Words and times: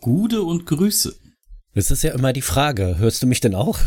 Gude 0.00 0.42
und 0.42 0.66
Grüße. 0.66 1.14
Das 1.74 1.90
ist 1.90 2.02
ja 2.02 2.12
immer 2.12 2.32
die 2.32 2.42
Frage. 2.42 2.98
Hörst 2.98 3.22
du 3.22 3.26
mich 3.26 3.40
denn 3.40 3.54
auch? 3.54 3.78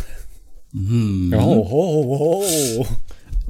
Mhm. 0.72 1.34
Oh, 1.36 1.68
oh, 1.70 2.46
oh. 2.80 2.86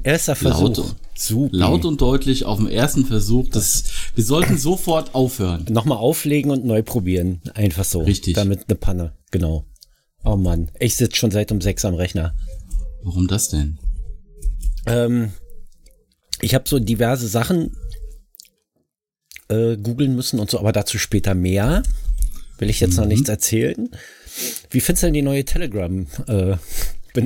Erster 0.02 0.34
Versuch. 0.34 0.76
Laut, 0.76 0.96
Super. 1.16 1.56
laut 1.56 1.84
und 1.84 2.00
deutlich 2.00 2.44
auf 2.44 2.58
dem 2.58 2.66
ersten 2.66 3.06
Versuch. 3.06 3.48
Das, 3.48 3.84
wir 4.14 4.24
sollten 4.24 4.58
sofort 4.58 5.14
aufhören. 5.14 5.66
Nochmal 5.70 5.98
auflegen 5.98 6.50
und 6.50 6.64
neu 6.64 6.82
probieren. 6.82 7.40
Einfach 7.54 7.84
so. 7.84 8.00
Richtig. 8.00 8.34
Damit 8.34 8.64
eine 8.68 8.76
Panne. 8.76 9.12
Genau. 9.30 9.64
Oh 10.24 10.36
Mann. 10.36 10.70
Ich 10.78 10.96
sitze 10.96 11.16
schon 11.16 11.30
seit 11.30 11.52
um 11.52 11.60
sechs 11.60 11.84
am 11.84 11.94
Rechner. 11.94 12.34
Warum 13.02 13.28
das 13.28 13.48
denn? 13.48 13.78
Ähm, 14.86 15.32
ich 16.40 16.54
habe 16.54 16.68
so 16.68 16.78
diverse 16.78 17.28
Sachen 17.28 17.76
äh, 19.48 19.76
googeln 19.76 20.14
müssen 20.14 20.40
und 20.40 20.50
so, 20.50 20.58
aber 20.58 20.72
dazu 20.72 20.98
später 20.98 21.34
mehr. 21.34 21.82
Will 22.58 22.70
ich 22.70 22.80
jetzt 22.80 22.94
mhm. 22.94 23.00
noch 23.00 23.06
nichts 23.06 23.28
erzählen. 23.28 23.90
Wie 24.70 24.80
findest 24.80 25.02
du 25.02 25.06
denn 25.08 25.14
die 25.14 25.22
neue 25.22 25.44
Telegram 25.44 26.06
äh, 26.26 26.56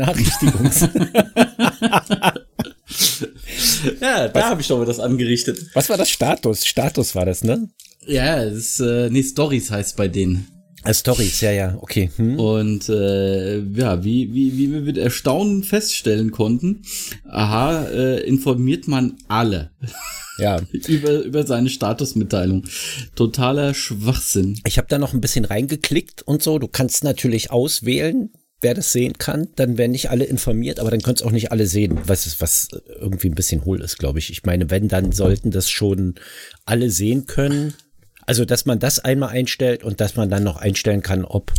ja, 4.00 4.28
da 4.28 4.50
habe 4.50 4.60
ich 4.60 4.68
doch 4.68 4.76
mal 4.78 4.84
das 4.84 5.00
angerichtet. 5.00 5.70
Was 5.72 5.88
war 5.88 5.96
das 5.96 6.10
Status? 6.10 6.66
Status 6.66 7.14
war 7.14 7.24
das, 7.24 7.42
ne? 7.42 7.70
Ja, 8.06 8.44
das 8.44 8.54
ist, 8.54 8.80
äh, 8.80 9.08
nee, 9.10 9.22
Stories 9.22 9.70
heißt 9.70 9.96
bei 9.96 10.08
denen. 10.08 10.46
Äh, 10.84 10.94
Stories, 10.94 11.40
ja, 11.40 11.52
ja, 11.52 11.78
okay. 11.80 12.10
Hm. 12.16 12.38
Und 12.38 12.88
äh, 12.88 13.58
ja, 13.58 14.04
wie, 14.04 14.32
wie, 14.32 14.56
wie 14.56 14.72
wir 14.72 14.80
mit 14.80 14.98
Erstaunen 14.98 15.64
feststellen 15.64 16.30
konnten, 16.30 16.82
aha, 17.28 17.84
äh, 17.86 18.20
informiert 18.26 18.88
man 18.88 19.16
alle. 19.28 19.70
Ja. 20.38 20.60
über, 20.86 21.20
über 21.20 21.46
seine 21.46 21.68
Statusmitteilung. 21.68 22.64
Totaler 23.14 23.74
Schwachsinn. 23.74 24.60
Ich 24.66 24.78
habe 24.78 24.88
da 24.88 24.98
noch 24.98 25.12
ein 25.12 25.20
bisschen 25.20 25.44
reingeklickt 25.44 26.22
und 26.22 26.42
so. 26.42 26.58
Du 26.58 26.68
kannst 26.68 27.04
natürlich 27.04 27.50
auswählen, 27.50 28.30
wer 28.60 28.74
das 28.74 28.92
sehen 28.92 29.14
kann. 29.18 29.48
Dann 29.56 29.78
werden 29.78 29.92
nicht 29.92 30.10
alle 30.10 30.24
informiert, 30.24 30.80
aber 30.80 30.90
dann 30.90 31.00
können 31.00 31.16
es 31.16 31.22
auch 31.22 31.32
nicht 31.32 31.52
alle 31.52 31.66
sehen, 31.66 31.98
was, 32.04 32.40
was 32.40 32.68
irgendwie 33.00 33.28
ein 33.28 33.34
bisschen 33.34 33.64
hohl 33.64 33.80
ist, 33.80 33.98
glaube 33.98 34.18
ich. 34.18 34.30
Ich 34.30 34.44
meine, 34.44 34.70
wenn, 34.70 34.88
dann 34.88 35.12
sollten 35.12 35.50
das 35.50 35.70
schon 35.70 36.14
alle 36.64 36.90
sehen 36.90 37.26
können. 37.26 37.74
Also, 38.26 38.44
dass 38.44 38.66
man 38.66 38.78
das 38.78 38.98
einmal 38.98 39.30
einstellt 39.30 39.84
und 39.84 40.00
dass 40.00 40.16
man 40.16 40.28
dann 40.28 40.44
noch 40.44 40.56
einstellen 40.56 41.02
kann, 41.02 41.24
ob 41.24 41.52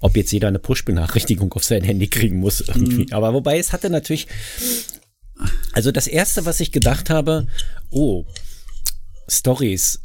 ob 0.00 0.16
jetzt 0.16 0.30
jeder 0.30 0.48
eine 0.48 0.58
Push-Benachrichtigung 0.58 1.52
auf 1.54 1.64
sein 1.64 1.82
Handy 1.82 2.06
kriegen 2.08 2.36
muss 2.38 2.60
irgendwie. 2.60 3.06
Mhm. 3.06 3.12
Aber 3.12 3.32
wobei 3.32 3.58
es 3.58 3.72
hatte 3.72 3.90
natürlich 3.90 4.26
also 5.72 5.92
das 5.92 6.06
erste, 6.06 6.44
was 6.46 6.60
ich 6.60 6.72
gedacht 6.72 7.10
habe, 7.10 7.46
oh, 7.90 8.24
Stories, 9.28 10.00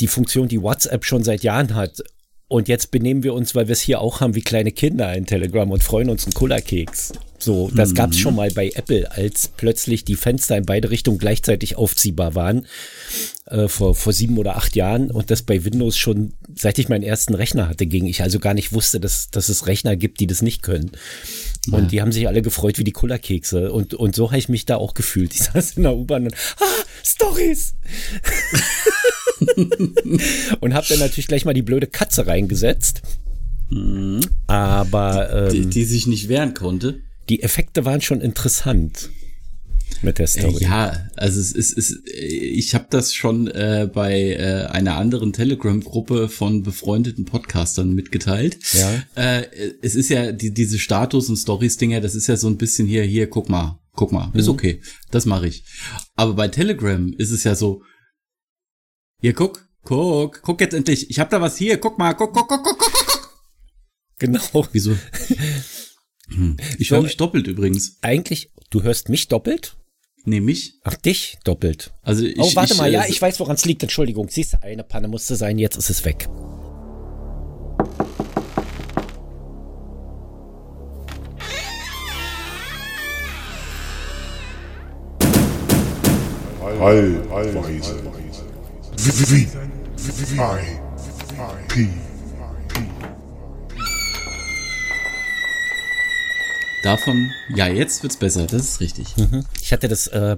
die 0.00 0.08
Funktion, 0.08 0.48
die 0.48 0.62
WhatsApp 0.62 1.04
schon 1.04 1.24
seit 1.24 1.42
Jahren 1.42 1.74
hat. 1.74 2.02
Und 2.48 2.68
jetzt 2.68 2.92
benehmen 2.92 3.24
wir 3.24 3.34
uns, 3.34 3.56
weil 3.56 3.66
wir 3.66 3.72
es 3.72 3.80
hier 3.80 4.00
auch 4.00 4.20
haben, 4.20 4.36
wie 4.36 4.42
kleine 4.42 4.70
Kinder 4.70 5.12
in 5.14 5.26
Telegram 5.26 5.68
und 5.68 5.82
freuen 5.82 6.10
uns 6.10 6.24
einen 6.24 6.34
Cola-Keks. 6.34 7.12
So, 7.38 7.70
das 7.74 7.90
mhm. 7.90 7.94
gab 7.94 8.10
es 8.12 8.18
schon 8.18 8.36
mal 8.36 8.50
bei 8.52 8.70
Apple, 8.70 9.10
als 9.10 9.48
plötzlich 9.48 10.04
die 10.04 10.14
Fenster 10.14 10.56
in 10.56 10.64
beide 10.64 10.90
Richtungen 10.90 11.18
gleichzeitig 11.18 11.76
aufziehbar 11.76 12.34
waren, 12.36 12.66
äh, 13.46 13.66
vor, 13.66 13.94
vor 13.96 14.12
sieben 14.12 14.38
oder 14.38 14.56
acht 14.56 14.76
Jahren. 14.76 15.10
Und 15.10 15.30
das 15.30 15.42
bei 15.42 15.64
Windows 15.64 15.96
schon, 15.96 16.34
seit 16.54 16.78
ich 16.78 16.88
meinen 16.88 17.02
ersten 17.02 17.34
Rechner 17.34 17.68
hatte, 17.68 17.86
ging 17.86 18.06
ich 18.06 18.22
also 18.22 18.38
gar 18.38 18.54
nicht 18.54 18.72
wusste, 18.72 19.00
dass, 19.00 19.28
dass 19.30 19.48
es 19.48 19.66
Rechner 19.66 19.96
gibt, 19.96 20.20
die 20.20 20.28
das 20.28 20.40
nicht 20.40 20.62
können. 20.62 20.92
Und 21.68 21.82
ja. 21.82 21.88
die 21.88 22.02
haben 22.02 22.12
sich 22.12 22.28
alle 22.28 22.42
gefreut 22.42 22.78
wie 22.78 22.84
die 22.84 22.92
Cola-Kekse. 22.92 23.72
Und, 23.72 23.94
und 23.94 24.14
so 24.14 24.28
habe 24.28 24.38
ich 24.38 24.48
mich 24.48 24.66
da 24.66 24.76
auch 24.76 24.94
gefühlt. 24.94 25.34
Ich 25.36 25.42
saß 25.42 25.76
in 25.76 25.82
der 25.82 25.96
U-Bahn 25.96 26.24
und, 26.24 26.34
ah, 26.34 26.84
Stories! 27.04 27.74
und 30.60 30.74
habe 30.74 30.86
dann 30.88 30.98
natürlich 30.98 31.26
gleich 31.28 31.44
mal 31.44 31.54
die 31.54 31.62
blöde 31.62 31.86
Katze 31.86 32.26
reingesetzt. 32.26 33.02
Mhm. 33.70 34.20
Aber. 34.46 35.48
Ähm, 35.48 35.52
die, 35.52 35.66
die 35.66 35.84
sich 35.84 36.06
nicht 36.06 36.28
wehren 36.28 36.54
konnte. 36.54 37.00
Die 37.28 37.42
Effekte 37.42 37.84
waren 37.84 38.00
schon 38.00 38.20
interessant 38.20 39.10
mit 40.06 40.18
der 40.18 40.26
Story. 40.28 40.62
Ja, 40.62 41.10
also 41.16 41.38
es 41.38 41.52
ist, 41.52 41.76
es, 41.76 42.02
ich 42.06 42.74
habe 42.74 42.86
das 42.88 43.12
schon 43.12 43.48
äh, 43.48 43.90
bei 43.92 44.32
äh, 44.32 44.66
einer 44.66 44.96
anderen 44.96 45.34
Telegram-Gruppe 45.34 46.30
von 46.30 46.62
befreundeten 46.62 47.26
Podcastern 47.26 47.92
mitgeteilt. 47.92 48.58
Ja. 48.72 49.02
Äh, 49.16 49.46
es 49.82 49.94
ist 49.94 50.08
ja 50.08 50.32
die, 50.32 50.54
diese 50.54 50.78
Status- 50.78 51.28
und 51.28 51.36
Stories-Dinger, 51.36 52.00
das 52.00 52.14
ist 52.14 52.28
ja 52.28 52.36
so 52.36 52.46
ein 52.46 52.56
bisschen 52.56 52.86
hier, 52.86 53.02
hier, 53.02 53.28
guck 53.28 53.50
mal, 53.50 53.80
guck 53.92 54.12
mal, 54.12 54.30
ist 54.32 54.46
mhm. 54.46 54.52
okay, 54.52 54.80
das 55.10 55.26
mache 55.26 55.48
ich. 55.48 55.64
Aber 56.14 56.34
bei 56.34 56.48
Telegram 56.48 57.12
ist 57.18 57.32
es 57.32 57.44
ja 57.44 57.54
so, 57.54 57.82
hier, 59.20 59.34
guck, 59.34 59.68
guck, 59.82 60.40
guck 60.40 60.60
jetzt 60.60 60.74
endlich, 60.74 61.10
ich 61.10 61.18
habe 61.18 61.30
da 61.30 61.40
was 61.40 61.58
hier, 61.58 61.78
guck 61.78 61.98
mal, 61.98 62.14
guck, 62.14 62.32
guck, 62.32 62.48
guck, 62.48 62.62
guck, 62.62 62.78
guck, 62.78 62.92
guck. 63.06 63.30
Genau. 64.18 64.66
Wieso? 64.72 64.96
Hm. 66.28 66.56
Ich 66.80 66.90
höre 66.90 67.02
mich 67.02 67.16
doppelt 67.16 67.46
übrigens. 67.46 67.98
Eigentlich, 68.02 68.50
du 68.70 68.82
hörst 68.82 69.10
mich 69.10 69.28
doppelt? 69.28 69.76
Nee, 70.28 70.40
mich. 70.40 70.74
Ach, 70.82 70.96
dich 70.96 71.38
doppelt. 71.44 71.92
Also 72.02 72.24
ich, 72.24 72.36
oh, 72.36 72.50
warte 72.56 72.72
ich, 72.72 72.78
mal, 72.78 72.92
ja, 72.92 73.04
äh, 73.04 73.10
ich 73.10 73.22
weiß, 73.22 73.38
woran 73.38 73.54
es 73.54 73.64
liegt. 73.64 73.84
Entschuldigung. 73.84 74.28
Siehst 74.28 74.54
du, 74.54 74.62
eine 74.62 74.82
Panne 74.82 75.06
musste 75.06 75.36
sein, 75.36 75.56
jetzt 75.56 75.76
ist 75.76 75.88
es 75.88 76.04
weg. 76.04 76.28
P. 91.68 91.88
Davon, 96.82 97.30
ja, 97.54 97.68
jetzt 97.68 98.02
wird's 98.02 98.16
besser, 98.16 98.46
das 98.46 98.62
ist 98.62 98.80
richtig. 98.80 99.16
Mhm. 99.16 99.44
Ich 99.66 99.72
hatte 99.72 99.88
das, 99.88 100.06
äh, 100.06 100.36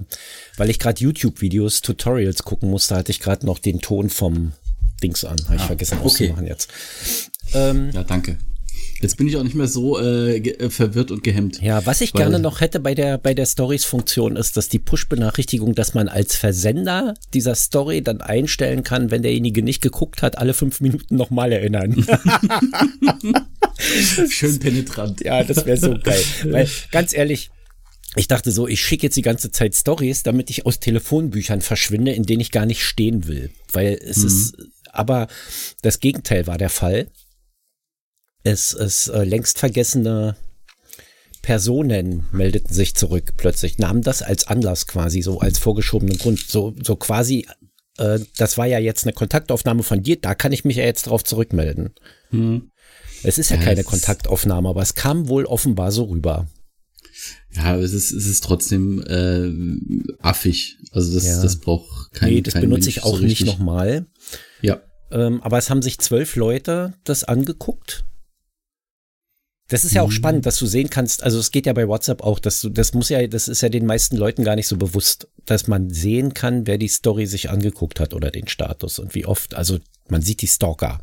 weil 0.57 0.71
ich 0.71 0.79
gerade 0.79 0.99
YouTube-Videos, 1.03 1.81
Tutorials 1.81 2.41
gucken 2.41 2.71
musste, 2.71 2.95
hatte 2.95 3.11
ich 3.11 3.19
gerade 3.19 3.45
noch 3.45 3.59
den 3.59 3.79
Ton 3.79 4.09
vom 4.09 4.53
Dings 5.03 5.23
an. 5.23 5.37
Habe 5.45 5.55
ich 5.55 5.61
ah, 5.61 5.67
vergessen 5.67 5.99
okay. 5.99 6.05
auszumachen 6.05 6.47
jetzt. 6.47 6.71
Ähm, 7.53 7.91
ja, 7.93 8.03
danke. 8.03 8.39
Jetzt 9.01 9.17
bin 9.17 9.27
ich 9.27 9.37
auch 9.37 9.43
nicht 9.43 9.53
mehr 9.53 9.67
so 9.67 9.99
äh, 9.99 10.37
äh 10.37 10.71
verwirrt 10.71 11.11
und 11.11 11.23
gehemmt. 11.23 11.61
Ja, 11.61 11.85
was 11.85 12.01
ich 12.01 12.11
gerne 12.11 12.39
noch 12.39 12.59
hätte 12.59 12.79
bei 12.79 12.95
der 12.95 13.19
bei 13.19 13.35
der 13.35 13.45
Stories-Funktion 13.45 14.35
ist, 14.35 14.57
dass 14.57 14.67
die 14.67 14.79
Push-Benachrichtigung, 14.79 15.75
dass 15.75 15.93
man 15.93 16.07
als 16.07 16.35
Versender 16.35 17.13
dieser 17.35 17.53
Story 17.53 18.01
dann 18.01 18.21
einstellen 18.21 18.83
kann, 18.83 19.11
wenn 19.11 19.21
derjenige 19.21 19.61
nicht 19.61 19.81
geguckt 19.81 20.23
hat, 20.23 20.39
alle 20.39 20.55
fünf 20.55 20.81
Minuten 20.81 21.15
nochmal 21.15 21.51
erinnern. 21.51 22.03
Schön 24.29 24.57
penetrant. 24.57 25.21
Ja, 25.21 25.43
das 25.43 25.67
wäre 25.67 25.77
so 25.77 25.95
geil. 26.01 26.23
Weil 26.45 26.67
ganz 26.91 27.13
ehrlich, 27.13 27.51
ich 28.15 28.27
dachte 28.27 28.51
so, 28.51 28.67
ich 28.67 28.81
schicke 28.81 29.07
jetzt 29.07 29.17
die 29.17 29.21
ganze 29.21 29.51
Zeit 29.51 29.75
Stories, 29.75 30.23
damit 30.23 30.49
ich 30.49 30.65
aus 30.65 30.79
Telefonbüchern 30.79 31.61
verschwinde, 31.61 32.11
in 32.11 32.23
denen 32.23 32.41
ich 32.41 32.51
gar 32.51 32.65
nicht 32.65 32.83
stehen 32.83 33.27
will. 33.27 33.51
Weil 33.71 33.99
es 34.03 34.17
mhm. 34.17 34.27
ist, 34.27 34.57
aber 34.91 35.27
das 35.81 35.99
Gegenteil 35.99 36.47
war 36.47 36.57
der 36.57 36.69
Fall 36.69 37.07
es, 38.43 38.73
es 38.73 39.07
äh, 39.07 39.23
längst 39.23 39.59
vergessene 39.59 40.35
Personen 41.41 42.27
meldeten 42.31 42.73
sich 42.73 42.95
zurück 42.95 43.33
plötzlich, 43.37 43.77
nahmen 43.77 44.01
das 44.01 44.21
als 44.21 44.47
Anlass 44.47 44.87
quasi, 44.87 45.21
so 45.21 45.39
als 45.39 45.57
vorgeschobenen 45.57 46.17
Grund, 46.17 46.39
so, 46.39 46.75
so 46.83 46.95
quasi, 46.95 47.47
äh, 47.97 48.19
das 48.37 48.57
war 48.57 48.65
ja 48.65 48.79
jetzt 48.79 49.05
eine 49.05 49.13
Kontaktaufnahme 49.13 49.83
von 49.83 50.03
dir, 50.03 50.17
da 50.19 50.35
kann 50.35 50.51
ich 50.51 50.65
mich 50.65 50.77
ja 50.77 50.83
jetzt 50.83 51.07
drauf 51.07 51.23
zurückmelden. 51.23 51.93
Hm. 52.31 52.71
Es 53.23 53.37
ist 53.37 53.51
ja, 53.51 53.57
ja 53.57 53.63
keine 53.63 53.83
Kontaktaufnahme, 53.83 54.69
aber 54.69 54.81
es 54.81 54.95
kam 54.95 55.27
wohl 55.27 55.45
offenbar 55.45 55.91
so 55.91 56.05
rüber. 56.05 56.47
Ja, 57.55 57.75
es 57.77 57.93
ist, 57.93 58.11
es 58.11 58.27
ist 58.27 58.43
trotzdem 58.43 59.01
äh, 59.01 60.17
affig. 60.21 60.77
Also 60.91 61.13
das, 61.13 61.25
ja. 61.25 61.41
das 61.41 61.57
braucht 61.57 62.13
kein 62.13 62.29
Nee, 62.29 62.41
das 62.41 62.53
kein 62.53 62.61
benutze 62.61 62.85
Mensch 62.85 62.97
ich 62.97 63.03
auch 63.03 63.17
so 63.17 63.23
nicht 63.23 63.45
nochmal. 63.45 64.05
Ja. 64.61 64.81
Ähm, 65.11 65.41
aber 65.41 65.57
es 65.57 65.69
haben 65.69 65.81
sich 65.81 65.97
zwölf 65.97 66.35
Leute 66.35 66.93
das 67.03 67.23
angeguckt 67.23 68.05
das 69.69 69.85
ist 69.85 69.93
ja 69.93 70.01
auch 70.01 70.07
mhm. 70.07 70.13
spannend, 70.13 70.45
dass 70.47 70.57
du 70.57 70.65
sehen 70.65 70.89
kannst, 70.89 71.21
also 71.23 71.39
es 71.39 71.51
geht 71.51 71.67
ja 71.67 71.73
bei 71.73 71.87
WhatsApp 71.87 72.23
auch, 72.23 72.39
dass 72.39 72.59
du, 72.59 72.69
das 72.69 72.93
muss 72.93 73.09
ja, 73.09 73.25
das 73.27 73.47
ist 73.47 73.61
ja 73.61 73.69
den 73.69 73.85
meisten 73.85 74.17
Leuten 74.17 74.43
gar 74.43 74.55
nicht 74.55 74.67
so 74.67 74.77
bewusst, 74.77 75.27
dass 75.45 75.67
man 75.67 75.91
sehen 75.91 76.33
kann, 76.33 76.65
wer 76.65 76.79
die 76.79 76.87
Story 76.87 77.27
sich 77.27 77.51
angeguckt 77.51 77.99
hat 77.99 78.15
oder 78.15 78.31
den 78.31 78.47
Status 78.47 78.97
und 78.97 79.13
wie 79.13 79.27
oft. 79.27 79.53
Also 79.53 79.77
man 80.07 80.23
sieht 80.23 80.41
die 80.41 80.47
Stalker 80.47 80.99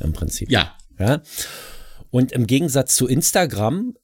im 0.00 0.14
Prinzip. 0.14 0.50
Ja. 0.50 0.74
Ja. 0.98 1.22
Und 2.10 2.32
im 2.32 2.46
Gegensatz 2.46 2.96
zu 2.96 3.06
Instagram 3.06 3.94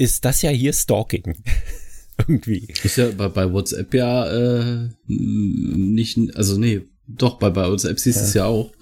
ist 0.00 0.24
das 0.24 0.40
ja 0.42 0.50
hier 0.50 0.72
Stalking. 0.72 1.36
Irgendwie. 2.18 2.68
Ist 2.82 2.96
ja 2.96 3.10
bei, 3.10 3.28
bei 3.28 3.52
WhatsApp 3.52 3.92
ja 3.94 4.30
äh, 4.30 4.88
nicht, 5.06 6.18
also 6.34 6.58
nee, 6.58 6.82
doch, 7.06 7.38
bei, 7.38 7.50
bei 7.50 7.68
WhatsApp 7.68 7.98
siehst 7.98 8.18
du 8.18 8.22
ja. 8.22 8.28
es 8.28 8.34
ja 8.34 8.44
auch. 8.46 8.72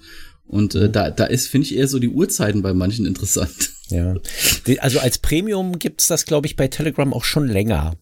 Und 0.45 0.75
äh, 0.75 0.89
da, 0.89 1.11
da 1.11 1.25
ist, 1.25 1.47
finde 1.47 1.65
ich, 1.65 1.75
eher 1.75 1.87
so 1.87 1.99
die 1.99 2.09
Uhrzeiten 2.09 2.61
bei 2.61 2.73
manchen 2.73 3.05
interessant. 3.05 3.71
Ja. 3.91 4.13
Also 4.81 4.99
als 4.99 5.17
Premium 5.17 5.79
gibt's 5.79 6.05
das, 6.05 6.25
glaube 6.25 6.45
ich, 6.45 6.55
bei 6.55 6.67
Telegram 6.67 7.11
auch 7.11 7.23
schon 7.23 7.47
länger. 7.47 7.95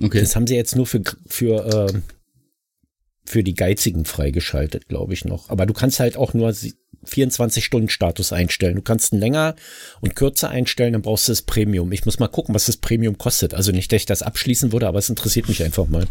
Okay. 0.00 0.20
Das 0.20 0.36
haben 0.36 0.46
sie 0.46 0.54
jetzt 0.54 0.76
nur 0.76 0.86
für, 0.86 1.02
für, 1.26 1.88
äh, 1.88 2.00
für 3.24 3.42
die 3.42 3.54
Geizigen 3.54 4.04
freigeschaltet, 4.04 4.86
glaube 4.86 5.14
ich 5.14 5.24
noch. 5.24 5.50
Aber 5.50 5.66
du 5.66 5.74
kannst 5.74 5.98
halt 5.98 6.16
auch 6.16 6.32
nur 6.32 6.54
24-Stunden-Status 7.06 8.32
einstellen. 8.32 8.76
Du 8.76 8.82
kannst 8.82 9.12
ihn 9.12 9.18
länger 9.18 9.54
und 10.00 10.14
kürzer 10.16 10.50
einstellen, 10.50 10.92
dann 10.94 11.02
brauchst 11.02 11.28
du 11.28 11.32
das 11.32 11.42
Premium. 11.42 11.92
Ich 11.92 12.04
muss 12.06 12.18
mal 12.18 12.28
gucken, 12.28 12.54
was 12.54 12.66
das 12.66 12.76
Premium 12.76 13.18
kostet. 13.18 13.54
Also 13.54 13.72
nicht, 13.72 13.90
dass 13.92 13.98
ich 14.02 14.06
das 14.06 14.22
abschließen 14.22 14.72
würde, 14.72 14.88
aber 14.88 14.98
es 14.98 15.08
interessiert 15.08 15.48
mich 15.48 15.62
einfach 15.62 15.86
mal. 15.86 16.06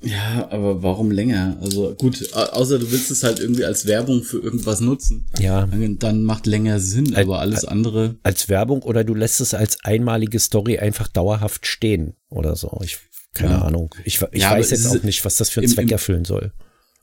Ja, 0.00 0.46
aber 0.52 0.82
warum 0.84 1.10
länger? 1.10 1.56
Also 1.60 1.92
gut, 1.96 2.32
außer 2.32 2.78
du 2.78 2.92
willst 2.92 3.10
es 3.10 3.24
halt 3.24 3.40
irgendwie 3.40 3.64
als 3.64 3.84
Werbung 3.86 4.22
für 4.22 4.38
irgendwas 4.38 4.80
nutzen. 4.80 5.26
Ja. 5.40 5.66
Dann, 5.98 6.22
macht 6.22 6.46
länger 6.46 6.78
Sinn, 6.78 7.16
Als- 7.16 7.26
aber 7.26 7.40
alles 7.40 7.64
andere. 7.64 8.14
Als 8.22 8.48
Werbung 8.48 8.82
oder 8.82 9.02
du 9.02 9.14
lässt 9.14 9.40
es 9.40 9.54
als 9.54 9.82
einmalige 9.84 10.38
Story 10.38 10.78
einfach 10.78 11.08
dauerhaft 11.08 11.66
stehen 11.66 12.14
oder 12.30 12.54
so. 12.54 12.78
Ich, 12.84 12.98
keine 13.34 13.54
Ja. 13.54 13.62
Ahnung. 13.62 13.92
Ich, 14.04 14.20
ich 14.30 14.42
Ja, 14.42 14.52
weiß 14.52 14.70
jetzt 14.70 14.86
auch 14.86 15.02
nicht, 15.02 15.24
was 15.24 15.36
das 15.36 15.50
für 15.50 15.60
einen 15.60 15.68
Zweck 15.68 15.90
erfüllen 15.90 16.24
soll. 16.24 16.52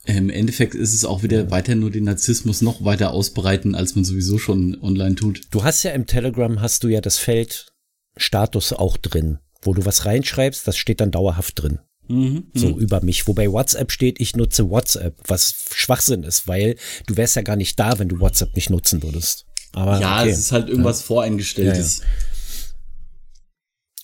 Im 0.05 0.29
Endeffekt 0.29 0.75
ist 0.75 0.93
es 0.93 1.03
auch 1.03 1.23
wieder 1.23 1.49
weiter 1.49 1.75
nur 1.75 1.89
den 1.89 2.03
Narzissmus 2.03 2.61
noch 2.61 2.83
weiter 2.83 3.11
ausbreiten, 3.11 3.73
als 3.73 3.95
man 3.95 4.05
sowieso 4.05 4.37
schon 4.37 4.79
online 4.81 5.15
tut. 5.15 5.41
Du 5.49 5.63
hast 5.63 5.83
ja 5.83 5.91
im 5.91 6.05
Telegram 6.05 6.61
hast 6.61 6.83
du 6.83 6.87
ja 6.87 7.01
das 7.01 7.17
Feld 7.17 7.73
Status 8.15 8.71
auch 8.71 8.97
drin, 8.97 9.39
wo 9.61 9.73
du 9.73 9.85
was 9.85 10.05
reinschreibst, 10.05 10.67
das 10.67 10.77
steht 10.77 11.01
dann 11.01 11.11
dauerhaft 11.11 11.61
drin. 11.61 11.79
Mhm. 12.07 12.51
So 12.53 12.77
über 12.77 13.01
mich. 13.01 13.27
Wobei 13.27 13.51
WhatsApp 13.51 13.91
steht, 13.91 14.21
ich 14.21 14.35
nutze 14.35 14.69
WhatsApp, 14.69 15.17
was 15.27 15.55
Schwachsinn 15.73 16.23
ist, 16.23 16.47
weil 16.47 16.75
du 17.07 17.17
wärst 17.17 17.35
ja 17.35 17.41
gar 17.41 17.55
nicht 17.55 17.79
da, 17.79 17.97
wenn 17.97 18.09
du 18.09 18.19
WhatsApp 18.19 18.55
nicht 18.55 18.69
nutzen 18.69 19.01
würdest. 19.01 19.45
Aber 19.73 19.99
Ja, 19.99 20.21
okay. 20.21 20.29
es 20.29 20.37
ist 20.37 20.51
halt 20.51 20.69
irgendwas 20.69 21.01
voreingestelltes. 21.01 22.01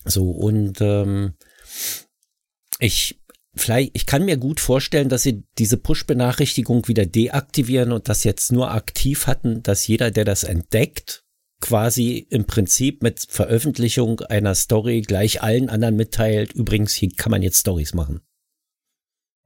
So, 0.06 0.32
und 0.32 0.82
ähm, 0.82 1.36
ich 2.80 3.21
vielleicht, 3.56 3.92
ich 3.94 4.06
kann 4.06 4.26
mir 4.26 4.38
gut 4.38 4.60
vorstellen, 4.60 5.10
dass 5.10 5.24
sie 5.24 5.44
diese 5.58 5.78
Push-Benachrichtigung 5.78 6.88
wieder 6.88 7.06
deaktivieren 7.06 7.92
und 7.92 8.10
das 8.10 8.24
jetzt 8.24 8.52
nur 8.52 8.72
aktiv 8.72 9.28
hatten, 9.28 9.64
dass 9.64 9.88
jeder, 9.88 10.12
der 10.12 10.26
das 10.26 10.44
entdeckt, 10.44 11.24
quasi 11.60 12.26
im 12.30 12.46
Prinzip 12.46 13.04
mit 13.04 13.26
Veröffentlichung 13.30 14.22
einer 14.22 14.56
Story 14.56 15.02
gleich 15.02 15.44
allen 15.44 15.70
anderen 15.70 15.96
mitteilt, 15.96 16.54
übrigens, 16.54 16.94
hier 16.94 17.12
kann 17.16 17.32
man 17.32 17.44
jetzt 17.44 17.60
Stories 17.60 17.94
machen. 17.94 18.22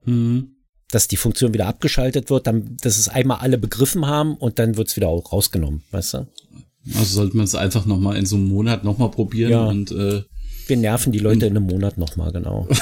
Mhm. 0.05 0.51
Dass 0.89 1.07
die 1.07 1.17
Funktion 1.17 1.53
wieder 1.53 1.67
abgeschaltet 1.67 2.29
wird, 2.29 2.47
dann, 2.47 2.77
dass 2.81 2.97
es 2.97 3.09
einmal 3.09 3.39
alle 3.39 3.57
begriffen 3.57 4.05
haben 4.05 4.35
und 4.37 4.59
dann 4.59 4.77
wird's 4.77 4.95
wieder 4.95 5.09
auch 5.09 5.33
rausgenommen, 5.33 5.83
weißt 5.91 6.13
du? 6.13 6.27
Also 6.93 7.15
sollte 7.15 7.35
man 7.35 7.45
es 7.45 7.55
einfach 7.55 7.85
noch 7.85 7.99
mal 7.99 8.15
in 8.15 8.27
so 8.27 8.35
einem 8.35 8.47
Monat 8.47 8.83
noch 8.83 8.99
mal 8.99 9.09
probieren 9.09 9.51
Ja. 9.51 9.65
und 9.65 9.91
äh, 9.91 10.23
Wir 10.67 10.77
nerven 10.77 11.11
die 11.11 11.19
Leute 11.19 11.45
in 11.45 11.55
einem 11.55 11.67
Monat 11.67 11.97
nochmal, 11.97 12.31
genau. 12.31 12.67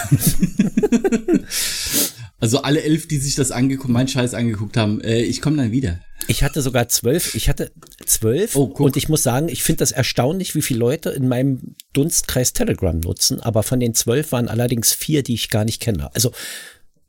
also 2.39 2.61
alle 2.61 2.81
elf, 2.81 3.07
die 3.07 3.17
sich 3.17 3.35
das 3.35 3.51
angeguckt, 3.51 3.89
mein 3.89 4.07
Scheiß 4.07 4.33
angeguckt 4.33 4.77
haben, 4.77 5.01
äh, 5.01 5.21
ich 5.21 5.41
komme 5.41 5.57
dann 5.57 5.71
wieder. 5.71 5.99
Ich 6.27 6.43
hatte 6.43 6.61
sogar 6.61 6.87
zwölf, 6.87 7.35
ich 7.35 7.49
hatte 7.49 7.71
zwölf 8.05 8.55
Oh, 8.55 8.63
und 8.63 8.95
ich 8.95 9.09
muss 9.09 9.23
sagen, 9.23 9.49
ich 9.49 9.63
finde 9.63 9.79
das 9.79 9.91
erstaunlich, 9.91 10.55
wie 10.55 10.61
viele 10.61 10.79
Leute 10.79 11.09
in 11.09 11.27
meinem 11.27 11.75
Dunstkreis 11.91 12.53
Telegram 12.53 12.97
nutzen, 12.97 13.41
aber 13.41 13.63
von 13.63 13.79
den 13.79 13.93
zwölf 13.93 14.31
waren 14.31 14.47
allerdings 14.47 14.93
vier, 14.93 15.23
die 15.23 15.33
ich 15.33 15.49
gar 15.49 15.65
nicht 15.65 15.81
kenne. 15.81 16.13
Also 16.15 16.31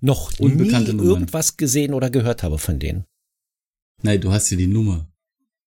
noch 0.01 0.39
Unbekannte 0.39 0.93
nie 0.93 0.99
Nummern. 0.99 1.13
irgendwas 1.13 1.57
gesehen 1.57 1.95
oder 1.95 2.11
gehört 2.11 2.43
habe 2.43 2.59
von 2.59 2.79
denen. 2.79 3.05
Nein, 4.03 4.21
du 4.21 4.33
hast 4.33 4.49
hier 4.49 4.59
die 4.59 4.67
Nummer. 4.67 5.07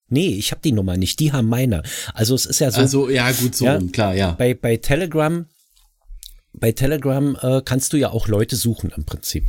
Nee, 0.10 0.30
ich 0.30 0.52
habe 0.52 0.62
die 0.62 0.72
Nummer 0.72 0.96
nicht, 0.98 1.20
die 1.20 1.32
haben 1.34 1.48
meine. 1.48 1.84
Also 2.14 2.36
es 2.36 2.46
ist 2.46 2.60
ja 2.60 2.72
so, 2.72 2.80
also 2.80 3.10
ja, 3.10 3.32
gut 3.32 3.56
so 3.56 3.66
Ja. 3.66 3.80
klar, 3.92 4.16
ja. 4.16 4.32
bei, 4.32 4.54
bei 4.54 4.78
Telegram, 4.78 5.46
bei 6.54 6.72
Telegram 6.72 7.38
äh, 7.42 7.62
kannst 7.64 7.94
du 7.94 7.98
ja 7.98 8.10
auch 8.12 8.28
Leute 8.28 8.56
suchen 8.56 8.92
im 8.96 9.06
Prinzip. 9.06 9.46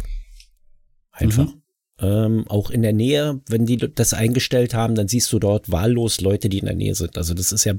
Einfach. 1.12 1.46
Mhm. 1.46 1.57
Ähm, 2.00 2.44
auch 2.48 2.70
in 2.70 2.82
der 2.82 2.92
Nähe, 2.92 3.40
wenn 3.48 3.66
die 3.66 3.76
das 3.76 4.14
eingestellt 4.14 4.72
haben, 4.72 4.94
dann 4.94 5.08
siehst 5.08 5.32
du 5.32 5.40
dort 5.40 5.70
wahllos 5.72 6.20
Leute, 6.20 6.48
die 6.48 6.60
in 6.60 6.66
der 6.66 6.76
Nähe 6.76 6.94
sind. 6.94 7.18
Also 7.18 7.34
das 7.34 7.50
ist 7.50 7.64
ja 7.64 7.74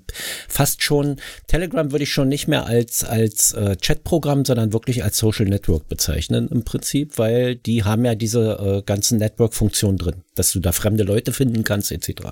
fast 0.50 0.84
schon, 0.84 1.18
Telegram 1.48 1.92
würde 1.92 2.04
ich 2.04 2.12
schon 2.12 2.28
nicht 2.28 2.48
mehr 2.48 2.66
als, 2.66 3.06
als 3.06 3.54
äh, 3.54 3.78
Chatprogramm, 3.82 4.44
sondern 4.44 4.74
wirklich 4.74 5.04
als 5.06 5.18
Social 5.18 5.46
Network 5.46 5.88
bezeichnen 5.88 6.50
im 6.50 6.64
Prinzip, 6.64 7.18
weil 7.18 7.56
die 7.56 7.86
haben 7.86 8.04
ja 8.04 8.16
diese 8.16 8.58
äh, 8.60 8.82
ganzen 8.86 9.20
Network-Funktionen 9.20 9.98
drin, 9.98 10.24
dass 10.36 10.52
du 10.52 10.60
da 10.60 10.74
fremde 10.74 11.04
Leute 11.04 11.32
finden 11.32 11.64
kannst 11.64 11.92
etc. 11.92 12.24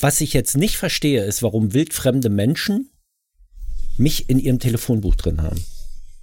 Was 0.00 0.20
ich 0.20 0.34
jetzt 0.34 0.58
nicht 0.58 0.76
verstehe, 0.76 1.24
ist, 1.24 1.42
warum 1.42 1.72
wildfremde 1.72 2.28
Menschen 2.28 2.90
mich 3.96 4.28
in 4.28 4.38
ihrem 4.38 4.58
Telefonbuch 4.58 5.16
drin 5.16 5.42
haben. 5.42 5.64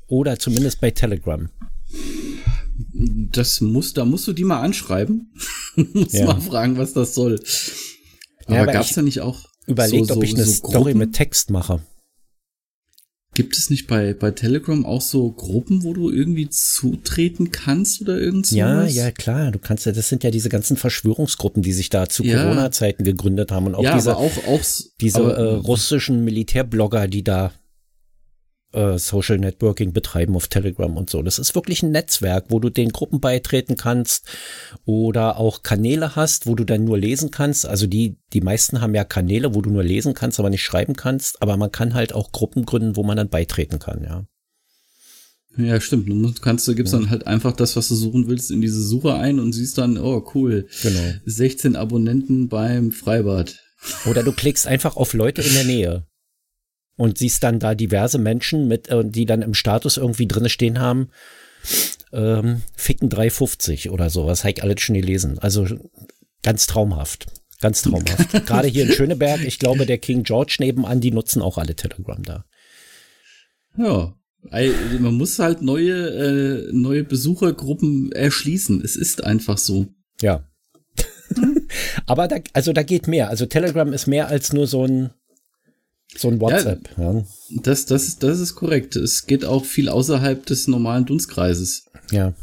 Oder 0.07 0.37
zumindest 0.37 0.79
bei 0.79 0.91
Telegram. 0.91 1.49
Das 3.31 3.61
muss, 3.61 3.93
da 3.93 4.05
musst 4.05 4.27
du 4.27 4.33
die 4.33 4.43
mal 4.43 4.61
anschreiben. 4.61 5.33
musst 5.93 6.13
Ja. 6.13 6.25
mal 6.25 6.41
fragen, 6.41 6.77
was 6.77 6.93
das 6.93 7.13
soll. 7.15 7.39
Ja, 8.47 8.47
Aber 8.47 8.59
aber 8.63 8.71
gab's 8.73 8.93
da 8.93 9.01
nicht 9.01 9.21
auch 9.21 9.45
Überlegt, 9.67 10.07
so, 10.07 10.13
so, 10.13 10.19
ob 10.19 10.23
ich 10.23 10.35
eine 10.35 10.45
so 10.45 10.51
Story 10.51 10.73
Gruppen? 10.91 10.97
mit 10.99 11.13
Text 11.13 11.49
mache. 11.49 11.81
Gibt 13.33 13.57
es 13.57 13.69
nicht 13.69 13.87
bei, 13.87 14.13
bei 14.13 14.31
Telegram 14.31 14.85
auch 14.85 15.01
so 15.01 15.29
Gruppen, 15.29 15.83
wo 15.83 15.93
du 15.93 16.09
irgendwie 16.09 16.47
zutreten 16.49 17.51
kannst 17.51 17.99
oder 18.01 18.17
irgend 18.17 18.45
sowas? 18.45 18.57
Ja, 18.57 18.85
ja, 19.05 19.11
klar. 19.11 19.51
Du 19.51 19.59
kannst 19.59 19.85
ja, 19.85 19.91
das 19.91 20.07
sind 20.07 20.23
ja 20.23 20.31
diese 20.31 20.47
ganzen 20.47 20.77
Verschwörungsgruppen, 20.77 21.61
die 21.61 21.73
sich 21.73 21.89
da 21.89 22.07
zu 22.07 22.23
Ja. 22.23 22.41
Corona-Zeiten 22.43 23.03
gegründet 23.03 23.51
haben 23.51 23.67
und 23.67 23.75
auch 23.75 23.83
ja, 23.83 23.95
diese, 23.95 24.11
aber 24.11 24.19
auch, 24.21 24.47
auch 24.47 24.61
diese 25.01 25.19
aber, 25.19 25.35
äh, 25.37 25.53
russischen 25.55 26.23
Militärblogger, 26.23 27.09
die 27.09 27.23
da 27.23 27.51
äh, 28.75 28.99
Social 28.99 29.37
Networking 29.37 29.93
betreiben 29.93 30.35
auf 30.35 30.47
Telegram 30.47 30.95
und 30.95 31.09
so. 31.09 31.21
Das 31.21 31.39
ist 31.39 31.55
wirklich 31.55 31.81
ein 31.81 31.91
Netzwerk, 31.91 32.45
wo 32.49 32.59
du 32.59 32.69
den 32.69 32.89
Gruppen 32.89 33.19
beitreten 33.19 33.77
kannst 33.77 34.27
oder 34.85 35.37
auch 35.37 35.63
Kanäle 35.63 36.15
hast, 36.15 36.45
wo 36.45 36.55
du 36.55 36.63
dann 36.63 36.83
nur 36.83 36.97
lesen 36.97 37.31
kannst. 37.31 37.65
Also 37.65 37.87
die, 37.87 38.17
die 38.33 38.41
meisten 38.41 38.81
haben 38.81 38.93
ja 38.93 39.03
Kanäle, 39.03 39.55
wo 39.55 39.61
du 39.61 39.69
nur 39.69 39.83
lesen 39.83 40.13
kannst, 40.13 40.39
aber 40.39 40.49
nicht 40.49 40.63
schreiben 40.63 40.95
kannst. 40.95 41.41
Aber 41.41 41.57
man 41.57 41.71
kann 41.71 41.93
halt 41.93 42.13
auch 42.13 42.31
Gruppen 42.31 42.65
gründen, 42.65 42.95
wo 42.95 43.03
man 43.03 43.17
dann 43.17 43.29
beitreten 43.29 43.79
kann, 43.79 44.03
ja. 44.03 44.25
Ja, 45.57 45.79
stimmt. 45.79 46.09
Du 46.09 46.15
musst, 46.15 46.41
kannst, 46.41 46.67
du 46.67 46.75
gibst 46.75 46.93
dann 46.93 47.09
halt 47.09 47.27
einfach 47.27 47.55
das, 47.55 47.77
was 47.77 47.87
du 47.87 47.95
suchen 47.95 48.27
willst, 48.27 48.51
in 48.51 48.59
diese 48.59 48.81
Suche 48.81 49.15
ein 49.15 49.39
und 49.39 49.53
siehst 49.53 49.77
dann, 49.77 49.97
oh 49.97 50.29
cool, 50.35 50.67
Genau. 50.83 51.13
16 51.25 51.77
Abonnenten 51.77 52.49
beim 52.49 52.91
Freibad. 52.91 53.57
Oder 54.05 54.23
du 54.23 54.33
klickst 54.33 54.67
einfach 54.67 54.97
auf 54.97 55.13
Leute 55.13 55.41
in 55.41 55.53
der 55.53 55.63
Nähe 55.63 56.05
und 56.97 57.17
siehst 57.17 57.43
dann 57.43 57.59
da 57.59 57.75
diverse 57.75 58.17
Menschen 58.17 58.67
mit, 58.67 58.87
äh, 58.89 59.03
die 59.05 59.25
dann 59.25 59.41
im 59.41 59.53
Status 59.53 59.97
irgendwie 59.97 60.27
drinne 60.27 60.49
stehen 60.49 60.79
haben, 60.79 61.09
ähm, 62.13 62.61
ficken 62.75 63.09
350 63.09 63.89
oder 63.89 64.09
sowas, 64.09 64.43
habe 64.43 64.51
ich 64.51 64.63
alles 64.63 64.81
schon 64.81 64.95
gelesen. 64.95 65.39
Also 65.39 65.67
ganz 66.43 66.67
traumhaft. 66.67 67.27
Ganz 67.59 67.81
traumhaft. 67.81 68.31
Gerade 68.45 68.67
hier 68.67 68.85
in 68.85 68.91
Schöneberg, 68.91 69.43
ich 69.43 69.59
glaube, 69.59 69.85
der 69.85 69.97
King 69.97 70.23
George 70.23 70.57
nebenan, 70.59 71.01
die 71.01 71.11
nutzen 71.11 71.41
auch 71.41 71.57
alle 71.57 71.75
Telegram 71.75 72.21
da. 72.23 72.45
Ja. 73.77 74.15
Man 74.99 75.15
muss 75.15 75.39
halt 75.39 75.63
neue, 75.63 76.67
äh, 76.67 76.69
neue 76.71 77.03
Besuchergruppen 77.03 78.11
erschließen. 78.11 78.81
Es 78.83 78.95
ist 78.95 79.23
einfach 79.23 79.57
so. 79.57 79.87
Ja. 80.21 80.47
Aber 82.05 82.27
da, 82.27 82.37
also 82.53 82.71
da 82.71 82.83
geht 82.83 83.07
mehr. 83.07 83.29
Also 83.29 83.47
Telegram 83.47 83.91
ist 83.91 84.05
mehr 84.05 84.27
als 84.27 84.53
nur 84.53 84.67
so 84.67 84.85
ein, 84.85 85.09
so 86.17 86.29
ein 86.29 86.39
WhatsApp. 86.39 86.89
Ja. 86.97 87.23
Das, 87.63 87.85
das, 87.85 88.07
ist- 88.07 88.23
das 88.23 88.39
ist 88.39 88.55
korrekt. 88.55 88.95
Es 88.95 89.25
geht 89.25 89.45
auch 89.45 89.65
viel 89.65 89.89
außerhalb 89.89 90.45
des 90.45 90.67
normalen 90.67 91.05
Dunstkreises. 91.05 91.85
ja. 92.11 92.33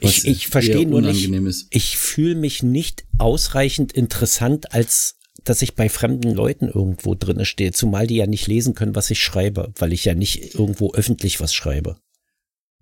Ich, 0.00 0.24
ich 0.28 0.46
verstehe 0.46 0.86
nur 0.86 1.02
nicht, 1.02 1.28
ist. 1.28 1.66
ich 1.70 1.98
fühle 1.98 2.36
mich 2.36 2.62
nicht 2.62 3.04
ausreichend 3.18 3.92
interessant, 3.92 4.72
als 4.72 5.16
dass 5.42 5.60
ich 5.60 5.74
bei 5.74 5.88
fremden 5.88 6.32
Leuten 6.34 6.68
irgendwo 6.68 7.16
drinne 7.16 7.44
stehe, 7.44 7.72
zumal 7.72 8.06
die 8.06 8.14
ja 8.14 8.28
nicht 8.28 8.46
lesen 8.46 8.74
können, 8.74 8.94
was 8.94 9.10
ich 9.10 9.20
schreibe, 9.20 9.72
weil 9.76 9.92
ich 9.92 10.04
ja 10.04 10.14
nicht 10.14 10.54
irgendwo 10.54 10.92
öffentlich 10.92 11.40
was 11.40 11.52
schreibe. 11.52 11.96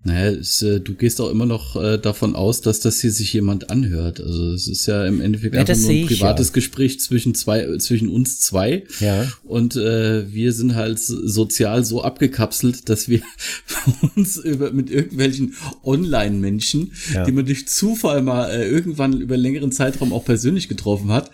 Naja, 0.04 0.30
es, 0.30 0.62
äh, 0.62 0.78
du 0.78 0.94
gehst 0.94 1.20
auch 1.20 1.30
immer 1.30 1.46
noch 1.46 1.74
äh, 1.74 1.98
davon 1.98 2.36
aus, 2.36 2.60
dass 2.60 2.78
das 2.78 3.00
hier 3.00 3.10
sich 3.10 3.32
jemand 3.32 3.70
anhört. 3.70 4.20
Also 4.20 4.52
es 4.52 4.68
ist 4.68 4.86
ja 4.86 5.04
im 5.04 5.20
Endeffekt 5.20 5.54
Ja, 5.54 5.62
einfach 5.62 5.76
nur 5.76 5.90
ein 5.90 6.06
privates 6.06 6.48
ja. 6.48 6.54
Gespräch 6.54 7.00
zwischen 7.00 7.34
zwei, 7.34 7.62
äh, 7.62 7.78
zwischen 7.78 8.08
uns 8.08 8.38
zwei. 8.40 8.84
Ja. 9.00 9.26
Und 9.42 9.74
äh, 9.74 10.32
wir 10.32 10.52
sind 10.52 10.76
halt 10.76 11.00
sozial 11.00 11.84
so 11.84 12.02
abgekapselt, 12.04 12.88
dass 12.88 13.08
wir 13.08 13.20
uns 14.16 14.36
über, 14.36 14.70
mit 14.70 14.90
irgendwelchen 14.90 15.54
Online-Menschen, 15.82 16.92
Ja. 17.12 17.24
die 17.24 17.32
man 17.32 17.46
durch 17.46 17.66
Zufall 17.66 18.22
mal 18.22 18.48
äh, 18.50 18.68
irgendwann 18.68 19.20
über 19.20 19.36
längeren 19.36 19.72
Zeitraum 19.72 20.12
auch 20.12 20.24
persönlich 20.24 20.68
getroffen 20.68 21.10
hat 21.10 21.32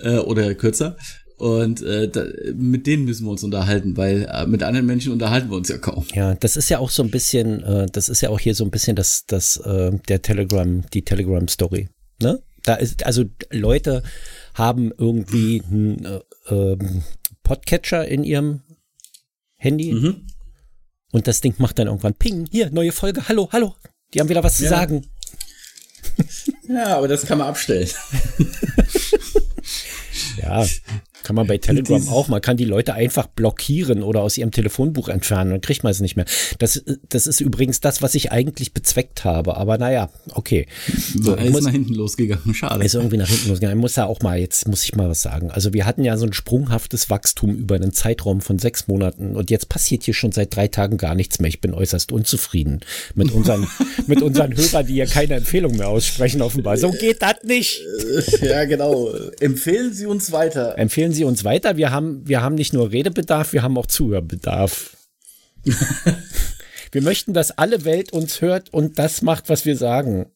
äh, 0.00 0.16
oder 0.16 0.54
kürzer. 0.54 0.96
Und 1.36 1.82
äh, 1.82 2.08
da, 2.08 2.24
mit 2.54 2.86
denen 2.86 3.04
müssen 3.04 3.24
wir 3.26 3.30
uns 3.32 3.42
unterhalten, 3.42 3.96
weil 3.96 4.22
äh, 4.32 4.46
mit 4.46 4.62
anderen 4.62 4.86
Menschen 4.86 5.12
unterhalten 5.12 5.50
wir 5.50 5.56
uns 5.56 5.68
ja 5.68 5.78
kaum. 5.78 6.06
Ja, 6.14 6.34
das 6.34 6.56
ist 6.56 6.68
ja 6.68 6.78
auch 6.78 6.90
so 6.90 7.02
ein 7.02 7.10
bisschen, 7.10 7.62
äh, 7.64 7.86
das 7.90 8.08
ist 8.08 8.20
ja 8.20 8.30
auch 8.30 8.38
hier 8.38 8.54
so 8.54 8.64
ein 8.64 8.70
bisschen 8.70 8.94
das, 8.94 9.24
das, 9.26 9.56
äh, 9.58 9.90
der 10.08 10.22
Telegram, 10.22 10.82
die 10.92 11.02
Telegram-Story. 11.02 11.88
Ne? 12.22 12.40
Da 12.62 12.74
ist, 12.76 13.04
also 13.04 13.24
Leute 13.50 14.02
haben 14.54 14.92
irgendwie 14.96 15.60
einen 15.68 16.04
äh, 16.04 16.20
ähm, 16.48 17.02
Podcatcher 17.42 18.06
in 18.06 18.22
ihrem 18.22 18.60
Handy 19.56 19.92
Mhm. 19.92 20.26
und 21.12 21.26
das 21.26 21.40
Ding 21.40 21.54
macht 21.58 21.78
dann 21.80 21.88
irgendwann 21.88 22.14
Ping, 22.14 22.46
hier, 22.50 22.70
neue 22.70 22.92
Folge, 22.92 23.28
hallo, 23.28 23.48
hallo. 23.52 23.74
Die 24.14 24.20
haben 24.20 24.28
wieder 24.28 24.44
was 24.44 24.56
zu 24.58 24.64
Ja. 24.64 24.70
sagen. 24.70 25.04
Ja, 26.68 26.96
aber 26.98 27.08
das 27.08 27.26
kann 27.26 27.38
man 27.38 27.48
abstellen. 27.48 27.88
Ja, 30.40 30.66
kann 31.24 31.34
man 31.34 31.46
bei 31.48 31.58
Telegram 31.58 31.96
Dieses- 31.98 32.12
auch. 32.12 32.28
Man 32.28 32.40
kann 32.40 32.56
die 32.56 32.64
Leute 32.64 32.94
einfach 32.94 33.26
blockieren 33.26 34.02
oder 34.02 34.20
aus 34.20 34.38
ihrem 34.38 34.52
Telefonbuch 34.52 35.08
entfernen. 35.08 35.50
Dann 35.50 35.60
kriegt 35.60 35.82
man 35.82 35.90
es 35.90 36.00
nicht 36.00 36.14
mehr. 36.16 36.26
Das, 36.58 36.82
das 37.08 37.26
ist 37.26 37.40
übrigens 37.40 37.80
das, 37.80 38.02
was 38.02 38.14
ich 38.14 38.30
eigentlich 38.30 38.72
bezweckt 38.72 39.24
habe. 39.24 39.56
Aber 39.56 39.78
naja, 39.78 40.10
okay. 40.34 40.66
So, 41.20 41.34
ist 41.34 41.50
muss, 41.50 41.64
nach 41.64 41.72
hinten 41.72 41.94
losgegangen. 41.94 42.54
Schade. 42.54 42.84
ist 42.84 42.94
irgendwie 42.94 43.16
nach 43.16 43.28
hinten 43.28 43.48
losgegangen. 43.48 43.78
Ich 43.78 43.80
muss 43.82 43.94
da 43.94 44.04
auch 44.04 44.20
mal, 44.20 44.38
jetzt 44.38 44.68
muss 44.68 44.84
ich 44.84 44.94
mal 44.94 45.08
was 45.08 45.22
sagen. 45.22 45.50
Also 45.50 45.72
wir 45.72 45.86
hatten 45.86 46.04
ja 46.04 46.16
so 46.16 46.26
ein 46.26 46.32
sprunghaftes 46.32 47.10
Wachstum 47.10 47.56
über 47.56 47.74
einen 47.74 47.92
Zeitraum 47.92 48.40
von 48.40 48.58
sechs 48.58 48.86
Monaten 48.86 49.34
und 49.34 49.50
jetzt 49.50 49.68
passiert 49.68 50.04
hier 50.04 50.14
schon 50.14 50.32
seit 50.32 50.54
drei 50.54 50.68
Tagen 50.68 50.98
gar 50.98 51.14
nichts 51.14 51.40
mehr. 51.40 51.48
Ich 51.48 51.60
bin 51.60 51.72
äußerst 51.72 52.12
unzufrieden 52.12 52.80
mit 53.14 53.32
unseren, 53.32 53.66
mit 54.06 54.20
unseren 54.22 54.54
Hörern, 54.56 54.86
die 54.86 54.94
hier 54.94 55.06
keine 55.06 55.34
Empfehlung 55.34 55.76
mehr 55.76 55.88
aussprechen, 55.88 56.42
offenbar. 56.42 56.76
So 56.76 56.90
geht 56.90 57.22
das 57.22 57.42
nicht. 57.44 57.80
ja, 58.42 58.64
genau. 58.66 59.10
Empfehlen 59.40 59.92
Sie 59.94 60.06
uns 60.06 60.30
weiter. 60.32 60.76
Empfehlen 60.78 61.12
Sie 61.14 61.24
uns 61.24 61.44
weiter. 61.44 61.76
Wir 61.76 61.90
haben, 61.90 62.26
wir 62.26 62.42
haben 62.42 62.54
nicht 62.54 62.72
nur 62.72 62.90
Redebedarf, 62.92 63.52
wir 63.52 63.62
haben 63.62 63.78
auch 63.78 63.86
Zuhörbedarf. 63.86 64.96
wir 66.92 67.02
möchten, 67.02 67.32
dass 67.32 67.52
alle 67.52 67.84
Welt 67.84 68.12
uns 68.12 68.40
hört 68.40 68.72
und 68.72 68.98
das 68.98 69.22
macht, 69.22 69.48
was 69.48 69.64
wir 69.64 69.76
sagen. 69.76 70.26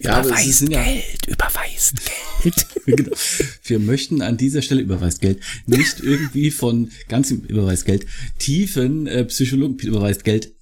Ja, 0.00 0.20
Überweist 0.20 0.68
ja- 0.68 0.82
Geld, 0.82 1.26
überweist 1.26 1.94
Geld. 2.42 2.66
Genau. 2.86 3.16
Wir 3.62 3.78
möchten 3.78 4.20
an 4.20 4.36
dieser 4.36 4.60
Stelle 4.60 4.82
überweist 4.82 5.22
Geld 5.22 5.40
nicht 5.64 6.00
irgendwie 6.00 6.50
von 6.50 6.90
ganz 7.08 7.30
überweist 7.30 7.86
Geld 7.86 8.04
tiefen 8.38 9.06
äh, 9.06 9.24
Psychologen 9.24 9.78
überweist 9.78 10.24
Geld. 10.24 10.52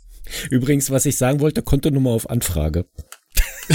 Übrigens, 0.50 0.90
was 0.90 1.04
ich 1.06 1.16
sagen 1.16 1.40
wollte, 1.40 1.62
Kontonummer 1.62 2.10
auf 2.10 2.30
Anfrage. 2.30 2.86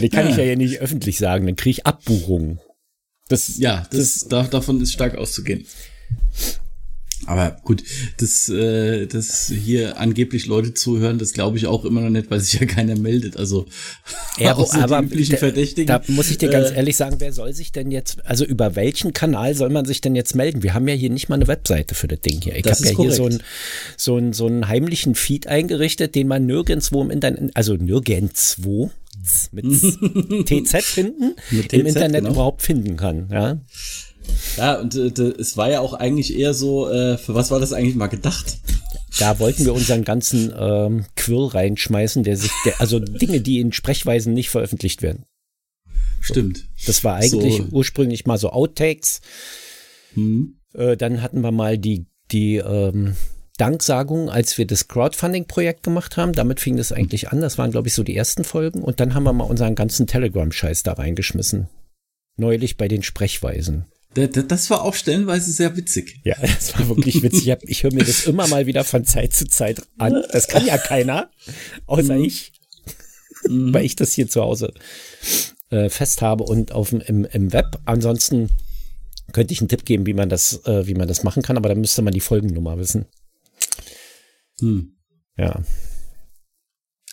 Die 0.00 0.08
kann 0.08 0.28
ich 0.30 0.36
ja 0.36 0.44
hier 0.44 0.56
nicht 0.56 0.78
öffentlich 0.80 1.18
sagen, 1.18 1.46
dann 1.46 1.56
kriege 1.56 1.70
ich 1.70 1.86
Abbuchungen. 1.86 2.60
Das, 3.28 3.58
Ja, 3.58 3.86
das, 3.90 4.26
da, 4.28 4.42
davon 4.44 4.80
ist 4.80 4.92
stark 4.92 5.16
auszugehen. 5.16 5.64
Aber 7.26 7.58
gut, 7.64 7.82
dass, 8.18 8.48
äh, 8.48 9.06
dass 9.06 9.48
hier 9.48 9.98
angeblich 10.00 10.46
Leute 10.46 10.72
zuhören, 10.72 11.18
das 11.18 11.32
glaube 11.34 11.58
ich 11.58 11.66
auch 11.66 11.84
immer 11.84 12.00
noch 12.00 12.08
nicht, 12.10 12.30
weil 12.30 12.40
sich 12.40 12.58
ja 12.58 12.64
keiner 12.64 12.96
meldet. 12.96 13.36
Also 13.36 13.66
Ja, 14.38 14.52
aber 14.74 15.02
da- 15.02 15.36
Verdächtigen. 15.36 15.88
Da 15.88 16.00
muss 16.06 16.30
ich 16.30 16.38
dir 16.38 16.48
ganz 16.48 16.70
Äh, 16.70 16.76
ehrlich 16.76 16.96
sagen, 16.96 17.16
wer 17.18 17.32
soll 17.32 17.52
sich 17.52 17.70
denn 17.72 17.90
jetzt, 17.90 18.24
also 18.24 18.44
über 18.46 18.76
welchen 18.76 19.12
Kanal 19.12 19.54
soll 19.54 19.68
man 19.68 19.84
sich 19.84 20.00
denn 20.00 20.14
jetzt 20.14 20.36
melden? 20.36 20.62
Wir 20.62 20.72
haben 20.72 20.88
ja 20.88 20.94
hier 20.94 21.10
nicht 21.10 21.28
mal 21.28 21.34
eine 21.34 21.48
Webseite 21.48 21.94
für 21.94 22.08
das 22.08 22.20
Ding 22.20 22.40
hier. 22.40 22.56
Ich 22.56 22.62
Das 22.62 22.78
habe 22.78 22.86
ja 22.86 22.92
ist 22.92 22.98
hier 23.00 23.12
so 23.12 23.24
einen, 23.26 23.38
korrekt. 23.38 23.44
so, 23.98 24.16
einen, 24.16 24.32
so 24.32 24.46
einen 24.46 24.68
heimlichen 24.68 25.14
Feed 25.14 25.48
eingerichtet, 25.48 26.14
den 26.14 26.28
man 26.28 26.46
nirgendwo 26.46 27.02
im 27.02 27.10
Internet, 27.10 27.50
also 27.54 27.74
nirgendwo 29.52 30.06
mit 30.40 30.46
TZ 30.46 30.84
hinten 30.94 31.34
Mit 31.50 31.72
im 31.72 31.82
TZ, 31.82 31.88
Internet 31.88 32.22
genau. 32.22 32.34
überhaupt 32.34 32.62
finden 32.62 32.96
kann. 32.96 33.28
Ja, 33.32 33.60
Ja, 34.56 34.80
und 34.80 34.94
äh, 34.94 35.22
es 35.38 35.56
war 35.56 35.70
ja 35.70 35.80
auch 35.80 35.94
eigentlich 35.94 36.36
eher 36.38 36.54
so, 36.54 36.88
äh, 36.88 37.18
für 37.18 37.34
was 37.34 37.50
war 37.50 37.60
das 37.60 37.72
eigentlich 37.72 37.96
mal 37.96 38.08
gedacht? 38.08 38.58
Da 39.18 39.38
wollten 39.38 39.64
wir 39.64 39.74
unseren 39.74 40.04
ganzen 40.04 40.52
ähm, 40.56 41.04
Quirl 41.16 41.48
reinschmeißen, 41.48 42.22
der 42.22 42.36
sich, 42.36 42.50
der, 42.64 42.80
also 42.80 42.98
Dinge, 43.00 43.40
die 43.40 43.60
in 43.60 43.72
Sprechweisen 43.72 44.32
nicht 44.34 44.50
veröffentlicht 44.50 45.02
werden. 45.02 45.24
Stimmt. 46.20 46.68
Das 46.86 47.04
war 47.04 47.16
eigentlich 47.16 47.56
So. 47.56 47.66
ursprünglich 47.70 48.26
mal 48.26 48.38
so 48.38 48.50
Outtakes. 48.50 49.20
Hm. 50.14 50.58
Äh, 50.74 50.96
dann 50.96 51.22
hatten 51.22 51.40
wir 51.40 51.52
mal 51.52 51.78
die, 51.78 52.06
die 52.30 52.56
ähm, 52.56 53.16
Danksagung, 53.58 54.30
als 54.30 54.56
wir 54.56 54.66
das 54.66 54.88
Crowdfunding-Projekt 54.88 55.82
gemacht 55.82 56.16
haben. 56.16 56.32
Damit 56.32 56.60
fing 56.60 56.76
das 56.76 56.92
eigentlich 56.92 57.28
an. 57.28 57.40
Das 57.40 57.58
waren, 57.58 57.70
glaube 57.70 57.88
ich, 57.88 57.94
so 57.94 58.02
die 58.02 58.16
ersten 58.16 58.44
Folgen. 58.44 58.82
Und 58.82 59.00
dann 59.00 59.14
haben 59.14 59.24
wir 59.24 59.32
mal 59.32 59.44
unseren 59.44 59.74
ganzen 59.74 60.06
Telegram-Scheiß 60.06 60.84
da 60.84 60.94
reingeschmissen. 60.94 61.68
Neulich 62.36 62.76
bei 62.76 62.88
den 62.88 63.02
Sprechweisen. 63.02 63.86
Das 64.14 64.70
war 64.70 64.82
auch 64.82 64.94
stellenweise 64.94 65.52
sehr 65.52 65.76
witzig. 65.76 66.20
Ja, 66.24 66.36
das 66.40 66.78
war 66.78 66.88
wirklich 66.88 67.22
witzig. 67.22 67.48
Ich, 67.48 67.68
ich 67.68 67.82
höre 67.82 67.92
mir 67.92 68.04
das 68.04 68.26
immer 68.26 68.46
mal 68.46 68.66
wieder 68.66 68.84
von 68.84 69.04
Zeit 69.04 69.34
zu 69.34 69.46
Zeit 69.46 69.82
an. 69.98 70.24
Das 70.32 70.48
kann 70.48 70.64
ja 70.64 70.78
keiner, 70.78 71.30
außer 71.86 72.16
ich, 72.16 72.52
weil 73.48 73.84
ich 73.84 73.96
das 73.96 74.12
hier 74.12 74.28
zu 74.28 74.40
Hause 74.40 74.72
äh, 75.70 75.88
fest 75.88 76.22
habe 76.22 76.44
und 76.44 76.72
auf 76.72 76.90
dem, 76.90 77.00
im, 77.00 77.24
im 77.24 77.52
Web. 77.52 77.78
Ansonsten 77.84 78.50
könnte 79.32 79.52
ich 79.52 79.60
einen 79.60 79.68
Tipp 79.68 79.84
geben, 79.84 80.06
wie 80.06 80.14
man 80.14 80.28
das, 80.28 80.64
äh, 80.64 80.86
wie 80.86 80.94
man 80.94 81.08
das 81.08 81.22
machen 81.22 81.42
kann, 81.42 81.56
aber 81.56 81.68
dann 81.68 81.80
müsste 81.80 82.02
man 82.02 82.14
die 82.14 82.20
Folgennummer 82.20 82.78
wissen. 82.78 83.06
Hm. 84.60 84.92
Ja, 85.36 85.62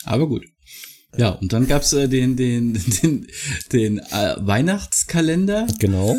Aber 0.04 0.28
gut. 0.28 0.44
Ja, 1.16 1.30
und 1.30 1.52
dann 1.52 1.66
gab's 1.66 1.92
äh, 1.92 2.08
den, 2.08 2.36
den, 2.36 2.74
den, 3.02 3.26
den 3.72 3.98
äh, 3.98 4.34
Weihnachtskalender. 4.38 5.66
genau. 5.78 6.16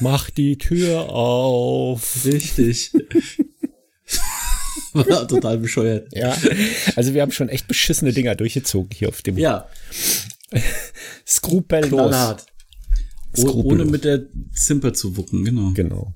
Mach 0.00 0.30
die 0.30 0.58
Tür 0.58 1.08
auf. 1.10 2.24
Richtig. 2.24 2.92
War 4.92 5.26
total 5.28 5.58
bescheuert. 5.58 6.08
Ja, 6.12 6.36
also 6.96 7.14
wir 7.14 7.22
haben 7.22 7.32
schon 7.32 7.48
echt 7.48 7.66
beschissene 7.68 8.12
Dinger 8.12 8.34
durchgezogen 8.34 8.90
hier 8.92 9.08
auf 9.08 9.22
dem 9.22 9.38
Ja, 9.38 9.68
Skrupellos. 11.26 11.90
knallhart. 11.90 12.46
Skrupellos. 13.36 13.64
ohne 13.64 13.84
mit 13.84 14.04
der 14.04 14.26
Zimper 14.54 14.94
zu 14.94 15.16
wucken, 15.16 15.44
genau. 15.44 15.72
Genau. 15.74 16.14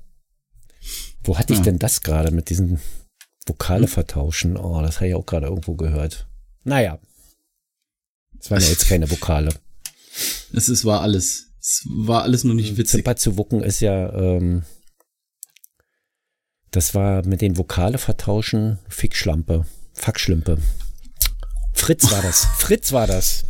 Wo 1.23 1.37
hatte 1.37 1.53
ich 1.53 1.59
Ja. 1.59 1.65
denn 1.65 1.79
das 1.79 2.01
gerade 2.01 2.31
mit 2.31 2.49
diesen 2.49 2.79
Vokale 3.49 3.87
vertauschen? 3.87 4.55
Oh, 4.55 4.81
das 4.81 4.97
habe 4.97 5.09
ich 5.09 5.15
auch 5.15 5.25
gerade 5.25 5.47
irgendwo 5.47 5.75
gehört. 5.75 6.27
Naja. 6.63 6.99
Das 8.33 8.51
waren 8.51 8.61
ja 8.61 8.69
jetzt 8.69 8.87
keine 8.87 9.09
Vokale. 9.09 9.53
Es 10.53 10.69
ist, 10.69 10.85
war 10.85 11.01
alles. 11.01 11.47
Es 11.59 11.83
war 11.85 12.23
alles 12.23 12.43
nur 12.43 12.55
nicht 12.55 12.77
witzig. 12.77 12.99
Zimper 12.99 13.17
zu 13.17 13.37
wucken 13.37 13.61
ist 13.61 13.81
ja, 13.81 14.13
ähm, 14.13 14.63
das 16.71 16.95
war 16.95 17.25
mit 17.25 17.41
den 17.41 17.57
Vokale 17.57 17.97
vertauschen, 17.97 18.79
Fickschlampe, 18.87 19.65
Fackschlimpe. 19.93 20.59
Fritz 21.73 22.11
war 22.11 22.21
das. 22.21 22.45
Fritz 22.57 22.91
war 22.91 23.07
das. 23.07 23.45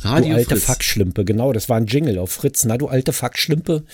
Radio 0.00 0.30
du 0.30 0.36
alte 0.36 0.50
Fritz. 0.56 0.64
Fackschlimpe, 0.64 1.24
genau, 1.24 1.52
das 1.52 1.68
war 1.68 1.76
ein 1.76 1.86
Jingle 1.86 2.18
auf 2.18 2.30
Fritz. 2.30 2.64
Na, 2.64 2.78
du 2.78 2.88
alte 2.88 3.12
Fackschlimpe. 3.12 3.84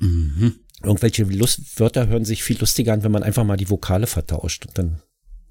Mhm. 0.00 0.63
Irgendwelche 0.84 1.24
Lust 1.24 1.78
Wörter 1.80 2.08
hören 2.08 2.24
sich 2.24 2.42
viel 2.42 2.58
lustiger 2.58 2.92
an, 2.92 3.02
wenn 3.02 3.12
man 3.12 3.22
einfach 3.22 3.44
mal 3.44 3.56
die 3.56 3.70
Vokale 3.70 4.06
vertauscht. 4.06 4.66
Und 4.66 4.78
dann, 4.78 5.02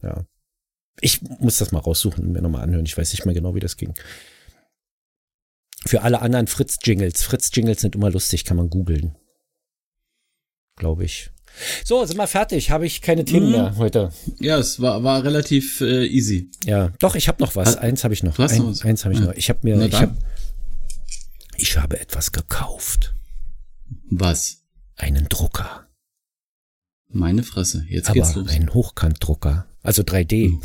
ja. 0.02 0.26
Ich 1.02 1.22
muss 1.22 1.58
das 1.58 1.72
mal 1.72 1.80
raussuchen 1.80 2.26
und 2.26 2.32
mir 2.34 2.42
nochmal 2.42 2.62
anhören. 2.64 2.86
Ich 2.86 2.98
weiß 2.98 3.12
nicht 3.14 3.26
mehr 3.26 3.34
genau, 3.34 3.56
wie 3.56 3.60
das 3.60 3.78
ging. 3.78 3.94
Für 5.86 6.04
alle 6.04 6.22
anderen 6.22 6.48
Fritz-Jingles. 6.48 7.24
Fritz-Jingles 7.24 7.82
sind 7.82 7.96
immer 7.96 8.12
lustig, 8.12 8.46
kann 8.46 8.58
man 8.58 8.70
googeln. 8.70 9.16
Glaube 10.78 11.04
ich. 11.06 11.32
So, 11.84 12.04
sind 12.06 12.18
wir 12.18 12.28
fertig. 12.28 12.72
Habe 12.72 12.86
ich 12.86 13.02
keine 13.02 13.26
Themen 13.26 13.48
Mhm. 13.48 13.52
mehr 13.52 13.78
heute. 13.78 14.12
Ja, 14.40 14.58
es 14.58 14.82
war, 14.82 15.04
war 15.04 15.24
relativ 15.24 15.82
äh, 15.82 16.06
easy. 16.06 16.50
Ja, 16.66 16.90
doch, 17.00 17.16
ich 17.16 17.28
habe 17.28 17.44
noch 17.44 17.56
was. 17.56 17.76
Eins 17.78 18.04
habe 18.04 18.14
ich 18.14 18.24
noch. 18.24 18.40
Ein, 18.40 18.58
noch 18.58 18.70
was? 18.70 18.82
Eins 18.84 19.04
habe 19.06 19.14
ich 19.14 19.20
Ja. 19.20 19.26
noch. 19.28 19.34
Ich 19.34 19.50
habe 19.50 19.60
mir, 19.64 19.80
ich 19.86 19.94
habe, 19.94 20.16
ich 21.58 21.78
habe 21.78 22.00
etwas 22.00 22.32
gekauft. 22.32 23.14
Was? 24.10 24.63
Einen 24.96 25.28
Drucker. 25.30 25.88
Meine 27.10 27.44
Fresse. 27.44 27.86
Jetzt 27.90 28.10
aber 28.10 28.16
geht's 28.22 28.36
los. 28.36 28.48
einen 28.50 28.74
Hochkantdrucker. 28.74 29.68
Also 29.82 30.02
3D. 30.04 30.60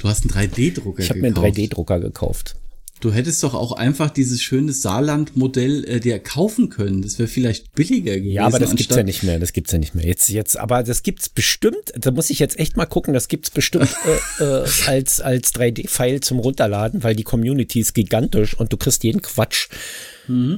Du 0.00 0.08
hast 0.08 0.22
einen 0.22 0.50
3D-Drucker 0.50 1.02
Ich 1.02 1.10
habe 1.10 1.20
mir 1.20 1.26
einen 1.28 1.34
gekauft. 1.34 1.56
3D-Drucker 1.58 2.00
gekauft. 2.00 2.56
Du 3.00 3.12
hättest 3.12 3.42
doch 3.42 3.54
auch 3.54 3.72
einfach 3.72 4.10
dieses 4.10 4.42
schöne 4.42 4.72
Saarland-Modell 4.72 5.84
äh, 5.84 6.00
dir 6.00 6.18
kaufen 6.18 6.68
können. 6.68 7.02
Das 7.02 7.18
wäre 7.18 7.28
vielleicht 7.28 7.72
billiger 7.72 8.16
gewesen. 8.16 8.32
Ja, 8.32 8.46
aber 8.46 8.58
das 8.58 8.74
gibt's 8.74 8.96
ja 8.96 9.02
nicht 9.02 9.22
mehr. 9.22 9.38
Das 9.38 9.52
gibt's 9.52 9.72
ja 9.72 9.78
nicht 9.78 9.94
mehr. 9.94 10.04
Jetzt, 10.04 10.28
jetzt, 10.28 10.56
aber 10.56 10.82
das 10.82 11.02
gibt's 11.02 11.28
bestimmt. 11.28 11.92
Da 11.96 12.10
muss 12.10 12.30
ich 12.30 12.38
jetzt 12.38 12.58
echt 12.58 12.76
mal 12.76 12.86
gucken. 12.86 13.14
Das 13.14 13.28
gibt's 13.28 13.50
bestimmt 13.50 13.88
äh, 14.40 14.44
äh, 14.44 14.66
als 14.86 15.20
als 15.20 15.54
3D-File 15.54 16.20
zum 16.20 16.40
runterladen, 16.40 17.04
weil 17.04 17.14
die 17.14 17.22
Community 17.22 17.80
ist 17.80 17.94
gigantisch 17.94 18.54
und 18.54 18.72
du 18.72 18.76
kriegst 18.76 19.04
jeden 19.04 19.22
Quatsch. 19.22 19.68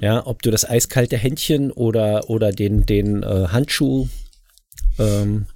Ja, 0.01 0.27
ob 0.27 0.43
du 0.43 0.51
das 0.51 0.69
eiskalte 0.69 1.17
Händchen 1.17 1.71
oder 1.71 2.29
oder 2.29 2.51
den 2.51 2.87
den 2.87 3.23
äh, 3.23 3.47
Handschuh 3.49 4.09
ähm, 4.99 5.47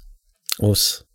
aus 0.59 1.07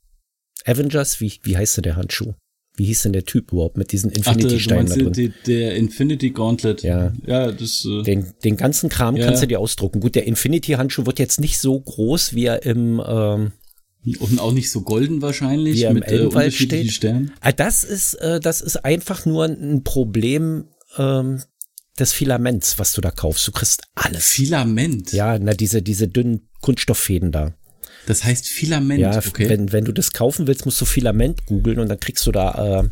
Avengers. 0.66 1.22
Wie 1.22 1.40
wie 1.44 1.56
heißt 1.56 1.78
denn 1.78 1.84
der 1.84 1.96
Handschuh? 1.96 2.34
Wie 2.80 2.86
hieß 2.86 3.04
denn 3.04 3.14
der 3.14 3.26
Typ 3.26 3.52
überhaupt 3.52 3.78
mit 3.78 3.92
diesen 3.92 4.10
Infinity-Steinen 4.10 4.88
da 4.88 4.96
drin? 4.96 5.12
die, 5.14 5.34
der 5.46 5.76
Infinity 5.76 6.30
Gauntlet. 6.32 6.82
Ja. 6.82 7.12
Ja, 7.28 7.52
das. 7.52 7.86
Äh, 7.86 8.04
Den, 8.04 8.26
den 8.44 8.56
ganzen 8.56 8.90
Kram 8.90 9.18
Ja. 9.18 9.26
kannst 9.26 9.44
du 9.44 9.48
dir 9.48 9.60
ausdrucken. 9.60 10.00
Gut, 10.00 10.16
der 10.16 10.26
Infinity-Handschuh 10.26 11.06
wird 11.06 11.20
jetzt 11.20 11.42
nicht 11.42 11.60
so 11.60 11.78
groß, 11.80 12.34
wie 12.34 12.46
er 12.46 12.64
im, 12.66 13.02
ähm, 13.06 13.52
und 14.20 14.40
auch 14.40 14.54
nicht 14.54 14.72
so 14.72 14.82
golden 14.82 15.22
wahrscheinlich. 15.22 15.76
Wie 15.76 15.84
er 15.84 15.90
im 15.92 15.96
mit 15.96 16.06
äh, 16.06 16.12
Elbenwald 16.12 16.46
unterschiedlichen 16.48 16.86
steht. 16.90 16.96
Sternen. 16.96 17.32
ah, 17.42 17.52
das 17.52 17.84
ist, 17.84 18.14
äh, 18.16 18.40
das 18.40 18.62
ist 18.62 18.78
einfach 18.86 19.26
nur 19.26 19.44
ein 19.46 19.84
Problem 19.84 20.64
ähm, 20.98 21.42
des 22.00 22.14
Filaments, 22.14 22.80
was 22.80 22.94
du 22.94 23.02
da 23.02 23.12
kaufst. 23.12 23.46
Du 23.46 23.52
kriegst 23.52 23.84
alles. 23.96 24.28
Filament. 24.30 25.12
Ja, 25.12 25.38
na, 25.38 25.54
diese, 25.54 25.82
diese 25.82 26.08
dünnen 26.08 26.48
Kunststofffäden 26.62 27.34
da. 27.34 27.54
Das 28.06 28.24
heißt 28.24 28.48
Filament, 28.48 29.00
Ja, 29.00 29.18
okay. 29.18 29.50
wenn, 29.50 29.72
wenn 29.72 29.86
du 29.86 29.92
das 29.92 30.14
kaufen 30.14 30.48
willst, 30.48 30.66
musst 30.66 30.80
du 30.82 30.86
Filament 30.86 31.46
googeln 31.46 31.80
und 31.80 31.90
dann 31.90 32.00
kriegst 32.00 32.26
du 32.26 32.32
da 32.32 32.82
äh, 32.82 32.90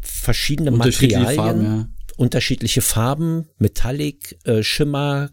verschiedene 0.00 0.72
Unterschiedliche 0.72 1.18
Materialien, 1.20 1.44
Farben, 1.44 1.64
ja. 1.64 1.88
unterschiedliche 2.16 2.80
Farben, 2.80 3.48
Metallic, 3.58 4.38
äh, 4.44 4.62
Schimmer, 4.62 5.30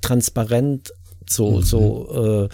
transparent, 0.00 0.92
so, 1.28 1.58
Mhm. 1.58 1.62
so, 1.62 2.48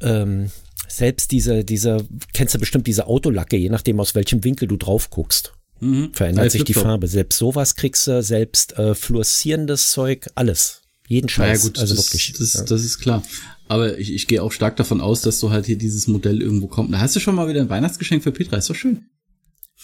äh, 0.00 0.08
ähm, 0.08 0.50
selbst 0.88 1.32
diese, 1.32 1.64
diese, 1.64 2.06
kennst 2.32 2.54
du 2.54 2.58
bestimmt 2.58 2.86
diese 2.86 3.06
Autolacke, 3.06 3.56
je 3.56 3.68
nachdem 3.68 4.00
aus 4.00 4.14
welchem 4.14 4.42
Winkel 4.44 4.68
du 4.68 4.76
drauf 4.76 5.10
guckst. 5.10 5.52
Mhm. 5.80 6.10
Verändert 6.12 6.44
Als 6.44 6.52
sich 6.54 6.64
die. 6.64 6.74
Farbe. 6.74 7.06
Selbst 7.08 7.38
sowas 7.38 7.74
kriegst 7.76 8.06
du, 8.06 8.22
selbst 8.22 8.76
äh, 8.78 8.94
fluoreszierendes 8.94 9.90
Zeug, 9.90 10.26
alles. 10.34 10.82
Jeden 11.06 11.28
Scheiß. 11.28 11.62
gut, 11.62 11.78
also 11.78 11.94
das, 11.94 12.06
wirklich. 12.06 12.34
das, 12.38 12.54
ja. 12.54 12.62
das 12.64 12.84
ist 12.84 12.98
klar. 12.98 13.22
Aber 13.68 13.98
ich, 13.98 14.12
ich 14.12 14.26
gehe 14.26 14.42
auch 14.42 14.52
stark 14.52 14.76
davon 14.76 15.00
aus, 15.00 15.20
dass 15.20 15.40
du 15.40 15.50
halt 15.50 15.66
hier 15.66 15.76
dieses 15.76 16.08
Modell 16.08 16.40
irgendwo 16.40 16.66
kommst. 16.66 16.92
Da 16.92 17.00
hast 17.00 17.14
du 17.14 17.20
schon 17.20 17.34
mal 17.34 17.48
wieder 17.48 17.60
ein 17.60 17.68
Weihnachtsgeschenk 17.68 18.22
für 18.22 18.32
Petra, 18.32 18.56
ist 18.56 18.70
doch 18.70 18.74
schön. 18.74 19.06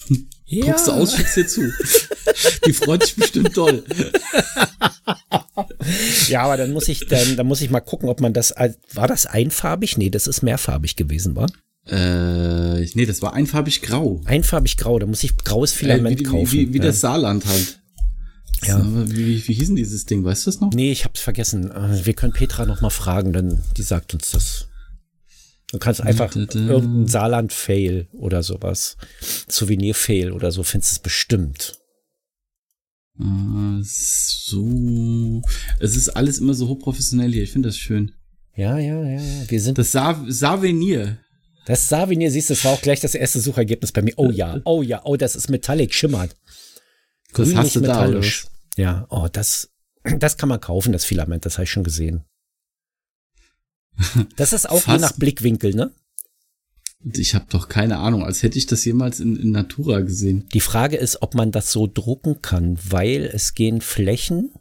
Druckst 0.50 0.88
du 0.88 0.92
aus, 0.92 1.14
schickst 1.14 1.36
dir 1.36 1.46
zu. 1.46 1.62
Die 2.66 2.72
freut 2.72 3.02
sich 3.02 3.16
bestimmt 3.16 3.54
toll. 3.54 3.84
Ja, 6.28 6.42
aber 6.42 6.56
dann 6.56 6.72
muss 6.72 6.88
ich, 6.88 7.06
dann, 7.06 7.36
dann 7.36 7.46
muss 7.46 7.60
ich 7.60 7.70
mal 7.70 7.80
gucken, 7.80 8.08
ob 8.08 8.20
man 8.20 8.32
das, 8.32 8.54
war 8.94 9.06
das 9.06 9.26
einfarbig? 9.26 9.98
Nee, 9.98 10.10
das 10.10 10.26
ist 10.26 10.42
mehrfarbig 10.42 10.96
gewesen, 10.96 11.36
war? 11.36 11.48
Äh, 11.86 12.86
nee, 12.94 13.06
das 13.06 13.20
war 13.22 13.34
einfarbig 13.34 13.82
grau. 13.82 14.20
Einfarbig 14.24 14.76
grau, 14.78 14.98
da 14.98 15.06
muss 15.06 15.22
ich 15.22 15.36
graues 15.36 15.72
Filament 15.72 16.16
äh, 16.16 16.20
wie, 16.20 16.24
kaufen. 16.24 16.52
Wie, 16.52 16.68
wie, 16.68 16.74
wie 16.74 16.78
ja. 16.78 16.84
das 16.84 17.00
Saarland 17.00 17.44
halt. 17.46 17.80
Ja. 18.62 18.82
Wie, 18.84 19.46
wie, 19.46 19.54
hieß 19.54 19.68
denn 19.68 19.76
dieses 19.76 20.06
Ding, 20.06 20.24
weißt 20.24 20.46
du 20.46 20.50
das 20.50 20.60
noch? 20.60 20.70
Nee, 20.72 20.92
ich 20.92 21.04
hab's 21.04 21.20
vergessen. 21.20 21.70
Äh, 21.70 22.04
Wir 22.04 22.14
können 22.14 22.32
Petra 22.32 22.66
noch 22.66 22.80
mal 22.80 22.90
fragen, 22.90 23.32
dann 23.32 23.62
die 23.76 23.82
sagt 23.82 24.14
uns 24.14 24.30
das. 24.30 24.68
Du 25.70 25.78
kannst 25.78 26.00
einfach 26.00 26.34
irgendein 26.36 27.08
Saarland-Fail 27.08 28.06
oder 28.12 28.42
sowas. 28.42 28.96
Souvenir-Fail 29.48 30.30
oder 30.30 30.52
so, 30.52 30.62
findest 30.62 30.92
es 30.92 30.98
bestimmt. 31.00 31.80
Ah, 33.18 33.80
so. 33.82 35.42
Es 35.80 35.96
ist 35.96 36.10
alles 36.10 36.38
immer 36.38 36.54
so 36.54 36.68
hochprofessionell 36.68 37.32
hier. 37.32 37.42
Ich 37.42 37.52
finde 37.52 37.68
das 37.68 37.76
schön. 37.76 38.12
Ja, 38.56 38.78
ja, 38.78 39.02
ja, 39.02 39.20
ja. 39.20 39.50
Wir 39.50 39.60
sind 39.60 39.78
Das 39.78 39.92
Sa. 39.92 40.24
Das 41.66 41.88
Savinier, 41.88 42.30
siehst 42.30 42.50
du, 42.50 42.54
das 42.54 42.64
war 42.64 42.72
auch 42.72 42.82
gleich 42.82 43.00
das 43.00 43.14
erste 43.14 43.40
Suchergebnis 43.40 43.90
bei 43.90 44.02
mir. 44.02 44.12
Oh 44.16 44.30
ja, 44.30 44.60
oh 44.64 44.82
ja, 44.82 45.00
oh, 45.04 45.16
das 45.16 45.34
ist 45.34 45.48
Metallic, 45.48 45.94
schimmert. 45.94 46.36
Das 47.34 47.54
hast 47.54 47.76
du 47.76 47.80
da, 47.80 47.88
metallisch. 48.06 48.46
ja, 48.76 49.06
oh, 49.10 49.28
das, 49.30 49.70
das 50.18 50.36
kann 50.36 50.48
man 50.48 50.60
kaufen, 50.60 50.92
das 50.92 51.04
Filament, 51.04 51.44
das 51.46 51.54
habe 51.54 51.64
ich 51.64 51.70
schon 51.70 51.84
gesehen. 51.84 52.24
Das 54.36 54.52
ist 54.52 54.68
auch 54.68 54.86
je 54.88 54.98
nach 54.98 55.12
Blickwinkel, 55.12 55.74
ne? 55.74 55.92
Ich 57.12 57.34
habe 57.34 57.44
doch 57.50 57.68
keine 57.68 57.98
Ahnung, 57.98 58.24
als 58.24 58.42
hätte 58.42 58.58
ich 58.58 58.66
das 58.66 58.84
jemals 58.84 59.20
in, 59.20 59.36
in 59.36 59.50
Natura 59.50 60.00
gesehen. 60.00 60.48
Die 60.54 60.60
Frage 60.60 60.96
ist, 60.96 61.20
ob 61.22 61.34
man 61.34 61.52
das 61.52 61.70
so 61.70 61.86
drucken 61.86 62.40
kann, 62.40 62.78
weil 62.82 63.24
es 63.26 63.54
gehen 63.54 63.82
Flächen, 63.82 64.52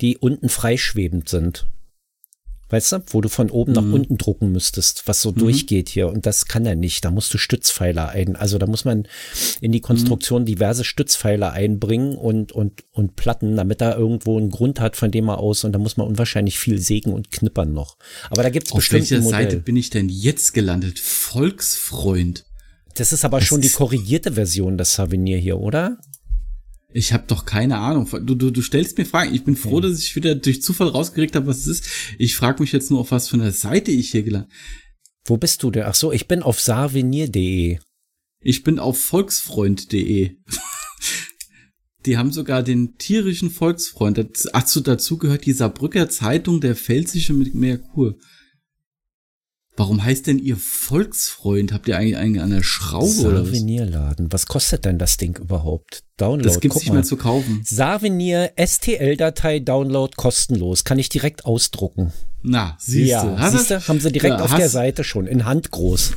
die 0.00 0.16
unten 0.16 0.48
freischwebend 0.48 1.28
sind. 1.28 1.66
Weißt 2.70 2.92
du, 2.92 3.02
wo 3.08 3.20
du 3.20 3.28
von 3.28 3.50
oben 3.50 3.72
nach 3.72 3.82
Mhm. 3.82 3.94
unten 3.94 4.18
drucken 4.18 4.50
müsstest, 4.50 5.06
was 5.06 5.20
so 5.20 5.30
durchgeht 5.32 5.88
hier. 5.90 6.08
Und 6.08 6.24
das 6.26 6.46
kann 6.46 6.64
er 6.64 6.74
nicht. 6.76 7.04
Da 7.04 7.10
musst 7.10 7.32
du 7.34 7.38
Stützpfeiler 7.38 8.08
ein. 8.08 8.36
Also 8.36 8.58
da 8.58 8.66
muss 8.66 8.84
man 8.84 9.06
in 9.60 9.70
die 9.70 9.80
Konstruktion 9.80 10.44
diverse 10.46 10.82
Stützpfeiler 10.82 11.52
einbringen 11.52 12.16
und, 12.16 12.52
und, 12.52 12.84
und 12.92 13.16
Platten, 13.16 13.56
damit 13.56 13.80
er 13.82 13.96
irgendwo 13.96 14.38
einen 14.38 14.50
Grund 14.50 14.80
hat, 14.80 14.96
von 14.96 15.10
dem 15.10 15.28
er 15.28 15.38
aus. 15.38 15.64
Und 15.64 15.72
da 15.72 15.78
muss 15.78 15.96
man 15.98 16.06
unwahrscheinlich 16.06 16.58
viel 16.58 16.78
sägen 16.80 17.12
und 17.12 17.30
knippern 17.30 17.72
noch. 17.72 17.96
Aber 18.30 18.42
da 18.42 18.50
gibt's 18.50 18.72
Auf 18.72 18.78
bestimmt 18.78 19.02
welcher 19.02 19.16
ein 19.16 19.22
Modell. 19.24 19.42
Seite 19.44 19.56
bin 19.58 19.76
ich 19.76 19.90
denn 19.90 20.08
jetzt 20.08 20.54
gelandet? 20.54 20.98
Volksfreund. 20.98 22.44
Das 22.96 23.12
ist 23.12 23.24
aber 23.24 23.40
schon 23.40 23.60
die 23.60 23.70
korrigierte 23.70 24.32
Version 24.32 24.78
des 24.78 24.94
Savinier 24.94 25.38
hier, 25.38 25.58
oder? 25.58 25.98
Ich 26.96 27.12
habe 27.12 27.24
doch 27.26 27.44
keine 27.44 27.78
Ahnung. 27.78 28.08
Du, 28.24 28.36
du, 28.36 28.52
du 28.52 28.62
stellst 28.62 28.96
mir 28.98 29.04
Fragen. 29.04 29.34
Ich 29.34 29.42
bin 29.42 29.56
froh, 29.56 29.80
dass 29.80 29.98
ich 29.98 30.14
wieder 30.14 30.36
durch 30.36 30.62
Zufall 30.62 30.86
rausgekriegt 30.86 31.34
habe, 31.34 31.48
was 31.48 31.66
es 31.66 31.66
ist. 31.66 31.88
Ich 32.18 32.36
frage 32.36 32.62
mich 32.62 32.70
jetzt 32.70 32.88
nur, 32.92 33.00
auf 33.00 33.10
was 33.10 33.28
für 33.28 33.34
einer 33.34 33.50
Seite 33.50 33.90
ich 33.90 34.12
hier 34.12 34.22
gelandet 34.22 34.52
Wo 35.24 35.36
bist 35.36 35.64
du 35.64 35.72
denn? 35.72 35.82
Ach 35.86 35.96
so, 35.96 36.12
ich 36.12 36.28
bin 36.28 36.44
auf 36.44 36.60
savinier.de. 36.60 37.80
Ich 38.40 38.62
bin 38.62 38.78
auf 38.78 39.00
volksfreund.de. 39.00 40.36
Die 42.06 42.16
haben 42.16 42.30
sogar 42.30 42.62
den 42.62 42.96
tierischen 42.96 43.50
Volksfreund. 43.50 44.24
Ach 44.52 44.66
so, 44.68 44.80
dazu 44.80 45.18
gehört 45.18 45.46
die 45.46 45.52
Saarbrücker 45.52 46.08
Zeitung 46.08 46.60
der 46.60 46.76
Pfälzische 46.76 47.32
mit 47.32 47.56
Merkur. 47.56 48.18
Warum 49.76 50.04
heißt 50.04 50.28
denn 50.28 50.38
ihr 50.38 50.56
Volksfreund? 50.56 51.72
Habt 51.72 51.88
ihr 51.88 51.98
eigentlich 51.98 52.16
einen 52.16 52.38
an 52.38 52.50
der 52.50 52.62
Schraube 52.62 53.06
oder 53.22 53.40
was? 53.42 53.46
Savinierladen. 53.48 54.32
Was 54.32 54.46
kostet 54.46 54.84
denn 54.84 54.98
das 54.98 55.16
Ding 55.16 55.36
überhaupt? 55.36 56.04
Download. 56.16 56.44
Das 56.48 56.60
gibt's 56.60 56.74
guck 56.76 56.82
nicht 56.84 56.92
mehr 56.92 57.02
zu 57.02 57.16
kaufen. 57.16 57.60
Savinier 57.64 58.52
STL-Datei 58.56 59.58
Download 59.58 60.12
kostenlos. 60.16 60.84
Kann 60.84 61.00
ich 61.00 61.08
direkt 61.08 61.44
ausdrucken. 61.44 62.12
Na, 62.42 62.76
siehst 62.78 63.10
ja, 63.10 63.24
du. 63.24 63.50
Siehst 63.50 63.70
du- 63.70 63.88
haben 63.88 63.98
sie 63.98 64.12
direkt 64.12 64.38
Ja, 64.38 64.44
auf 64.44 64.52
hast- 64.52 64.60
der 64.60 64.68
Seite 64.68 65.02
schon 65.02 65.26
in 65.26 65.44
Hand 65.44 65.72
groß. 65.72 66.12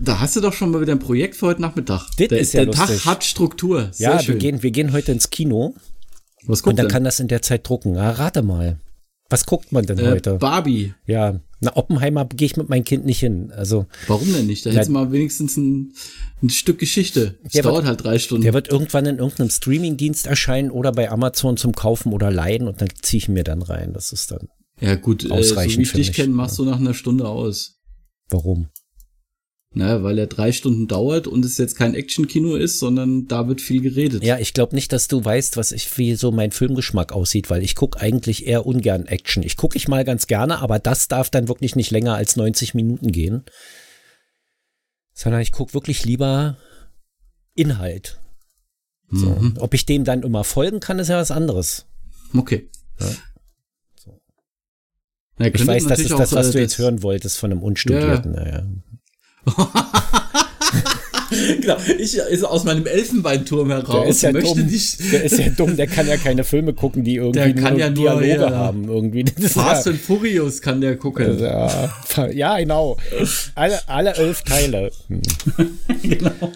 Da 0.00 0.20
hast 0.20 0.36
du 0.36 0.40
doch 0.40 0.52
schon 0.52 0.70
mal 0.70 0.80
wieder 0.80 0.92
ein 0.92 0.98
Projekt 1.00 1.34
für 1.36 1.46
heute 1.46 1.60
Nachmittag. 1.62 2.06
Das 2.18 2.28
der 2.28 2.38
ist 2.38 2.52
ja 2.54 2.64
der 2.64 2.74
Tag 2.74 2.88
lustig. 2.88 3.06
hat 3.06 3.24
Struktur. 3.24 3.88
Sehr 3.92 4.10
ja, 4.10 4.16
wir 4.18 4.22
schön. 4.22 4.38
gehen, 4.38 4.62
wir 4.62 4.70
gehen 4.70 4.92
heute 4.92 5.10
ins 5.12 5.30
Kino 5.30 5.74
Was 6.46 6.60
und 6.60 6.64
guckt 6.64 6.78
dann 6.78 6.86
denn? 6.86 6.92
kann 6.92 7.04
das 7.04 7.18
in 7.20 7.28
der 7.28 7.42
Zeit 7.42 7.68
drucken. 7.68 7.94
Ja, 7.96 8.10
rate 8.10 8.42
mal. 8.42 8.78
Was 9.32 9.46
guckt 9.46 9.72
man 9.72 9.86
denn 9.86 9.98
äh, 9.98 10.06
heute? 10.10 10.34
Barbie. 10.34 10.94
Ja, 11.06 11.40
na 11.60 11.76
Oppenheimer 11.76 12.24
gehe 12.26 12.46
ich 12.46 12.56
mit 12.56 12.68
meinem 12.68 12.84
Kind 12.84 13.04
nicht 13.06 13.20
hin. 13.20 13.50
Also 13.52 13.86
Warum 14.08 14.32
denn 14.32 14.46
nicht? 14.46 14.66
Da 14.66 14.70
hättest 14.70 14.88
du 14.88 14.92
mal 14.92 15.10
wenigstens 15.12 15.56
ein, 15.56 15.92
ein 16.42 16.50
Stück 16.50 16.78
Geschichte. 16.78 17.38
Das 17.42 17.52
Der 17.52 17.62
dauert 17.62 17.76
wird- 17.76 17.86
halt 17.86 18.04
drei 18.04 18.18
Stunden. 18.18 18.42
Der 18.42 18.52
wird 18.52 18.68
irgendwann 18.68 19.06
in 19.06 19.18
irgendeinem 19.18 19.50
Streamingdienst 19.50 20.26
erscheinen 20.26 20.70
oder 20.70 20.92
bei 20.92 21.10
Amazon 21.10 21.56
zum 21.56 21.72
Kaufen 21.72 22.12
oder 22.12 22.30
Leihen 22.30 22.68
und 22.68 22.80
dann 22.80 22.88
ziehe 23.00 23.18
ich 23.18 23.28
mir 23.28 23.44
dann 23.44 23.62
rein. 23.62 23.92
Das 23.92 24.12
ist 24.12 24.30
dann. 24.30 24.48
ja 24.80 24.94
gut, 24.96 25.24
äh, 25.24 25.28
so 25.28 25.34
ausreichend 25.34 25.78
wie 25.78 25.82
ich 25.82 25.92
dich 25.92 26.12
kenne, 26.12 26.32
machst 26.32 26.58
du 26.58 26.64
nach 26.64 26.78
einer 26.78 26.94
Stunde 26.94 27.26
aus. 27.28 27.78
Warum? 28.28 28.68
Naja, 29.74 30.02
weil 30.02 30.18
er 30.18 30.26
drei 30.26 30.52
Stunden 30.52 30.86
dauert 30.86 31.26
und 31.26 31.44
es 31.46 31.56
jetzt 31.56 31.76
kein 31.76 31.94
Action-Kino 31.94 32.56
ist, 32.56 32.78
sondern 32.78 33.26
da 33.26 33.48
wird 33.48 33.62
viel 33.62 33.80
geredet. 33.80 34.22
Ja, 34.22 34.38
ich 34.38 34.52
glaube 34.52 34.74
nicht, 34.74 34.92
dass 34.92 35.08
du 35.08 35.24
weißt, 35.24 35.56
was 35.56 35.72
ich, 35.72 35.96
wie 35.96 36.14
so 36.14 36.30
mein 36.30 36.52
Filmgeschmack 36.52 37.12
aussieht, 37.12 37.48
weil 37.48 37.62
ich 37.62 37.74
gucke 37.74 37.98
eigentlich 37.98 38.46
eher 38.46 38.66
ungern 38.66 39.06
Action. 39.06 39.42
Ich 39.42 39.56
gucke 39.56 39.78
ich 39.78 39.88
mal 39.88 40.04
ganz 40.04 40.26
gerne, 40.26 40.58
aber 40.58 40.78
das 40.78 41.08
darf 41.08 41.30
dann 41.30 41.48
wirklich 41.48 41.74
nicht 41.74 41.90
länger 41.90 42.14
als 42.14 42.36
90 42.36 42.74
Minuten 42.74 43.12
gehen. 43.12 43.44
Sondern 45.14 45.40
ich 45.40 45.52
gucke 45.52 45.72
wirklich 45.72 46.04
lieber 46.04 46.58
Inhalt. 47.54 48.20
So. 49.10 49.26
Mhm. 49.26 49.54
Ob 49.58 49.72
ich 49.72 49.86
dem 49.86 50.04
dann 50.04 50.22
immer 50.22 50.44
folgen 50.44 50.80
kann, 50.80 50.98
ist 50.98 51.08
ja 51.08 51.16
was 51.16 51.30
anderes. 51.30 51.86
Okay. 52.36 52.68
Ja. 53.00 53.06
Na, 55.38 55.46
Ich 55.46 55.52
könnte 55.54 55.66
weiß, 55.66 55.86
das 55.86 56.00
ist 56.00 56.10
das, 56.10 56.32
was 56.34 56.48
äh, 56.48 56.52
du 56.52 56.60
jetzt 56.60 56.76
hören 56.76 57.02
wolltest 57.02 57.38
von 57.38 57.50
einem 57.50 57.62
Unstudierten. 57.62 58.32
Naja. 58.32 58.66
Genau, 61.60 61.76
ich 61.98 62.16
ist 62.16 62.44
aus 62.44 62.64
meinem 62.64 62.86
Elfenbeinturm 62.86 63.70
heraus 63.70 64.02
Der 64.02 64.06
ist 64.06 64.22
ja 64.22 64.32
möchte 64.32 64.60
dumm. 64.60 64.66
nicht 64.66 65.12
Der 65.12 65.24
ist 65.24 65.38
ja 65.38 65.48
dumm, 65.50 65.76
der 65.76 65.86
kann 65.86 66.06
ja 66.06 66.16
keine 66.16 66.44
Filme 66.44 66.72
gucken, 66.72 67.04
die 67.04 67.16
irgendwie 67.16 67.54
nur 67.54 67.78
ja 67.78 67.90
Dialoge 67.90 68.26
ja. 68.28 68.50
haben. 68.50 68.88
Irgendwie. 68.88 69.24
Das 69.24 69.52
Fast 69.52 69.86
ja, 69.86 69.92
and 69.92 70.00
Furious 70.00 70.60
kann 70.60 70.80
der 70.80 70.96
gucken. 70.96 71.38
ja, 71.38 71.92
ja, 72.32 72.58
genau. 72.58 72.96
Alle, 73.54 73.88
alle 73.88 74.14
elf 74.14 74.42
Teile. 74.42 74.90
Hm. 75.08 75.22
genau. 76.02 76.52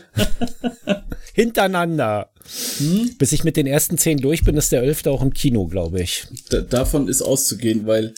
Hintereinander. 1.33 2.31
Bis 3.19 3.33
ich 3.33 3.45
mit 3.45 3.57
den 3.57 3.67
ersten 3.67 3.99
zehn 3.99 4.19
durch 4.19 4.45
bin, 4.45 4.57
ist 4.57 4.71
der 4.73 4.83
elfte 4.83 5.11
auch 5.11 5.23
im 5.23 5.35
Kino, 5.35 5.67
glaube 5.67 6.01
ich. 6.01 6.27
Da, 6.51 6.61
davon 6.61 7.09
ist 7.09 7.23
auszugehen, 7.23 7.87
weil 7.87 8.15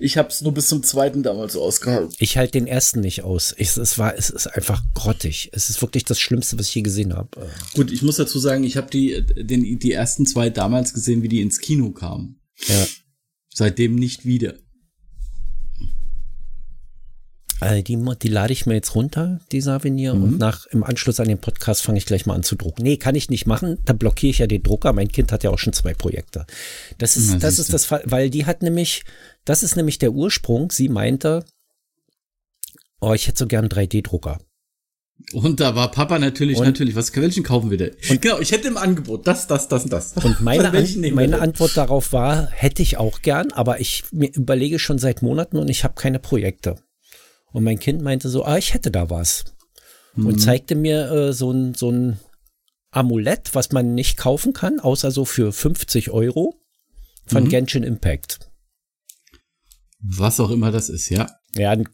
ich 0.00 0.16
habe 0.16 0.28
es 0.28 0.42
nur 0.42 0.52
bis 0.52 0.68
zum 0.68 0.82
zweiten 0.82 1.22
damals 1.22 1.56
ausgehalten. 1.56 2.14
Ich 2.18 2.36
halte 2.36 2.52
den 2.52 2.66
ersten 2.66 3.00
nicht 3.00 3.22
aus. 3.24 3.54
Ich, 3.56 3.76
es, 3.76 3.98
war, 3.98 4.16
es 4.16 4.30
ist 4.30 4.46
einfach 4.46 4.82
grottig. 4.94 5.50
Es 5.52 5.70
ist 5.70 5.80
wirklich 5.82 6.04
das 6.04 6.20
Schlimmste, 6.20 6.58
was 6.58 6.68
ich 6.68 6.74
je 6.74 6.82
gesehen 6.82 7.14
habe. 7.14 7.28
Gut, 7.74 7.90
ich 7.90 8.02
muss 8.02 8.16
dazu 8.16 8.38
sagen, 8.38 8.64
ich 8.64 8.76
habe 8.76 8.90
die, 8.90 9.24
den, 9.24 9.78
die 9.78 9.92
ersten 9.92 10.26
zwei 10.26 10.50
damals 10.50 10.94
gesehen, 10.94 11.22
wie 11.22 11.28
die 11.28 11.40
ins 11.40 11.60
Kino 11.60 11.90
kamen. 11.90 12.40
Ja. 12.66 12.86
Seitdem 13.52 13.94
nicht 13.94 14.24
wieder. 14.24 14.54
Also 17.60 17.82
die, 17.82 17.98
die 18.22 18.28
lade 18.28 18.52
ich 18.52 18.66
mir 18.66 18.74
jetzt 18.74 18.94
runter, 18.94 19.40
die 19.50 19.60
Savinier, 19.60 20.14
und 20.14 20.38
nach 20.38 20.66
im 20.66 20.84
Anschluss 20.84 21.18
an 21.18 21.26
den 21.28 21.38
Podcast 21.38 21.82
fange 21.82 21.98
ich 21.98 22.06
gleich 22.06 22.24
mal 22.24 22.34
an 22.34 22.44
zu 22.44 22.54
drucken. 22.54 22.82
Nee, 22.82 22.96
kann 22.98 23.16
ich 23.16 23.30
nicht 23.30 23.46
machen. 23.46 23.78
Da 23.84 23.92
blockiere 23.94 24.30
ich 24.30 24.38
ja 24.38 24.46
den 24.46 24.62
Drucker. 24.62 24.92
Mein 24.92 25.08
Kind 25.08 25.32
hat 25.32 25.42
ja 25.42 25.50
auch 25.50 25.58
schon 25.58 25.72
zwei 25.72 25.92
Projekte. 25.94 26.46
Das 26.98 27.16
ist, 27.16 27.30
Na, 27.30 27.38
das 27.38 27.56
siehste. 27.56 27.62
ist 27.62 27.72
das 27.74 27.84
Fall, 27.84 28.02
weil 28.04 28.30
die 28.30 28.46
hat 28.46 28.62
nämlich, 28.62 29.04
das 29.44 29.62
ist 29.62 29.74
nämlich 29.76 29.98
der 29.98 30.12
Ursprung. 30.12 30.70
Sie 30.70 30.88
meinte, 30.88 31.44
oh, 33.00 33.12
ich 33.12 33.26
hätte 33.26 33.38
so 33.38 33.46
gern 33.46 33.64
einen 33.64 33.70
3D-Drucker. 33.88 34.38
Und 35.32 35.58
da 35.58 35.74
war 35.74 35.90
Papa 35.90 36.20
natürlich, 36.20 36.58
Und- 36.58 36.66
natürlich, 36.66 36.94
was, 36.94 37.14
welchen 37.16 37.42
kaufen 37.42 37.70
wir 37.70 37.76
denn? 37.78 37.90
genau, 38.20 38.38
ich 38.38 38.52
hätte 38.52 38.68
im 38.68 38.76
Angebot 38.76 39.26
das, 39.26 39.48
das, 39.48 39.66
das 39.66 39.82
und 39.82 39.92
das. 39.92 40.12
Und 40.12 40.40
meine, 40.40 40.68
An 40.72 40.86
meine? 41.12 41.40
Antwort 41.40 41.76
darauf 41.76 42.12
war, 42.12 42.48
hätte 42.52 42.82
ich 42.82 42.98
auch 42.98 43.20
gern, 43.22 43.50
aber 43.52 43.80
ich 43.80 44.04
mir 44.12 44.30
überlege 44.32 44.78
schon 44.78 44.98
seit 44.98 45.22
Monaten 45.22 45.56
und 45.56 45.68
ich 45.68 45.82
habe 45.82 45.94
keine 45.94 46.20
Projekte. 46.20 46.76
Und 47.52 47.64
mein 47.64 47.78
Kind 47.78 48.02
meinte 48.02 48.28
so, 48.28 48.44
ah, 48.44 48.58
ich 48.58 48.74
hätte 48.74 48.90
da 48.90 49.10
was. 49.10 49.44
Und 50.16 50.40
zeigte 50.40 50.74
mir 50.74 51.10
äh, 51.10 51.32
so 51.32 51.52
ein, 51.52 51.74
so 51.74 51.90
ein 51.90 52.18
Amulett, 52.90 53.54
was 53.54 53.70
man 53.72 53.94
nicht 53.94 54.16
kaufen 54.16 54.52
kann, 54.52 54.80
außer 54.80 55.10
so 55.10 55.24
für 55.24 55.52
50 55.52 56.10
Euro 56.10 56.60
von 57.26 57.48
Genshin 57.48 57.84
Impact. 57.84 58.50
Was 60.00 60.40
auch 60.40 60.50
immer 60.50 60.72
das 60.72 60.88
ist, 60.88 61.08
ja. 61.10 61.28
Ja, 61.54 61.70
ein 61.70 61.88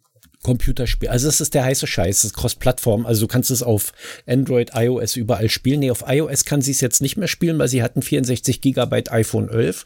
Computerspiel. 0.44 1.08
Also 1.08 1.26
das 1.26 1.40
ist 1.40 1.54
der 1.54 1.64
heiße 1.64 1.88
Scheiß, 1.88 2.18
das 2.18 2.24
ist 2.26 2.34
Cross-Plattform. 2.34 3.06
Also 3.06 3.22
du 3.22 3.26
kannst 3.26 3.50
es 3.50 3.64
auf 3.64 3.92
Android, 4.26 4.70
iOS 4.74 5.16
überall 5.16 5.48
spielen. 5.48 5.80
Nee, 5.80 5.90
auf 5.90 6.04
iOS 6.06 6.44
kann 6.44 6.62
sie 6.62 6.70
es 6.70 6.80
jetzt 6.80 7.02
nicht 7.02 7.16
mehr 7.16 7.26
spielen, 7.26 7.58
weil 7.58 7.66
sie 7.66 7.82
hatten 7.82 8.02
64 8.02 8.60
Gigabyte 8.60 9.10
iPhone 9.10 9.48
11 9.48 9.84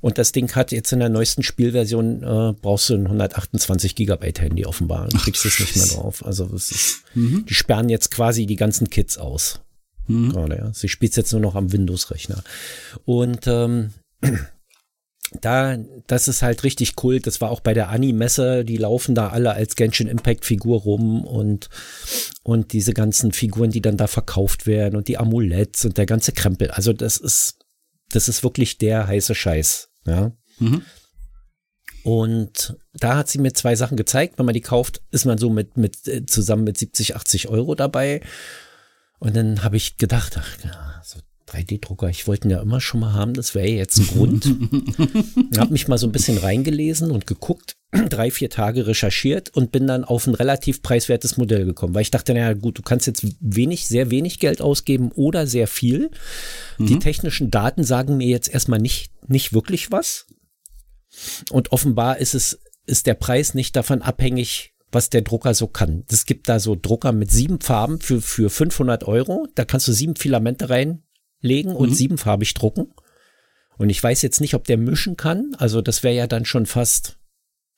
und 0.00 0.18
das 0.18 0.32
Ding 0.32 0.52
hat 0.56 0.72
jetzt 0.72 0.92
in 0.92 0.98
der 0.98 1.10
neuesten 1.10 1.44
Spielversion 1.44 2.24
äh, 2.24 2.54
brauchst 2.60 2.90
du 2.90 2.94
ein 2.94 3.04
128 3.06 3.94
Gigabyte 3.94 4.40
Handy 4.40 4.66
offenbar. 4.66 5.06
Du 5.08 5.18
kriegst 5.18 5.44
es 5.44 5.60
nicht 5.60 5.76
mehr 5.76 5.86
drauf. 5.86 6.26
Also 6.26 6.46
das 6.46 6.72
ist, 6.72 7.02
die 7.14 7.54
sperren 7.54 7.88
jetzt 7.88 8.10
quasi 8.10 8.46
die 8.46 8.56
ganzen 8.56 8.90
Kids 8.90 9.18
aus. 9.18 9.60
Gerade, 10.08 10.56
ja. 10.56 10.72
Sie 10.72 10.88
spielt 10.88 11.14
jetzt 11.16 11.32
nur 11.32 11.42
noch 11.42 11.54
am 11.54 11.70
Windows-Rechner. 11.70 12.42
Und 13.04 13.46
ähm, 13.46 13.90
da, 15.32 15.76
das 16.06 16.28
ist 16.28 16.42
halt 16.42 16.64
richtig 16.64 16.94
cool. 17.02 17.20
Das 17.20 17.40
war 17.40 17.50
auch 17.50 17.60
bei 17.60 17.74
der 17.74 17.90
Ani-Messe. 17.90 18.64
Die 18.64 18.76
laufen 18.76 19.14
da 19.14 19.28
alle 19.28 19.52
als 19.52 19.76
Genshin 19.76 20.08
Impact-Figur 20.08 20.80
rum 20.80 21.24
und, 21.24 21.68
und 22.42 22.72
diese 22.72 22.94
ganzen 22.94 23.32
Figuren, 23.32 23.70
die 23.70 23.82
dann 23.82 23.96
da 23.96 24.06
verkauft 24.06 24.66
werden 24.66 24.96
und 24.96 25.08
die 25.08 25.18
Amuletts 25.18 25.84
und 25.84 25.98
der 25.98 26.06
ganze 26.06 26.32
Krempel. 26.32 26.70
Also 26.70 26.92
das 26.92 27.18
ist, 27.18 27.58
das 28.10 28.28
ist 28.28 28.42
wirklich 28.42 28.78
der 28.78 29.06
heiße 29.06 29.34
Scheiß. 29.34 29.90
Ja. 30.06 30.32
Mhm. 30.58 30.82
Und 32.04 32.76
da 32.94 33.16
hat 33.16 33.28
sie 33.28 33.38
mir 33.38 33.52
zwei 33.52 33.76
Sachen 33.76 33.96
gezeigt. 33.96 34.38
Wenn 34.38 34.46
man 34.46 34.54
die 34.54 34.62
kauft, 34.62 35.02
ist 35.10 35.26
man 35.26 35.36
so 35.36 35.50
mit, 35.50 35.76
mit 35.76 36.08
äh, 36.08 36.24
zusammen 36.24 36.64
mit 36.64 36.78
70, 36.78 37.16
80 37.16 37.48
Euro 37.48 37.74
dabei. 37.74 38.22
Und 39.18 39.36
dann 39.36 39.62
habe 39.62 39.76
ich 39.76 39.98
gedacht, 39.98 40.38
ach, 40.38 40.64
ja, 40.64 41.02
so 41.04 41.18
3D-Drucker, 41.48 42.08
ich 42.08 42.26
wollte 42.26 42.48
ihn 42.48 42.50
ja 42.50 42.60
immer 42.60 42.80
schon 42.80 43.00
mal 43.00 43.12
haben, 43.12 43.34
das 43.34 43.54
wäre 43.54 43.68
jetzt 43.68 43.98
ein 43.98 44.06
Grund. 44.06 44.46
habe 45.58 45.72
mich 45.72 45.88
mal 45.88 45.98
so 45.98 46.06
ein 46.06 46.12
bisschen 46.12 46.38
reingelesen 46.38 47.10
und 47.10 47.26
geguckt, 47.26 47.76
drei, 48.08 48.30
vier 48.30 48.50
Tage 48.50 48.86
recherchiert 48.86 49.50
und 49.50 49.72
bin 49.72 49.86
dann 49.86 50.04
auf 50.04 50.26
ein 50.26 50.34
relativ 50.34 50.82
preiswertes 50.82 51.36
Modell 51.36 51.64
gekommen, 51.64 51.94
weil 51.94 52.02
ich 52.02 52.10
dachte, 52.10 52.34
naja 52.34 52.52
gut, 52.54 52.78
du 52.78 52.82
kannst 52.82 53.06
jetzt 53.06 53.26
wenig, 53.40 53.88
sehr 53.88 54.10
wenig 54.10 54.38
Geld 54.38 54.60
ausgeben 54.60 55.10
oder 55.12 55.46
sehr 55.46 55.66
viel. 55.66 56.10
Die 56.78 56.98
technischen 56.98 57.50
Daten 57.50 57.82
sagen 57.82 58.16
mir 58.16 58.28
jetzt 58.28 58.48
erstmal 58.48 58.78
nicht, 58.78 59.10
nicht 59.26 59.52
wirklich 59.52 59.90
was. 59.90 60.26
Und 61.50 61.72
offenbar 61.72 62.18
ist 62.18 62.34
es, 62.34 62.60
ist 62.86 63.06
der 63.06 63.14
Preis 63.14 63.54
nicht 63.54 63.74
davon 63.74 64.02
abhängig, 64.02 64.74
was 64.90 65.10
der 65.10 65.22
Drucker 65.22 65.54
so 65.54 65.66
kann. 65.66 66.04
Es 66.10 66.24
gibt 66.24 66.48
da 66.48 66.60
so 66.60 66.76
Drucker 66.80 67.12
mit 67.12 67.30
sieben 67.30 67.60
Farben 67.60 68.00
für, 68.00 68.20
für 68.20 68.50
500 68.50 69.04
Euro. 69.04 69.46
Da 69.54 69.64
kannst 69.64 69.88
du 69.88 69.92
sieben 69.92 70.16
Filamente 70.16 70.68
reinlegen 71.42 71.74
und 71.74 71.94
siebenfarbig 71.94 72.54
drucken. 72.54 72.92
Und 73.76 73.90
ich 73.90 74.02
weiß 74.02 74.22
jetzt 74.22 74.40
nicht, 74.40 74.54
ob 74.54 74.64
der 74.64 74.76
mischen 74.76 75.16
kann. 75.16 75.54
Also 75.56 75.80
das 75.82 76.02
wäre 76.02 76.14
ja 76.14 76.26
dann 76.26 76.44
schon 76.44 76.66
fast 76.66 77.18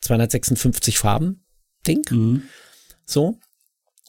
256 0.01 0.99
Farben 0.99 1.45
Ding. 1.87 2.05
Mhm. 2.11 2.43
So. 3.05 3.39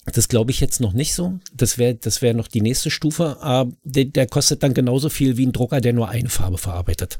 Das 0.05 0.27
glaube 0.27 0.51
ich 0.51 0.59
jetzt 0.59 0.79
noch 0.79 0.93
nicht 0.93 1.13
so. 1.13 1.39
Das 1.53 1.77
wäre 1.77 1.93
das 1.93 2.21
wäre 2.21 2.33
noch 2.33 2.47
die 2.47 2.61
nächste 2.61 2.89
Stufe. 2.89 3.37
Aber 3.41 3.71
der, 3.83 4.05
der 4.05 4.25
kostet 4.25 4.63
dann 4.63 4.73
genauso 4.73 5.09
viel 5.09 5.37
wie 5.37 5.45
ein 5.45 5.51
Drucker, 5.51 5.79
der 5.79 5.93
nur 5.93 6.09
eine 6.09 6.29
Farbe 6.29 6.57
verarbeitet. 6.57 7.19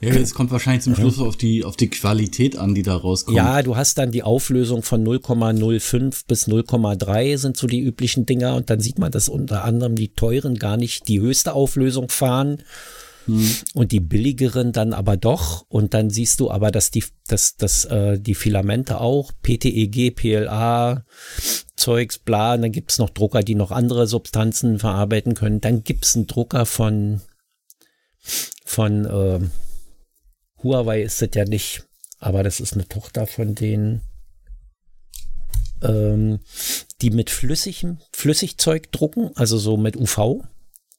Ja, 0.00 0.10
es 0.10 0.34
kommt 0.34 0.50
wahrscheinlich 0.50 0.82
zum 0.82 0.94
Schluss 0.94 1.18
auf 1.18 1.36
die, 1.36 1.64
auf 1.64 1.76
die 1.76 1.88
Qualität 1.88 2.58
an, 2.58 2.74
die 2.74 2.82
da 2.82 2.96
rauskommt. 2.96 3.36
Ja, 3.36 3.62
du 3.62 3.76
hast 3.76 3.96
dann 3.96 4.10
die 4.10 4.22
Auflösung 4.22 4.82
von 4.82 5.02
0,05 5.02 6.24
bis 6.26 6.46
0,3 6.48 7.38
sind 7.38 7.56
so 7.56 7.66
die 7.66 7.80
üblichen 7.80 8.26
Dinger. 8.26 8.56
Und 8.56 8.68
dann 8.68 8.80
sieht 8.80 8.98
man, 8.98 9.10
dass 9.10 9.30
unter 9.30 9.64
anderem 9.64 9.94
die 9.94 10.08
teuren 10.08 10.56
gar 10.56 10.76
nicht 10.76 11.08
die 11.08 11.20
höchste 11.20 11.54
Auflösung 11.54 12.10
fahren 12.10 12.62
und 13.74 13.90
die 13.92 14.00
billigeren 14.00 14.72
dann 14.72 14.92
aber 14.92 15.16
doch. 15.16 15.64
Und 15.68 15.94
dann 15.94 16.10
siehst 16.10 16.40
du 16.40 16.50
aber, 16.50 16.70
dass 16.70 16.90
die, 16.90 17.04
dass, 17.26 17.56
dass, 17.56 17.84
äh, 17.86 18.20
die 18.20 18.34
Filamente 18.34 19.00
auch 19.00 19.32
PTEG, 19.42 20.14
PLA, 20.14 21.04
Zeugs, 21.76 22.18
bla, 22.18 22.54
und 22.54 22.62
dann 22.62 22.72
gibt's 22.72 22.98
noch 22.98 23.10
Drucker, 23.10 23.42
die 23.42 23.54
noch 23.54 23.70
andere 23.70 24.06
Substanzen 24.06 24.78
verarbeiten 24.78 25.34
können. 25.34 25.60
Dann 25.60 25.82
gibt's 25.82 26.14
einen 26.14 26.26
Drucker 26.26 26.66
von, 26.66 27.20
von 28.64 29.04
äh, 29.04 29.40
Huawei 30.62 31.02
ist 31.02 31.20
das 31.22 31.30
ja 31.34 31.44
nicht, 31.44 31.86
aber 32.18 32.42
das 32.42 32.60
ist 32.60 32.74
eine 32.74 32.88
Tochter 32.88 33.26
von 33.26 33.54
denen, 33.54 34.02
ähm, 35.82 36.40
die 37.02 37.10
mit 37.10 37.30
flüssigem 37.30 37.98
Flüssigzeug 38.12 38.90
drucken, 38.92 39.30
also 39.34 39.58
so 39.58 39.76
mit 39.76 39.96
UV. 39.96 40.42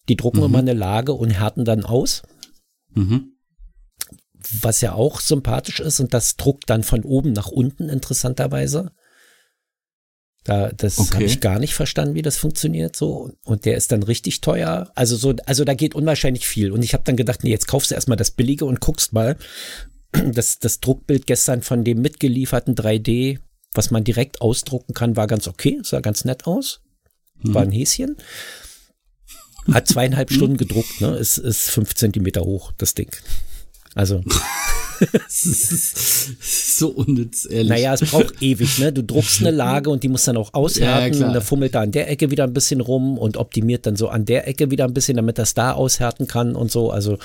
Die 0.10 0.16
drucken 0.16 0.44
immer 0.44 0.60
eine 0.60 0.74
Lage 0.74 1.14
und 1.14 1.32
härten 1.32 1.66
dann 1.66 1.84
aus, 1.84 2.24
Mhm. 2.94 3.34
was 4.62 4.82
ja 4.82 4.94
auch 4.94 5.20
sympathisch 5.20 5.80
ist 5.80 6.00
und 6.00 6.14
das 6.14 6.38
druckt 6.38 6.70
dann 6.70 6.84
von 6.84 7.04
oben 7.04 7.34
nach 7.34 7.48
unten 7.48 7.90
interessanterweise. 7.90 8.92
Da, 10.48 10.72
das 10.72 10.98
Okay. 10.98 11.14
habe 11.16 11.24
ich 11.26 11.42
gar 11.42 11.60
nicht 11.60 11.74
verstanden, 11.76 12.16
wie 12.16 12.22
das 12.22 12.38
funktioniert 12.38 12.96
so. 12.96 13.34
Und 13.44 13.66
der 13.66 13.76
ist 13.76 13.92
dann 13.92 14.02
richtig 14.02 14.40
teuer. 14.40 14.90
Also 14.96 15.18
so, 15.18 15.36
also 15.46 15.66
da 15.66 15.74
geht 15.74 15.94
unwahrscheinlich 15.94 16.48
viel. 16.48 16.72
Und 16.72 16.84
ich 16.84 16.94
habe 16.94 17.04
dann 17.04 17.18
gedacht, 17.18 17.44
nee, 17.44 17.50
jetzt 17.50 17.68
kaufst 17.68 17.92
du 17.92 17.96
erstmal 17.96 18.16
das 18.16 18.32
Billige 18.32 18.64
und 18.66 18.80
guckst 18.82 19.14
mal. 19.14 19.36
Das, 20.14 20.58
das 20.60 20.80
Druckbild 20.80 21.28
gestern 21.28 21.62
von 21.62 21.84
dem 21.84 22.02
mitgelieferten 22.02 22.76
3D, 22.76 23.40
was 23.74 23.92
man 23.92 24.06
direkt 24.06 24.40
ausdrucken 24.42 24.94
kann, 24.94 25.18
war 25.18 25.28
ganz 25.28 25.50
okay, 25.50 25.80
sah 25.84 26.00
ganz 26.00 26.24
nett 26.24 26.48
aus. 26.48 26.80
War 27.44 27.64
ein 27.64 27.72
Häschen. 27.74 28.16
Hat 29.72 29.86
zweieinhalb 29.90 30.32
Stunden 30.32 30.56
gedruckt, 30.56 31.02
ne? 31.02 31.18
Ist, 31.18 31.38
ist 31.38 31.70
fünf 31.70 31.94
Zentimeter 31.94 32.42
hoch, 32.42 32.72
das 32.78 32.94
Ding. 32.94 33.14
Also, 33.96 34.24
Das 35.12 35.46
ist 35.46 36.78
so 36.78 36.90
unnütz, 36.90 37.48
ehrlich. 37.50 37.70
naja, 37.70 37.94
es 37.94 38.02
braucht 38.02 38.36
ewig, 38.42 38.80
ne? 38.80 38.94
Du 38.94 39.04
druckst 39.04 39.42
eine 39.42 39.52
Lage 39.52 39.90
und 39.90 40.04
die 40.04 40.08
muss 40.08 40.24
dann 40.24 40.38
auch 40.38 40.54
aushärten. 40.54 41.20
Ja, 41.20 41.28
und 41.28 41.34
dann 41.34 41.44
fummelt 41.44 41.76
da 41.76 41.82
an 41.82 41.92
der 41.92 42.10
Ecke 42.10 42.32
wieder 42.32 42.44
ein 42.44 42.54
bisschen 42.54 42.82
rum 42.82 43.18
und 43.18 43.38
optimiert 43.38 43.86
dann 43.86 43.96
so 43.96 44.10
an 44.10 44.26
der 44.26 44.48
Ecke 44.48 44.72
wieder 44.72 44.86
ein 44.86 44.94
bisschen, 44.94 45.18
damit 45.18 45.38
das 45.38 45.54
da 45.54 45.74
aushärten 45.74 46.28
kann 46.28 46.56
und 46.56 46.72
so. 46.72 46.92
Also 46.92 47.18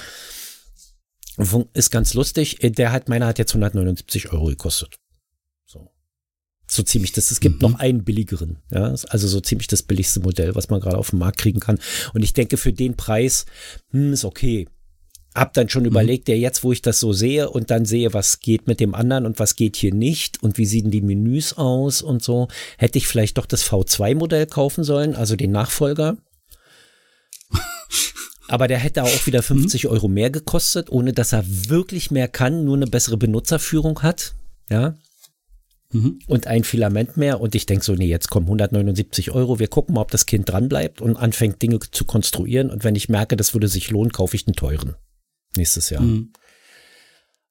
ist 1.72 1.90
ganz 1.90 2.14
lustig. 2.14 2.58
Der 2.60 2.92
hat, 2.92 3.08
meiner 3.08 3.26
hat 3.26 3.38
jetzt 3.38 3.52
179 3.52 4.32
Euro 4.32 4.46
gekostet. 4.46 4.96
So. 5.66 5.90
So 6.66 6.82
ziemlich 6.82 7.12
das. 7.12 7.30
Es 7.30 7.40
gibt 7.40 7.62
noch 7.62 7.78
einen 7.78 8.04
billigeren, 8.04 8.58
ja. 8.70 8.94
Also 9.08 9.28
so 9.28 9.40
ziemlich 9.40 9.68
das 9.68 9.82
billigste 9.82 10.20
Modell, 10.20 10.54
was 10.54 10.68
man 10.68 10.80
gerade 10.80 10.98
auf 10.98 11.10
dem 11.10 11.20
Markt 11.20 11.38
kriegen 11.38 11.60
kann. 11.60 11.78
Und 12.12 12.22
ich 12.22 12.34
denke, 12.34 12.56
für 12.56 12.72
den 12.72 12.96
Preis, 12.96 13.46
hm, 13.90 14.12
ist 14.12 14.24
okay. 14.24 14.68
Hab 15.34 15.54
dann 15.54 15.68
schon 15.68 15.86
überlegt, 15.86 16.28
ja, 16.28 16.34
jetzt, 16.34 16.62
wo 16.62 16.72
ich 16.72 16.82
das 16.82 17.00
so 17.00 17.12
sehe 17.12 17.48
und 17.48 17.70
dann 17.70 17.86
sehe, 17.86 18.12
was 18.12 18.40
geht 18.40 18.66
mit 18.66 18.80
dem 18.80 18.94
anderen 18.94 19.24
und 19.24 19.38
was 19.38 19.56
geht 19.56 19.76
hier 19.76 19.94
nicht 19.94 20.42
und 20.42 20.58
wie 20.58 20.66
sehen 20.66 20.90
die 20.90 21.00
Menüs 21.00 21.56
aus 21.56 22.02
und 22.02 22.22
so, 22.22 22.48
hätte 22.76 22.98
ich 22.98 23.06
vielleicht 23.06 23.38
doch 23.38 23.46
das 23.46 23.64
V2-Modell 23.64 24.46
kaufen 24.46 24.84
sollen, 24.84 25.14
also 25.14 25.34
den 25.34 25.52
Nachfolger. 25.52 26.18
Aber 28.48 28.68
der 28.68 28.78
hätte 28.78 29.04
auch 29.04 29.26
wieder 29.26 29.42
50 29.42 29.88
Euro 29.88 30.08
mehr 30.08 30.28
gekostet, 30.28 30.90
ohne 30.90 31.14
dass 31.14 31.32
er 31.32 31.44
wirklich 31.46 32.10
mehr 32.10 32.28
kann, 32.28 32.64
nur 32.64 32.76
eine 32.76 32.86
bessere 32.86 33.16
Benutzerführung 33.16 34.02
hat. 34.02 34.34
Ja. 34.68 34.96
Mhm. 35.92 36.18
Und 36.26 36.46
ein 36.46 36.64
Filament 36.64 37.16
mehr. 37.16 37.40
Und 37.40 37.54
ich 37.54 37.64
denke 37.64 37.84
so, 37.84 37.94
nee, 37.94 38.06
jetzt 38.06 38.28
kommen 38.28 38.46
179 38.46 39.30
Euro. 39.30 39.58
Wir 39.58 39.68
gucken 39.68 39.94
mal, 39.94 40.02
ob 40.02 40.10
das 40.10 40.26
Kind 40.26 40.50
dran 40.50 40.68
bleibt 40.68 41.00
und 41.00 41.16
anfängt, 41.16 41.62
Dinge 41.62 41.78
zu 41.80 42.04
konstruieren. 42.04 42.70
Und 42.70 42.84
wenn 42.84 42.94
ich 42.94 43.08
merke, 43.08 43.36
das 43.36 43.54
würde 43.54 43.68
sich 43.68 43.90
lohnen, 43.90 44.12
kaufe 44.12 44.36
ich 44.36 44.46
einen 44.46 44.56
teuren. 44.56 44.96
Nächstes 45.56 45.90
Jahr. 45.90 46.02
Mhm. 46.02 46.32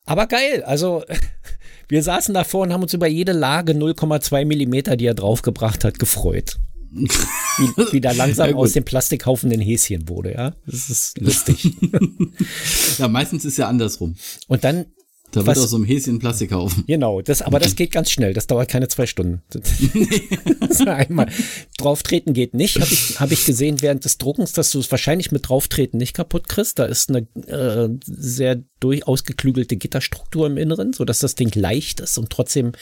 Aber 0.06 0.28
geil, 0.28 0.64
also 0.64 1.04
wir 1.88 2.04
saßen 2.04 2.34
davor 2.34 2.64
und 2.64 2.74
haben 2.74 2.84
uns 2.84 2.94
über 2.94 3.08
jede 3.08 3.32
Lage 3.32 3.74
0,2 3.74 4.46
Millimeter, 4.46 4.98
die 4.98 5.06
er 5.06 5.14
draufgebracht 5.14 5.84
hat, 5.84 6.00
gefreut. 6.00 6.58
Wie, 6.92 7.94
wie 7.94 8.02
da 8.02 8.12
langsam 8.12 8.50
Ja, 8.52 8.56
aus 8.56 8.74
dem 8.74 8.84
Plastikhaufen 8.84 9.52
ein 9.52 9.62
Häschen 9.62 10.10
wurde, 10.10 10.34
ja. 10.34 10.56
Das 10.66 10.90
ist 10.90 11.20
lustig. 11.20 11.72
Ja, 12.98 13.08
meistens 13.08 13.46
ist 13.46 13.58
ja 13.58 13.68
andersrum. 13.68 14.16
Und 14.48 14.64
dann, 14.64 14.86
Da 15.32 15.46
wird 15.46 15.58
aus 15.58 15.70
so 15.70 15.78
einem 15.78 15.86
Häschen 15.86 16.20
Plastik 16.20 16.50
kaufen. 16.52 16.84
genau, 16.88 17.22
das, 17.22 17.42
aber 17.42 17.60
das 17.60 17.76
geht 17.76 17.92
ganz 17.92 18.12
schnell, 18.12 18.34
das 18.34 18.48
dauert 18.48 18.70
keine 18.70 18.88
zwei 18.88 19.06
Stunden. 19.06 19.42
Das 19.50 20.82
einmal 20.88 21.32
drauftreten 21.78 22.34
geht 22.34 22.54
nicht, 22.54 22.80
habe 22.80 22.92
ich, 22.92 23.20
hab 23.20 23.32
ich 23.32 23.46
gesehen 23.46 23.82
während 23.82 24.04
des 24.06 24.18
Druckens, 24.18 24.52
dass 24.52 24.72
du 24.72 24.80
es 24.80 24.92
wahrscheinlich 24.92 25.32
mit 25.32 25.48
drauftreten 25.48 25.98
nicht 25.98 26.16
kaputt 26.16 26.50
kriegst. 26.50 26.80
Da 26.80 26.86
ist 26.86 27.10
eine 27.10 27.28
äh, 27.48 27.90
sehr 28.06 28.64
durchaus 28.80 29.24
geklügelte 29.24 29.78
Gitterstruktur 29.78 30.48
im 30.48 30.58
Inneren, 30.58 30.94
so 30.94 31.06
dass 31.06 31.20
das 31.20 31.36
Ding 31.36 31.52
leicht 31.56 32.00
ist 32.00 32.18
und 32.18 32.30
trotzdem 32.30 32.74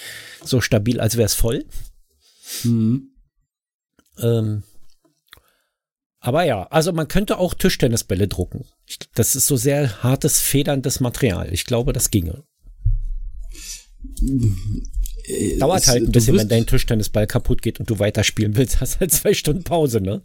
so 0.43 0.61
stabil, 0.61 0.99
als 0.99 1.17
wäre 1.17 1.27
es 1.27 1.35
voll. 1.35 1.65
Mhm. 2.63 3.11
Ähm, 4.21 4.63
aber 6.19 6.43
ja, 6.43 6.63
also 6.63 6.91
man 6.91 7.07
könnte 7.07 7.37
auch 7.37 7.53
Tischtennisbälle 7.53 8.27
drucken. 8.27 8.65
Das 9.15 9.35
ist 9.35 9.47
so 9.47 9.55
sehr 9.57 10.01
hartes, 10.03 10.39
federndes 10.39 10.99
Material. 10.99 11.53
Ich 11.53 11.65
glaube, 11.65 11.93
das 11.93 12.09
ginge. 12.11 12.43
Äh, 15.25 15.57
Dauert 15.57 15.81
es- 15.83 15.87
halt 15.87 16.03
ein 16.03 16.11
bisschen, 16.11 16.37
wenn 16.37 16.47
dein 16.49 16.65
Tischtennisball 16.65 17.27
kaputt 17.27 17.61
geht 17.61 17.79
und 17.79 17.89
du 17.89 17.99
weiterspielen 17.99 18.55
willst. 18.55 18.79
Hast 18.81 18.99
halt 18.99 19.11
zwei 19.11 19.33
Stunden 19.33 19.63
Pause, 19.63 20.01
ne? 20.01 20.21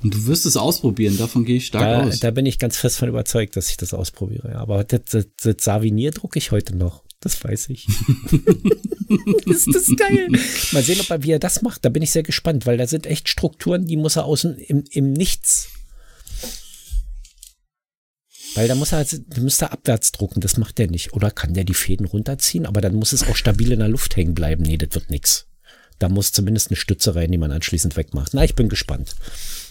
Und 0.00 0.14
du 0.14 0.26
wirst 0.26 0.46
es 0.46 0.56
ausprobieren, 0.56 1.16
davon 1.18 1.44
gehe 1.44 1.56
ich 1.56 1.66
stark 1.66 1.82
Da, 1.82 2.06
aus. 2.06 2.20
da 2.20 2.30
bin 2.30 2.46
ich 2.46 2.60
ganz 2.60 2.76
fest 2.76 2.98
von 2.98 3.08
überzeugt, 3.08 3.56
dass 3.56 3.68
ich 3.68 3.76
das 3.76 3.92
ausprobiere. 3.94 4.54
Aber 4.54 4.84
das, 4.84 5.00
das, 5.10 5.26
das 5.42 5.56
Savinier 5.58 6.12
drucke 6.12 6.38
ich 6.38 6.52
heute 6.52 6.76
noch. 6.76 7.02
Das 7.18 7.42
weiß 7.42 7.70
ich. 7.70 7.88
ist 9.46 9.66
das 9.74 9.90
geil. 9.96 10.28
Mal 10.70 10.84
sehen, 10.84 11.00
ob 11.00 11.10
er, 11.10 11.24
wie 11.24 11.32
er 11.32 11.40
das 11.40 11.62
macht. 11.62 11.84
Da 11.84 11.88
bin 11.88 12.04
ich 12.04 12.12
sehr 12.12 12.22
gespannt, 12.22 12.64
weil 12.64 12.76
da 12.76 12.86
sind 12.86 13.06
echt 13.06 13.28
Strukturen, 13.28 13.86
die 13.86 13.96
muss 13.96 14.14
er 14.14 14.24
außen 14.26 14.56
im, 14.56 14.84
im 14.92 15.12
Nichts. 15.14 15.70
Weil 18.54 18.68
da 18.68 18.74
muss 18.74 18.92
er, 18.92 18.98
halt- 18.98 19.22
da 19.28 19.40
müsste 19.40 19.66
er 19.66 19.72
abwärts 19.72 20.12
drucken. 20.12 20.40
Das 20.40 20.56
macht 20.56 20.78
der 20.78 20.90
nicht. 20.90 21.12
Oder 21.12 21.30
kann 21.30 21.54
der 21.54 21.64
die 21.64 21.74
Fäden 21.74 22.06
runterziehen? 22.06 22.66
Aber 22.66 22.80
dann 22.80 22.94
muss 22.94 23.12
es 23.12 23.22
auch 23.28 23.36
stabil 23.36 23.72
in 23.72 23.78
der 23.80 23.88
Luft 23.88 24.16
hängen 24.16 24.34
bleiben. 24.34 24.62
Nee, 24.62 24.76
das 24.78 24.94
wird 24.94 25.10
nix. 25.10 25.46
Da 26.00 26.08
muss 26.08 26.30
zumindest 26.30 26.70
eine 26.70 26.76
Stütze 26.76 27.16
rein, 27.16 27.32
die 27.32 27.38
man 27.38 27.50
anschließend 27.50 27.96
wegmacht. 27.96 28.32
Na, 28.32 28.44
ich 28.44 28.54
bin 28.54 28.68
gespannt. 28.68 29.16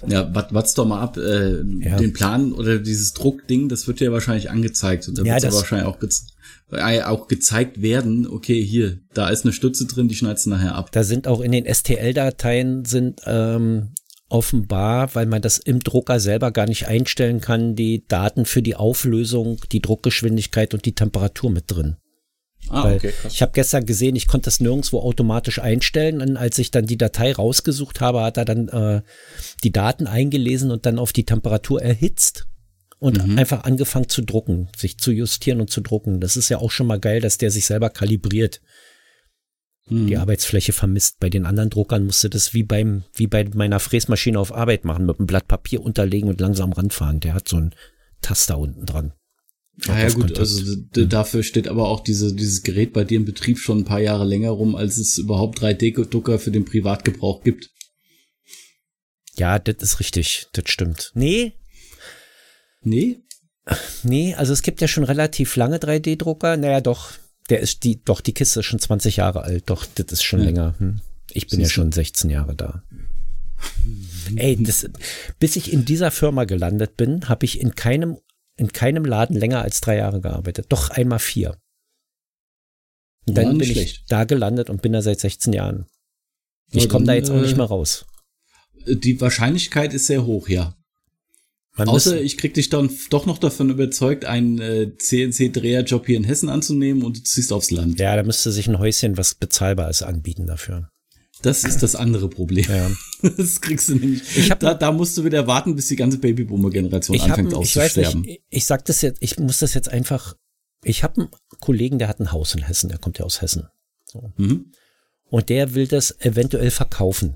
Ja, 0.08 0.34
wat, 0.36 0.54
wat's 0.54 0.74
doch 0.74 0.86
mal 0.86 1.00
ab. 1.02 1.16
Äh, 1.18 1.62
Ja. 1.80 1.96
Den 1.98 2.12
Plan 2.12 2.52
oder 2.52 2.80
dieses 2.80 3.14
Druckding, 3.14 3.70
das 3.70 3.88
wird 3.88 4.02
ja 4.02 4.12
wahrscheinlich 4.12 4.50
angezeigt. 4.50 5.08
Und 5.08 5.18
da 5.18 5.24
Ja, 5.24 5.36
wird 5.36 5.44
ja 5.44 5.54
wahrscheinlich 5.54 5.88
auch, 5.88 6.00
gez 6.00 6.28
äh, 6.74 7.02
auch 7.04 7.30
gezeigt 7.30 7.82
werden, 7.82 8.28
okay, 8.28 8.62
hier, 8.62 9.00
da 9.14 9.30
ist 9.30 9.46
eine 9.46 9.54
Stütze 9.54 9.86
drin, 9.86 10.10
die 10.10 10.16
schneidest 10.16 10.48
du 10.48 10.50
nachher 10.50 10.76
ab. 10.76 10.92
Da 10.92 11.04
sind 11.06 11.26
auch 11.30 11.40
in 11.40 11.54
den 11.54 11.66
STL-Dateien 11.66 12.84
sind 12.84 13.22
ähm, 13.26 13.94
offenbar, 14.30 15.16
weil 15.16 15.26
man 15.26 15.42
das 15.42 15.58
im 15.58 15.80
Drucker 15.80 16.20
selber 16.20 16.52
gar 16.52 16.66
nicht 16.68 16.88
einstellen 16.88 17.42
kann, 17.42 17.76
die 17.76 18.06
Daten 18.08 18.46
für 18.46 18.62
die 18.62 18.76
Auflösung, 18.76 19.60
die 19.72 19.82
Druckgeschwindigkeit 19.82 20.74
und 20.74 20.86
die 20.86 20.94
Temperatur 20.96 21.50
mit 21.50 21.66
drin. 21.68 21.98
Ah, 22.70 22.84
Weil 22.84 22.98
okay, 22.98 23.14
krass. 23.22 23.34
ich 23.34 23.42
habe 23.42 23.54
gestern 23.54 23.86
gesehen, 23.86 24.18
ich 24.18 24.28
konnte 24.28 24.46
das 24.46 24.60
nirgendwo 24.60 25.00
automatisch 25.00 25.60
einstellen. 25.60 26.22
Und 26.22 26.36
als 26.36 26.60
ich 26.60 26.70
dann 26.72 26.86
die 26.86 26.98
Datei 26.98 27.32
rausgesucht 27.32 28.02
habe, 28.02 28.22
hat 28.22 28.36
er 28.38 28.46
dann 28.46 28.68
äh, 28.68 29.02
die 29.64 29.72
Daten 29.72 30.06
eingelesen 30.08 30.72
und 30.72 30.86
dann 30.86 31.00
auf 31.00 31.14
die 31.14 31.24
Temperatur 31.24 31.82
erhitzt 31.82 32.46
und 33.00 33.26
Mhm. 33.26 33.38
einfach 33.38 33.64
angefangen 33.64 34.10
zu 34.10 34.22
drucken, 34.22 34.68
sich 34.76 34.98
zu 34.98 35.12
justieren 35.12 35.62
und 35.62 35.70
zu 35.70 35.80
drucken. 35.82 36.20
Das 36.20 36.36
ist 36.36 36.50
ja 36.50 36.58
auch 36.58 36.72
schon 36.72 36.88
mal 36.88 37.00
geil, 37.00 37.22
dass 37.22 37.38
der 37.38 37.52
sich 37.52 37.66
selber 37.66 37.90
kalibriert 37.90 38.60
Hm. 39.90 40.08
die 40.08 40.18
Arbeitsfläche 40.18 40.74
vermisst. 40.74 41.20
Bei 41.20 41.30
den 41.30 41.46
anderen 41.46 41.70
Druckern 41.70 42.06
musste 42.06 42.30
das 42.30 42.54
wie 42.54 42.64
beim, 42.64 43.04
wie 43.14 43.28
bei 43.28 43.46
meiner 43.54 43.80
Fräsmaschine 43.80 44.40
auf 44.40 44.54
Arbeit 44.54 44.84
machen, 44.86 45.06
mit 45.06 45.18
einem 45.20 45.28
Blatt 45.28 45.48
Papier 45.48 45.82
unterlegen 45.82 46.28
und 46.30 46.42
langsam 46.42 46.74
ranfahren. 46.74 47.20
Der 47.22 47.34
hat 47.34 47.48
so 47.48 47.58
einen 47.58 47.74
Taster 48.22 48.58
unten 48.58 48.86
dran. 48.86 49.14
Ah, 49.88 50.00
ja 50.00 50.10
gut, 50.10 50.38
also 50.40 50.76
d- 50.76 51.06
dafür 51.06 51.44
steht 51.44 51.68
aber 51.68 51.88
auch 51.88 52.00
diese, 52.02 52.34
dieses 52.34 52.64
Gerät 52.64 52.94
bei 52.94 53.04
dir 53.04 53.18
im 53.18 53.26
Betrieb 53.26 53.60
schon 53.60 53.80
ein 53.80 53.86
paar 53.86 54.00
Jahre 54.02 54.26
länger 54.26 54.50
rum, 54.50 54.76
als 54.76 54.98
es 54.98 55.20
überhaupt 55.20 55.60
3D-Drucker 55.62 56.40
für 56.40 56.50
den 56.50 56.66
Privatgebrauch 56.66 57.44
gibt. 57.44 57.70
Ja, 59.36 59.60
das 59.60 59.76
ist 59.84 60.00
richtig. 60.00 60.48
Das 60.54 60.64
stimmt. 60.68 61.12
Nee, 61.14 61.54
Nee? 62.82 63.20
nee, 64.04 64.34
also 64.34 64.52
es 64.54 64.62
gibt 64.64 64.82
ja 64.82 64.88
schon 64.88 65.04
relativ 65.04 65.56
lange 65.58 65.78
3D-Drucker. 65.78 66.58
Naja, 66.58 66.82
doch. 66.82 67.12
Der 67.50 67.60
ist 67.62 67.84
die, 67.84 68.04
doch, 68.04 68.22
die 68.22 68.34
Kiste 68.34 68.60
ist 68.60 68.66
schon 68.66 68.80
20 68.80 69.18
Jahre 69.18 69.44
alt. 69.44 69.70
Doch, 69.70 69.86
das 69.86 70.12
ist 70.12 70.24
schon 70.24 70.40
Ja. 70.40 70.46
länger. 70.46 70.76
Hm. 70.80 71.02
Ich 71.32 71.48
bin 71.48 71.60
ja 71.60 71.66
Siehst 71.66 71.78
du. 71.78 71.82
schon 71.82 71.92
16 71.92 72.30
Jahre 72.30 72.56
da. 72.56 72.84
Ey, 74.36 74.62
das, 74.62 74.88
bis 75.40 75.56
ich 75.56 75.72
in 75.74 75.86
dieser 75.86 76.12
Firma 76.12 76.44
gelandet 76.46 76.98
bin, 76.98 77.28
habe 77.30 77.46
ich 77.46 77.60
in 77.60 77.74
keinem, 77.76 78.18
in 78.58 78.72
keinem 78.72 79.06
Laden 79.06 79.36
länger 79.36 79.62
als 79.62 79.82
drei 79.82 79.98
Jahre 79.98 80.22
gearbeitet. 80.22 80.68
Doch 80.70 80.90
einmal 80.90 81.20
vier. 81.20 81.58
Und 83.28 83.38
Ja, 83.38 83.44
dann 83.44 83.58
bin 83.58 83.68
schlecht. 83.70 83.98
ich 84.02 84.06
da 84.08 84.24
gelandet 84.26 84.70
und 84.70 84.82
bin 84.82 84.94
da 84.94 85.02
seit 85.02 85.20
16 85.20 85.54
Jahren. 85.54 85.86
Ich 86.72 86.84
Ja, 86.84 86.90
komme 86.90 87.06
da 87.06 87.14
jetzt 87.14 87.30
auch 87.30 87.40
nicht 87.42 87.54
äh, 87.54 87.58
mehr 87.58 87.66
raus. 87.66 88.06
Die 88.88 89.20
Wahrscheinlichkeit 89.20 89.94
ist 89.94 90.08
sehr 90.08 90.26
hoch, 90.26 90.48
ja. 90.50 90.76
Man 91.78 91.90
Außer 91.90 92.20
ich 92.20 92.38
krieg 92.38 92.54
dich 92.56 92.70
dann 92.70 92.90
doch 93.12 93.26
noch 93.28 93.38
davon 93.38 93.70
überzeugt, 93.70 94.26
einen 94.26 94.60
äh, 94.60 94.92
CNC-Dreherjob 94.98 96.06
hier 96.08 96.18
in 96.18 96.24
Hessen 96.24 96.50
anzunehmen 96.50 97.04
und 97.04 97.18
du 97.18 97.24
ziehst 97.24 97.54
aufs 97.54 97.70
Land. 97.72 98.00
ja, 98.00 98.16
da 98.16 98.24
müsste 98.24 98.52
sich 98.52 98.68
ein 98.68 98.80
Häuschen, 98.80 99.16
was 99.18 99.36
bezahlbar 99.36 99.90
ist, 99.90 100.02
anbieten 100.02 100.48
dafür. 100.48 100.90
Das 101.44 101.64
ist 101.64 101.84
das 101.84 101.96
andere 101.96 102.30
Problem. 102.30 102.66
Ja. 102.68 102.90
Das 103.38 103.62
kriegst 103.62 103.90
du 103.90 103.96
nämlich. 103.96 104.22
Ich 104.38 104.50
hab- 104.52 104.60
da, 104.60 104.74
da 104.74 104.92
musst 104.92 105.18
du 105.18 105.24
wieder 105.24 105.46
warten, 105.48 105.76
bis 105.76 105.88
die 105.88 105.96
ganze 105.96 106.18
Babyboomer-Generation 106.20 107.20
anfängt 107.20 107.54
ich 107.62 107.76
weiß 107.76 107.98
auszusterben. 107.98 108.22
nicht, 108.22 108.42
ich 108.50 108.66
sag 108.66 108.86
das 108.86 109.02
jetzt, 109.02 109.22
ich 109.22 109.38
muss 109.40 109.60
das 109.60 109.74
jetzt 109.76 109.90
einfach, 109.90 110.36
ich 110.84 111.04
habe 111.04 111.22
einen 111.22 111.30
Kollegen, 111.60 112.00
der 112.00 112.08
hat 112.08 112.20
ein 112.20 112.32
Haus 112.32 112.56
in 112.56 112.64
Hessen, 112.64 112.90
der 112.90 112.98
kommt 112.98 113.20
ja 113.20 113.26
aus 113.26 113.42
Hessen. 113.42 113.68
Mhm. 114.38 114.72
Und 115.30 115.50
der 115.50 115.76
will 115.76 115.88
das 115.88 116.20
eventuell 116.22 116.72
verkaufen. 116.72 117.36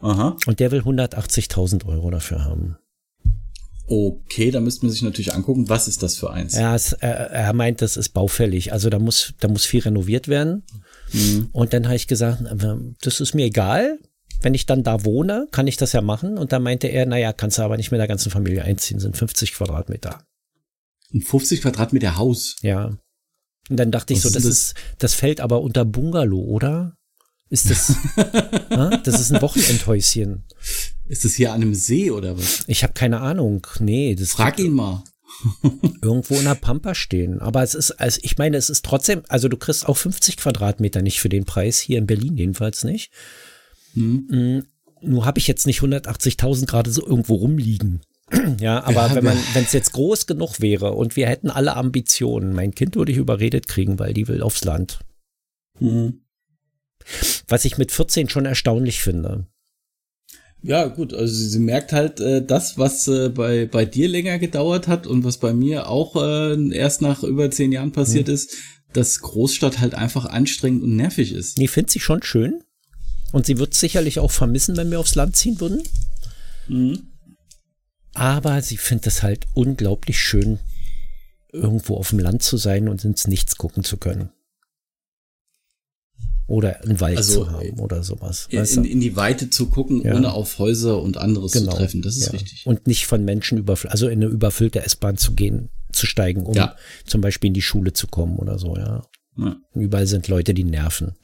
Aha. 0.00 0.36
Und 0.46 0.60
der 0.60 0.70
will 0.70 0.80
180.000 0.80 1.86
Euro 1.86 2.10
dafür 2.10 2.44
haben. 2.44 2.76
Okay, 3.86 4.50
da 4.50 4.60
müsste 4.60 4.86
man 4.86 4.92
sich 4.92 5.02
natürlich 5.02 5.34
angucken, 5.34 5.68
was 5.68 5.88
ist 5.88 6.02
das 6.02 6.16
für 6.16 6.30
eins? 6.30 6.54
Er, 6.54 6.74
ist, 6.74 6.92
er, 6.94 7.30
er 7.30 7.52
meint, 7.52 7.82
das 7.82 7.96
ist 7.96 8.10
baufällig. 8.10 8.72
Also 8.72 8.88
da 8.88 8.98
muss, 8.98 9.34
da 9.40 9.48
muss 9.48 9.66
viel 9.66 9.80
renoviert 9.80 10.28
werden. 10.28 10.62
Mhm. 11.12 11.50
Und 11.52 11.72
dann 11.74 11.84
habe 11.84 11.96
ich 11.96 12.06
gesagt, 12.06 12.42
das 13.02 13.20
ist 13.20 13.34
mir 13.34 13.44
egal. 13.44 13.98
Wenn 14.40 14.54
ich 14.54 14.66
dann 14.66 14.82
da 14.82 15.04
wohne, 15.04 15.48
kann 15.52 15.66
ich 15.66 15.76
das 15.76 15.92
ja 15.92 16.00
machen. 16.00 16.38
Und 16.38 16.52
dann 16.52 16.62
meinte 16.62 16.88
er, 16.88 17.06
naja, 17.06 17.32
kannst 17.32 17.58
du 17.58 17.62
aber 17.62 17.76
nicht 17.76 17.90
mit 17.90 18.00
der 18.00 18.08
ganzen 18.08 18.30
Familie 18.30 18.64
einziehen, 18.64 19.00
sind 19.00 19.16
50 19.16 19.52
Quadratmeter. 19.54 20.24
Ein 21.12 21.20
50 21.20 21.62
Quadratmeter 21.62 22.16
Haus. 22.16 22.56
Ja. 22.62 22.96
Und 23.68 23.76
dann 23.78 23.90
dachte 23.90 24.12
ich 24.12 24.18
Was 24.18 24.22
so, 24.24 24.28
ist 24.28 24.36
das 24.36 24.42
das? 24.42 24.52
ist, 24.52 24.74
das 24.98 25.14
fällt 25.14 25.40
aber 25.40 25.60
unter 25.62 25.84
Bungalow, 25.84 26.42
oder? 26.42 26.96
Ist 27.54 27.70
das, 27.70 27.94
ja, 28.68 28.96
das 29.04 29.20
ist 29.20 29.32
ein 29.32 29.40
Wochenendhäuschen. 29.40 30.42
Ist 31.06 31.24
das 31.24 31.34
hier 31.34 31.52
an 31.52 31.62
einem 31.62 31.74
See 31.76 32.10
oder 32.10 32.36
was? 32.36 32.64
Ich 32.66 32.82
habe 32.82 32.94
keine 32.94 33.20
Ahnung. 33.20 33.64
Nee, 33.78 34.16
das 34.16 34.32
Frag 34.32 34.58
ihn 34.58 34.72
mal. 34.72 35.04
irgendwo 36.02 36.34
in 36.34 36.46
der 36.46 36.56
Pampa 36.56 36.96
stehen. 36.96 37.38
Aber 37.40 37.62
es 37.62 37.76
ist, 37.76 37.92
also 37.92 38.18
ich 38.24 38.38
meine, 38.38 38.56
es 38.56 38.70
ist 38.70 38.84
trotzdem, 38.84 39.22
also 39.28 39.46
du 39.46 39.56
kriegst 39.56 39.86
auch 39.86 39.96
50 39.96 40.36
Quadratmeter 40.36 41.00
nicht 41.00 41.20
für 41.20 41.28
den 41.28 41.44
Preis, 41.44 41.78
hier 41.78 41.98
in 41.98 42.06
Berlin 42.06 42.36
jedenfalls 42.36 42.82
nicht. 42.82 43.12
Hm. 43.94 44.26
Mm, 44.28 44.62
Nur 45.08 45.24
habe 45.24 45.38
ich 45.38 45.46
jetzt 45.46 45.66
nicht 45.68 45.80
180.000 45.80 46.66
gerade 46.66 46.90
so 46.90 47.06
irgendwo 47.06 47.36
rumliegen. 47.36 48.00
Ja, 48.58 48.82
aber 48.82 49.06
Ja, 49.08 49.14
wenn 49.14 49.24
man, 49.24 49.36
aber- 49.36 49.46
wenn 49.54 49.64
es 49.64 49.72
jetzt 49.72 49.92
groß 49.92 50.26
genug 50.26 50.60
wäre 50.60 50.90
und 50.94 51.14
wir 51.14 51.28
hätten 51.28 51.50
alle 51.50 51.76
Ambitionen, 51.76 52.52
mein 52.52 52.74
Kind 52.74 52.96
würde 52.96 53.12
ich 53.12 53.18
überredet 53.18 53.68
kriegen, 53.68 54.00
weil 54.00 54.12
die 54.12 54.26
will 54.26 54.42
aufs 54.42 54.64
Land. 54.64 54.98
Mhm. 55.78 56.20
Was 57.48 57.64
ich 57.64 57.78
mit 57.78 57.92
14 57.92 58.28
schon 58.28 58.46
erstaunlich 58.46 59.00
finde. 59.00 59.46
Ja, 60.62 60.86
gut, 60.86 61.12
also 61.12 61.32
sie, 61.32 61.48
sie 61.48 61.58
merkt 61.58 61.92
halt 61.92 62.20
äh, 62.20 62.44
das, 62.44 62.78
was 62.78 63.06
äh, 63.06 63.28
bei, 63.28 63.66
bei 63.66 63.84
dir 63.84 64.08
länger 64.08 64.38
gedauert 64.38 64.88
hat 64.88 65.06
und 65.06 65.22
was 65.22 65.36
bei 65.36 65.52
mir 65.52 65.88
auch 65.88 66.16
äh, 66.16 66.74
erst 66.74 67.02
nach 67.02 67.22
über 67.22 67.50
zehn 67.50 67.70
Jahren 67.70 67.92
passiert 67.92 68.30
ist, 68.30 68.54
dass 68.94 69.20
Großstadt 69.20 69.80
halt 69.80 69.94
einfach 69.94 70.24
anstrengend 70.24 70.82
und 70.82 70.96
nervig 70.96 71.32
ist. 71.32 71.58
Nee, 71.58 71.66
findet 71.66 71.90
sie 71.90 72.00
schon 72.00 72.22
schön. 72.22 72.62
Und 73.32 73.44
sie 73.44 73.58
wird 73.58 73.74
sicherlich 73.74 74.20
auch 74.20 74.30
vermissen, 74.30 74.76
wenn 74.76 74.90
wir 74.90 75.00
aufs 75.00 75.16
Land 75.16 75.36
ziehen 75.36 75.60
würden. 75.60 75.82
Mhm. 76.68 77.08
Aber 78.14 78.62
sie 78.62 78.76
findet 78.76 79.08
es 79.08 79.22
halt 79.22 79.46
unglaublich 79.52 80.20
schön, 80.20 80.60
irgendwo 81.52 81.96
auf 81.96 82.10
dem 82.10 82.20
Land 82.20 82.42
zu 82.42 82.56
sein 82.56 82.88
und 82.88 83.04
ins 83.04 83.26
Nichts 83.26 83.56
gucken 83.56 83.84
zu 83.84 83.96
können. 83.96 84.30
Oder 86.46 86.82
einen 86.82 87.00
Wald 87.00 87.16
Also, 87.16 87.44
zu 87.44 87.50
haben 87.50 87.80
oder 87.80 88.02
sowas. 88.02 88.46
In, 88.50 88.62
in, 88.64 88.84
in 88.84 89.00
die 89.00 89.16
Weite 89.16 89.48
zu 89.48 89.66
gucken, 89.70 90.02
Ja. 90.02 90.14
ohne 90.14 90.32
auf 90.34 90.58
Häuser 90.58 91.00
und 91.00 91.16
anderes 91.16 91.52
zu 91.52 91.66
treffen, 91.66 92.02
das 92.02 92.16
ist 92.16 92.26
ja. 92.26 92.32
richtig. 92.32 92.66
Und 92.66 92.86
nicht 92.86 93.06
von 93.06 93.24
Menschen 93.24 93.56
überfüllt, 93.58 93.92
also 93.92 94.08
in 94.08 94.22
eine 94.22 94.26
überfüllte 94.30 94.84
S-Bahn 94.84 95.16
zu 95.16 95.32
gehen, 95.32 95.70
zu 95.92 96.06
steigen, 96.06 96.44
um 96.44 96.54
Ja. 96.54 96.76
zum 97.06 97.22
Beispiel 97.22 97.48
in 97.48 97.54
die 97.54 97.62
Schule 97.62 97.92
zu 97.94 98.06
kommen 98.08 98.36
oder 98.38 98.58
so, 98.58 98.76
ja. 98.76 99.02
Überall 99.74 100.06
sind 100.06 100.28
Leute, 100.28 100.54
die 100.54 100.64
nerven. 100.64 101.14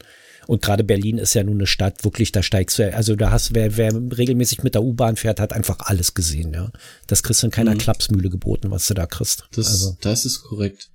Und 0.48 0.62
gerade 0.62 0.82
Berlin 0.82 1.18
ist 1.18 1.34
ja 1.34 1.44
nun 1.44 1.58
eine 1.58 1.66
Stadt, 1.68 2.02
wirklich, 2.02 2.32
da 2.32 2.42
steigst 2.42 2.78
du, 2.78 2.92
also 2.92 3.14
da 3.14 3.30
hast, 3.30 3.54
wer, 3.54 3.76
wer 3.76 3.92
regelmäßig 3.94 4.64
mit 4.64 4.74
der 4.74 4.82
U-Bahn 4.82 5.14
fährt, 5.16 5.38
hat 5.38 5.52
einfach 5.52 5.78
alles 5.80 6.14
gesehen, 6.14 6.52
ja. 6.54 6.72
Das 7.06 7.22
kriegst 7.22 7.42
du 7.42 7.46
in 7.46 7.52
keiner 7.52 7.76
Klapsmühle 7.76 8.30
geboten, 8.30 8.70
was 8.70 8.86
du 8.88 8.94
da 8.94 9.06
kriegst. 9.06 9.46
Das, 9.52 9.66
also, 9.68 9.96
das 10.00 10.24
ist 10.24 10.42
korrekt. 10.42 10.90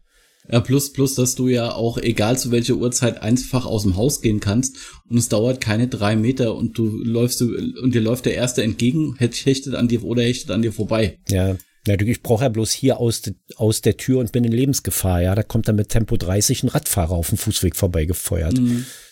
Ja, 0.52 0.60
plus, 0.60 0.94
plus, 0.94 1.16
dass 1.16 1.36
du 1.36 1.48
ja 1.48 1.74
auch, 1.74 1.98
egal 1.98 2.38
zu 2.38 2.52
welcher 2.52 2.76
Uhrzeit, 2.76 3.22
einfach 3.22 3.66
aus 3.66 3.84
dem 3.84 3.96
Haus 3.96 4.22
gehen 4.22 4.40
kannst 4.40 4.78
und 5.10 5.18
es 5.18 5.30
dauert 5.30 5.60
keine 5.60 5.88
drei 5.88 6.16
Meter 6.16 6.56
und 6.56 6.78
du 6.78 6.86
läufst 7.04 7.42
du, 7.42 7.56
und 7.82 7.96
dir 7.96 8.02
läuft 8.02 8.26
der 8.26 8.36
Erste 8.36 8.64
entgegen, 8.64 9.16
hechtet 9.18 9.74
an 9.76 9.88
dir 9.88 10.04
oder 10.04 10.24
hechtet 10.24 10.52
an 10.52 10.62
dir 10.62 10.72
vorbei. 10.72 11.20
ja. 11.30 11.56
Natürlich, 11.88 12.18
ich 12.18 12.24
brauche 12.24 12.44
ja 12.44 12.50
bloß 12.50 12.72
hier 12.72 13.00
aus, 13.00 13.22
de, 13.22 13.36
aus 13.58 13.82
der 13.82 13.96
Tür 13.96 14.20
und 14.20 14.32
bin 14.32 14.44
in 14.44 14.52
Lebensgefahr, 14.52 15.22
ja. 15.22 15.36
Da 15.36 15.44
kommt 15.44 15.68
dann 15.68 15.76
mit 15.76 15.90
Tempo 15.90 16.18
30 16.18 16.64
ein 16.64 16.70
Radfahrer 16.70 17.12
auf 17.12 17.30
dem 17.30 17.38
Fußweg 17.38 17.76
vorbeigefeuert. 17.76 18.60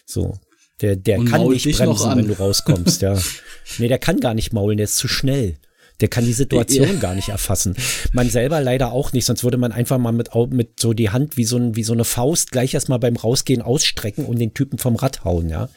So. 0.07 0.39
Der, 0.81 0.95
der 0.95 1.19
Und 1.19 1.29
kann 1.29 1.47
nicht 1.47 1.71
bremsen, 1.71 2.15
wenn 2.15 2.27
du 2.27 2.33
rauskommst, 2.33 3.03
ja. 3.03 3.15
Nee, 3.77 3.87
der 3.89 3.99
kann 3.99 4.19
gar 4.19 4.33
nicht 4.33 4.53
maulen, 4.53 4.77
der 4.77 4.85
ist 4.85 4.97
zu 4.97 5.07
schnell. 5.07 5.57
Der 6.03 6.09
kann 6.09 6.25
die 6.25 6.33
Situation 6.33 6.99
gar 6.99 7.15
nicht 7.15 7.29
erfassen. 7.29 7.77
Man 8.11 8.29
selber 8.29 8.59
leider 8.59 8.91
auch 8.91 9.13
nicht, 9.13 9.23
sonst 9.23 9.45
würde 9.45 9.55
man 9.55 9.71
einfach 9.71 9.97
mal 9.97 10.11
mit, 10.11 10.31
mit 10.49 10.77
so 10.77 10.91
die 10.91 11.11
Hand 11.11 11.37
wie 11.37 11.45
so, 11.45 11.55
ein, 11.55 11.77
wie 11.77 11.83
so 11.85 11.93
eine 11.93 12.03
Faust 12.03 12.51
gleich 12.51 12.73
erstmal 12.73 12.99
beim 12.99 13.15
Rausgehen 13.15 13.61
ausstrecken 13.61 14.25
und 14.25 14.37
den 14.37 14.53
Typen 14.53 14.79
vom 14.79 14.97
Rad 14.97 15.23
hauen, 15.23 15.47
ja. 15.47 15.69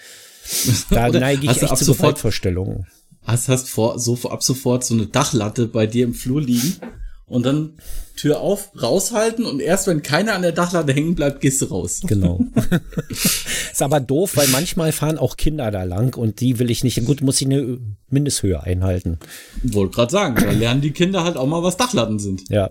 Da 0.90 1.10
neige 1.10 1.44
ich 1.44 1.62
echt 1.62 1.70
ab 1.70 1.78
zu 1.78 1.84
sofort- 1.84 1.98
Gewaltvorstellungen. 2.16 2.88
Hast, 3.22 3.48
hast 3.48 3.68
vor, 3.70 4.00
so 4.00 4.18
ab 4.28 4.42
sofort 4.42 4.82
so 4.82 4.94
eine 4.94 5.06
Dachlatte 5.06 5.68
bei 5.68 5.86
dir 5.86 6.04
im 6.04 6.14
Flur 6.14 6.42
liegen 6.42 6.74
und 7.28 7.44
dann 7.44 7.74
Tür 8.16 8.40
auf, 8.40 8.70
raushalten 8.80 9.44
und 9.44 9.60
erst 9.60 9.88
wenn 9.88 10.02
keiner 10.02 10.34
an 10.34 10.42
der 10.42 10.52
Dachlatte 10.52 10.92
hängen 10.92 11.14
bleibt, 11.14 11.40
gehst 11.40 11.60
du 11.60 11.66
raus. 11.66 12.00
Genau. 12.06 12.40
ist 13.10 13.82
aber 13.82 14.00
doof, 14.00 14.36
weil 14.36 14.48
manchmal 14.48 14.92
fahren 14.92 15.18
auch 15.18 15.36
Kinder 15.36 15.70
da 15.70 15.82
lang 15.82 16.16
und 16.16 16.40
die 16.40 16.58
will 16.58 16.70
ich 16.70 16.82
nicht. 16.84 17.04
Gut, 17.04 17.20
muss 17.20 17.40
ich 17.40 17.46
eine 17.46 17.78
Mindesthöhe 18.08 18.62
einhalten. 18.62 19.18
Wollte 19.62 19.96
gerade 19.96 20.12
sagen, 20.12 20.36
da 20.40 20.50
lernen 20.52 20.80
die 20.80 20.92
Kinder 20.92 21.24
halt 21.24 21.36
auch 21.36 21.46
mal, 21.46 21.62
was 21.62 21.76
Dachlatten 21.76 22.18
sind. 22.18 22.48
Ja. 22.48 22.70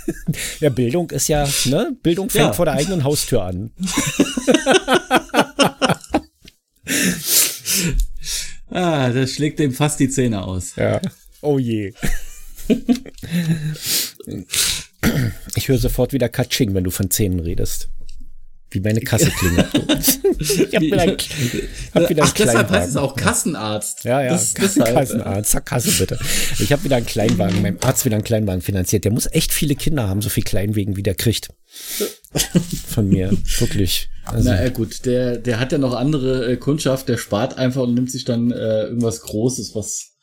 ja, 0.60 0.68
Bildung 0.68 1.10
ist 1.10 1.28
ja, 1.28 1.48
ne? 1.64 1.96
Bildung 2.02 2.30
fängt 2.30 2.44
Ja. 2.46 2.52
vor 2.52 2.66
der 2.66 2.74
eigenen 2.74 3.04
Haustür 3.04 3.42
an. 3.42 3.70
Ah, 8.70 9.10
das 9.10 9.30
schlägt 9.32 9.60
dem 9.60 9.72
fast 9.72 10.00
die 10.00 10.08
Zähne 10.08 10.42
aus. 10.42 10.74
Ja. 10.74 11.00
Oh 11.42 11.58
je. 11.60 11.92
Ich 15.54 15.68
höre 15.68 15.78
sofort 15.78 16.12
wieder 16.14 16.28
Katsching, 16.30 16.74
wenn 16.74 16.84
du 16.84 16.90
von 16.90 17.10
Zähnen 17.10 17.40
redest. 17.40 17.90
Wie 18.70 18.80
meine 18.80 19.00
Kasse 19.02 19.30
klingelt. 19.30 19.66
ich 20.40 20.74
hab 20.74 20.80
wieder, 20.82 21.00
ein- 21.02 21.16
hab 21.94 22.08
wieder 22.10 22.24
Ach, 22.24 22.32
deshalb 22.32 22.70
heißt 22.70 22.88
es 22.90 22.96
auch 22.96 23.14
Kassenarzt. 23.14 24.02
Ja, 24.04 24.20
ja, 24.22 24.30
Das, 24.30 24.52
Kassen, 24.54 24.80
deshalb. 24.80 24.96
Kassenarzt, 24.98 25.50
sag 25.52 25.66
Kasse 25.66 25.92
bitte. 25.92 26.18
Ich 26.58 26.72
habe 26.72 26.82
wieder 26.82 26.96
einen 26.96 27.06
Kleinwagen, 27.06 27.62
meinem 27.62 27.78
Arzt 27.82 28.04
wieder 28.04 28.16
einen 28.16 28.24
Kleinwagen 28.24 28.62
finanziert. 28.62 29.04
Der 29.04 29.12
muss 29.12 29.28
echt 29.30 29.52
viele 29.52 29.76
Kinder 29.76 30.08
haben, 30.08 30.22
so 30.22 30.28
viel 30.30 30.42
Kleinwegen, 30.42 30.96
wie 30.96 31.02
der 31.04 31.14
kriegt. 31.14 31.50
Von 32.88 33.08
mir, 33.10 33.30
wirklich. 33.58 34.08
Also, 34.24 34.48
Na 34.48 34.60
ja, 34.60 34.70
gut, 34.70 35.04
der, 35.06 35.36
der 35.36 35.60
hat 35.60 35.70
ja 35.70 35.78
noch 35.78 35.94
andere 35.94 36.50
äh, 36.52 36.56
Kundschaft, 36.56 37.08
der 37.08 37.18
spart 37.18 37.56
einfach 37.58 37.82
und 37.82 37.94
nimmt 37.94 38.10
sich 38.10 38.24
dann 38.24 38.50
äh, 38.50 38.84
irgendwas 38.84 39.20
Großes, 39.20 39.74
was 39.76 40.13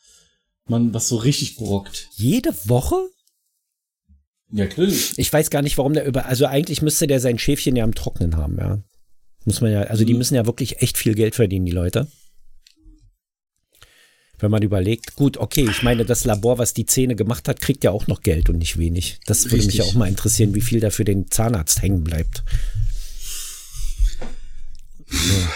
man, 0.66 0.94
was 0.94 1.08
so 1.08 1.16
richtig 1.16 1.56
brockt. 1.56 2.08
jede 2.12 2.54
Woche? 2.68 2.96
Ja, 4.50 4.64
natürlich. 4.64 5.12
Ich 5.16 5.32
weiß 5.32 5.50
gar 5.50 5.62
nicht, 5.62 5.78
warum 5.78 5.94
der 5.94 6.04
über, 6.04 6.26
also 6.26 6.46
eigentlich 6.46 6.82
müsste 6.82 7.06
der 7.06 7.20
sein 7.20 7.38
Schäfchen 7.38 7.76
ja 7.76 7.84
am 7.84 7.94
Trocknen 7.94 8.36
haben, 8.36 8.58
ja. 8.58 8.82
Muss 9.44 9.60
man 9.60 9.72
ja, 9.72 9.82
also 9.82 10.04
die 10.04 10.14
müssen 10.14 10.34
ja 10.36 10.46
wirklich 10.46 10.82
echt 10.82 10.96
viel 10.96 11.14
Geld 11.14 11.34
verdienen, 11.34 11.66
die 11.66 11.72
Leute. 11.72 12.06
Wenn 14.38 14.50
man 14.50 14.62
überlegt, 14.62 15.16
gut, 15.16 15.36
okay, 15.36 15.66
ich 15.68 15.82
meine, 15.82 16.04
das 16.04 16.24
Labor, 16.24 16.58
was 16.58 16.74
die 16.74 16.86
Zähne 16.86 17.14
gemacht 17.14 17.48
hat, 17.48 17.60
kriegt 17.60 17.84
ja 17.84 17.92
auch 17.92 18.08
noch 18.08 18.22
Geld 18.22 18.50
und 18.50 18.58
nicht 18.58 18.76
wenig. 18.76 19.20
Das 19.26 19.44
würde 19.46 19.56
mich 19.58 19.78
Richtig. 19.78 19.82
auch 19.82 19.94
mal 19.94 20.08
interessieren, 20.08 20.54
wie 20.54 20.60
viel 20.60 20.80
da 20.80 20.90
für 20.90 21.04
den 21.04 21.30
Zahnarzt 21.30 21.80
hängen 21.80 22.02
bleibt. 22.02 22.42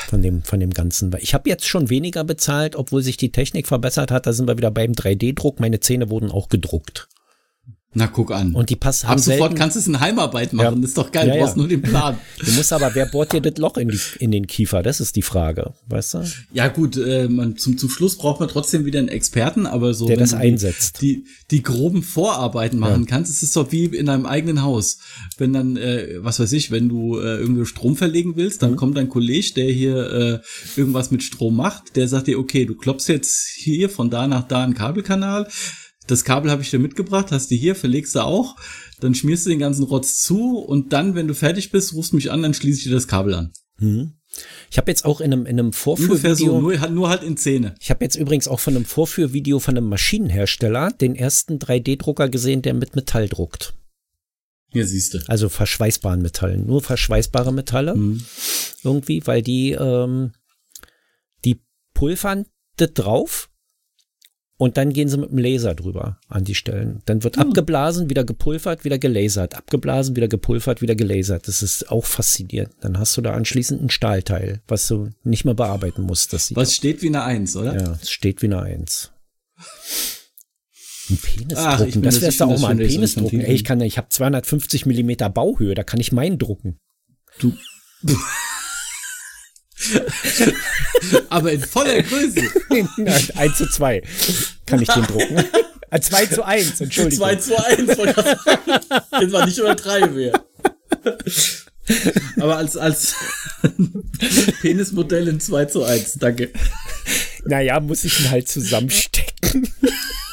Von 0.08 0.22
dem, 0.22 0.42
von 0.42 0.60
dem 0.60 0.70
Ganzen. 0.70 1.14
Ich 1.20 1.34
habe 1.34 1.48
jetzt 1.48 1.66
schon 1.66 1.88
weniger 1.88 2.24
bezahlt, 2.24 2.76
obwohl 2.76 3.02
sich 3.02 3.16
die 3.16 3.32
Technik 3.32 3.66
verbessert 3.66 4.10
hat. 4.10 4.26
Da 4.26 4.32
sind 4.32 4.46
wir 4.46 4.56
wieder 4.56 4.70
beim 4.70 4.92
3D-Druck. 4.92 5.60
Meine 5.60 5.80
Zähne 5.80 6.10
wurden 6.10 6.30
auch 6.30 6.48
gedruckt. 6.48 7.08
Na, 7.98 8.08
guck 8.08 8.30
an. 8.30 8.54
Und 8.54 8.68
die 8.68 8.76
passen 8.76 9.06
Ab 9.06 9.12
haben 9.12 9.18
sofort 9.20 9.38
selten, 9.40 9.54
kannst 9.54 9.76
du 9.76 9.80
es 9.80 9.86
in 9.86 9.98
Heimarbeit 10.00 10.52
machen. 10.52 10.80
Ja. 10.82 10.86
ist 10.86 10.98
doch 10.98 11.10
geil. 11.10 11.28
Ja, 11.28 11.34
du 11.34 11.40
brauchst 11.40 11.56
nur 11.56 11.66
den 11.66 11.80
Plan. 11.80 12.18
Du 12.44 12.52
musst 12.52 12.70
aber, 12.72 12.94
wer 12.94 13.06
bohrt 13.06 13.32
dir 13.32 13.40
das 13.40 13.56
Loch 13.56 13.78
in, 13.78 13.88
die, 13.88 13.98
in 14.18 14.30
den 14.30 14.46
Kiefer? 14.46 14.82
Das 14.82 15.00
ist 15.00 15.16
die 15.16 15.22
Frage, 15.22 15.72
weißt 15.88 16.14
du? 16.14 16.24
Ja, 16.52 16.68
gut, 16.68 16.98
äh, 16.98 17.26
man, 17.28 17.56
zum, 17.56 17.78
zum 17.78 17.88
Schluss 17.88 18.18
braucht 18.18 18.40
man 18.40 18.50
trotzdem 18.50 18.84
wieder 18.84 18.98
einen 18.98 19.08
Experten, 19.08 19.66
aber 19.66 19.94
so. 19.94 20.06
Der 20.06 20.18
das 20.18 20.34
einsetzt. 20.34 21.00
Die, 21.00 21.24
die 21.50 21.62
groben 21.62 22.02
Vorarbeiten 22.02 22.78
machen 22.78 23.06
kannst, 23.06 23.30
ist 23.32 23.42
es 23.42 23.52
doch 23.52 23.72
wie 23.72 23.86
in 23.86 24.04
deinem 24.06 24.26
eigenen 24.26 24.60
Haus. 24.62 24.98
Wenn 25.38 25.54
dann, 25.54 25.78
äh, 25.78 26.16
was 26.18 26.38
weiß 26.38 26.52
ich, 26.52 26.70
wenn 26.70 26.90
du 26.90 27.18
äh, 27.18 27.38
irgendwie 27.38 27.64
Strom 27.64 27.96
verlegen 27.96 28.36
willst, 28.36 28.60
Mhm. 28.60 28.66
dann 28.66 28.76
kommt 28.76 28.96
dein 28.98 29.08
Kollege, 29.08 29.54
der 29.56 29.70
hier 29.72 29.96
äh, 29.96 30.78
irgendwas 30.78 31.10
mit 31.10 31.22
Strom 31.22 31.56
macht, 31.56 31.96
der 31.96 32.08
sagt 32.08 32.26
dir, 32.26 32.38
okay, 32.38 32.66
du 32.66 32.74
klopfst 32.76 33.08
jetzt 33.08 33.48
hier 33.54 33.88
von 33.88 34.10
da 34.10 34.26
nach 34.26 34.46
da 34.46 34.62
einen 34.62 34.74
Kabelkanal. 34.74 35.48
Das 36.06 36.24
Kabel 36.24 36.50
habe 36.50 36.62
ich 36.62 36.70
dir 36.70 36.78
mitgebracht, 36.78 37.32
hast 37.32 37.50
du 37.50 37.54
hier, 37.56 37.74
verlegst 37.74 38.14
du 38.14 38.20
auch, 38.20 38.56
dann 39.00 39.14
schmierst 39.14 39.46
du 39.46 39.50
den 39.50 39.58
ganzen 39.58 39.84
Rotz 39.84 40.22
zu 40.22 40.58
und 40.58 40.92
dann, 40.92 41.14
wenn 41.14 41.26
du 41.28 41.34
fertig 41.34 41.70
bist, 41.70 41.94
rufst 41.94 42.12
mich 42.12 42.30
an, 42.30 42.42
dann 42.42 42.54
schließe 42.54 42.78
ich 42.78 42.84
dir 42.84 42.92
das 42.94 43.08
Kabel 43.08 43.34
an. 43.34 43.52
Ich 44.70 44.78
habe 44.78 44.90
jetzt 44.90 45.04
auch 45.04 45.20
in 45.20 45.32
einem, 45.32 45.46
in 45.46 45.58
einem 45.58 45.66
Ungefähr 45.84 46.34
so, 46.36 46.46
Vorführvideo, 46.46 46.60
nur, 46.60 46.88
nur 46.88 47.08
halt 47.08 47.22
in 47.22 47.36
Zähne. 47.36 47.74
ich 47.80 47.90
habe 47.90 48.04
jetzt 48.04 48.16
übrigens 48.16 48.48
auch 48.48 48.60
von 48.60 48.74
einem 48.76 48.84
Vorführvideo 48.84 49.58
von 49.58 49.76
einem 49.76 49.88
Maschinenhersteller 49.88 50.92
den 50.92 51.14
ersten 51.14 51.58
3D-Drucker 51.58 52.28
gesehen, 52.28 52.62
der 52.62 52.74
mit 52.74 52.96
Metall 52.96 53.28
druckt. 53.28 53.74
Hier 54.72 54.86
siehst 54.86 55.14
du. 55.14 55.18
Also 55.28 55.48
verschweißbaren 55.48 56.20
Metallen, 56.22 56.66
nur 56.66 56.82
verschweißbare 56.82 57.52
Metalle 57.52 57.94
Mhm. 57.94 58.24
irgendwie, 58.82 59.26
weil 59.26 59.42
die, 59.42 59.72
ähm, 59.72 60.32
die 61.44 61.60
pulvern 61.94 62.46
das 62.76 62.92
drauf 62.92 63.48
und 64.58 64.76
dann 64.78 64.92
gehen 64.92 65.08
sie 65.08 65.18
mit 65.18 65.30
dem 65.30 65.38
Laser 65.38 65.74
drüber 65.74 66.18
an 66.28 66.44
die 66.44 66.54
Stellen. 66.54 67.02
Dann 67.04 67.22
wird 67.24 67.36
abgeblasen, 67.38 68.08
wieder 68.08 68.24
gepulvert, 68.24 68.84
wieder 68.84 68.98
gelasert, 68.98 69.54
abgeblasen, 69.54 70.16
wieder 70.16 70.28
gepulvert, 70.28 70.80
wieder 70.80 70.94
gelasert. 70.94 71.46
Das 71.46 71.62
ist 71.62 71.90
auch 71.90 72.06
faszinierend. 72.06 72.72
Dann 72.80 72.98
hast 72.98 73.16
du 73.16 73.20
da 73.20 73.32
anschließend 73.34 73.82
ein 73.82 73.90
Stahlteil, 73.90 74.62
was 74.66 74.86
du 74.88 75.10
nicht 75.24 75.44
mehr 75.44 75.54
bearbeiten 75.54 76.02
musst. 76.02 76.32
Das 76.32 76.54
Was 76.56 76.74
steht 76.74 77.02
wie 77.02 77.08
eine 77.08 77.22
Eins, 77.22 77.54
oder? 77.56 77.74
ja, 77.78 77.98
es 78.00 78.10
steht 78.10 78.40
wie 78.42 78.46
eine 78.46 78.62
Eins. 78.62 79.12
Ein 81.08 81.18
Penis 81.18 81.58
Ach, 81.58 81.78
drucken, 81.78 82.02
das 82.02 82.14
das- 82.16 82.22
wär's 82.22 82.34
ich 82.34 82.38
da 82.38 82.46
bin 82.46 82.54
auch 82.56 82.60
mal, 82.60 82.70
ein 82.70 82.76
schon 82.78 82.80
echt 82.86 82.90
so 82.92 82.96
Penis 82.98 83.14
drucken. 83.14 83.24
infantil. 83.36 83.48
Ey, 83.50 83.54
ich 83.54 83.64
kann, 83.64 83.80
ich 83.82 83.98
habe 83.98 84.08
250 84.08 84.86
Millimeter 84.86 85.28
Bauhöhe, 85.30 85.74
da 85.74 85.84
kann 85.84 86.00
ich 86.00 86.12
meinen 86.12 86.38
drucken. 86.38 86.78
Du. 87.38 87.52
Aber 91.30 91.52
in 91.52 91.60
voller 91.60 92.02
Größe. 92.02 92.42
1 93.34 93.56
zu 93.56 93.68
2 93.68 94.02
kann 94.66 94.82
ich 94.82 94.88
den 94.88 95.04
drucken. 95.04 95.44
Äh, 95.90 96.00
2 96.00 96.26
zu 96.26 96.44
1, 96.44 96.80
Entschuldigung. 96.80 97.18
2 97.18 97.36
zu 97.36 97.64
1. 97.64 97.98
Wenn 99.18 99.30
man 99.30 99.48
nicht 99.48 99.58
über 99.58 99.74
3 99.74 100.14
wäre. 100.14 100.44
Aber 102.38 102.56
als, 102.56 102.76
als 102.76 103.14
Penismodell 104.60 105.28
in 105.28 105.40
2 105.40 105.64
zu 105.66 105.84
1. 105.84 106.14
Danke. 106.18 106.50
Naja, 107.44 107.78
muss 107.80 108.04
ich 108.04 108.20
ihn 108.20 108.30
halt 108.30 108.48
zusammenstecken. 108.48 109.68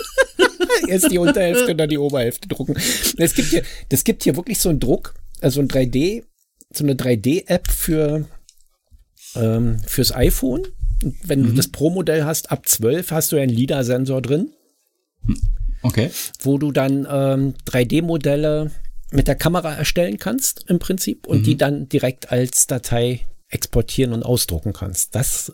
Erst 0.87 1.11
die 1.11 1.19
Unterhälfte 1.19 1.71
und 1.71 1.77
dann 1.77 1.89
die 1.89 1.97
Oberhälfte 1.97 2.47
drucken. 2.47 2.75
Es 3.17 3.33
gibt 3.35 3.49
hier, 3.49 3.63
das 3.89 4.03
gibt 4.03 4.23
hier 4.23 4.35
wirklich 4.35 4.59
so 4.59 4.69
einen 4.69 4.79
Druck, 4.79 5.13
also 5.39 5.61
ein 5.61 5.67
3D, 5.67 6.23
so 6.73 6.83
eine 6.83 6.95
3D-App 6.95 7.69
für 7.69 8.27
ähm, 9.35 9.79
fürs 9.85 10.13
iPhone. 10.13 10.63
Wenn 11.23 11.43
du 11.43 11.51
das 11.51 11.67
Pro-Modell 11.67 12.23
hast, 12.23 12.51
ab 12.51 12.67
12 12.67 13.11
hast 13.11 13.31
du 13.31 13.35
ja 13.35 13.43
einen 13.43 13.51
LIDAR-Sensor 13.53 14.21
drin, 14.21 14.51
Okay. 15.81 16.09
wo 16.41 16.57
du 16.57 16.71
dann 16.71 17.05
ähm, 17.09 17.53
3D-Modelle 17.67 18.71
mit 19.11 19.27
der 19.27 19.35
Kamera 19.35 19.73
erstellen 19.73 20.17
kannst, 20.17 20.65
im 20.69 20.79
Prinzip, 20.79 21.27
und 21.27 21.45
die 21.45 21.57
dann 21.57 21.89
direkt 21.89 22.31
als 22.31 22.67
Datei 22.67 23.21
exportieren 23.49 24.13
und 24.13 24.23
ausdrucken 24.23 24.73
kannst. 24.73 25.13
Das 25.13 25.51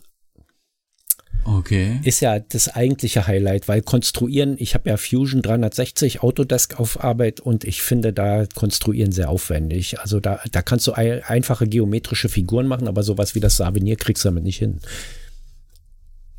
Okay. 1.46 2.00
ist 2.04 2.20
ja 2.20 2.40
das 2.40 2.68
eigentliche 2.70 3.26
Highlight, 3.28 3.68
weil 3.68 3.82
konstruieren, 3.82 4.56
ich 4.60 4.76
habe 4.76 4.90
ja 4.90 4.98
Fusion 4.98 5.42
360 5.42 6.22
Autodesk 6.22 6.80
auf 6.80 7.04
Arbeit 7.04 7.40
und 7.40 7.64
ich 7.64 7.82
finde 7.82 8.14
da 8.14 8.46
konstruieren 8.54 9.12
sehr 9.12 9.30
aufwendig. 9.30 10.00
Also 10.00 10.20
da, 10.20 10.40
da 10.52 10.62
kannst 10.62 10.86
du 10.88 10.94
ei- 10.94 11.24
einfache 11.26 11.68
geometrische 11.68 12.30
Figuren 12.30 12.68
machen, 12.68 12.88
aber 12.88 13.04
sowas 13.04 13.34
wie 13.36 13.40
das 13.40 13.58
Savenier 13.58 13.96
kriegst 13.96 14.24
du 14.24 14.28
damit 14.28 14.44
nicht 14.44 14.60
hin. 14.60 14.80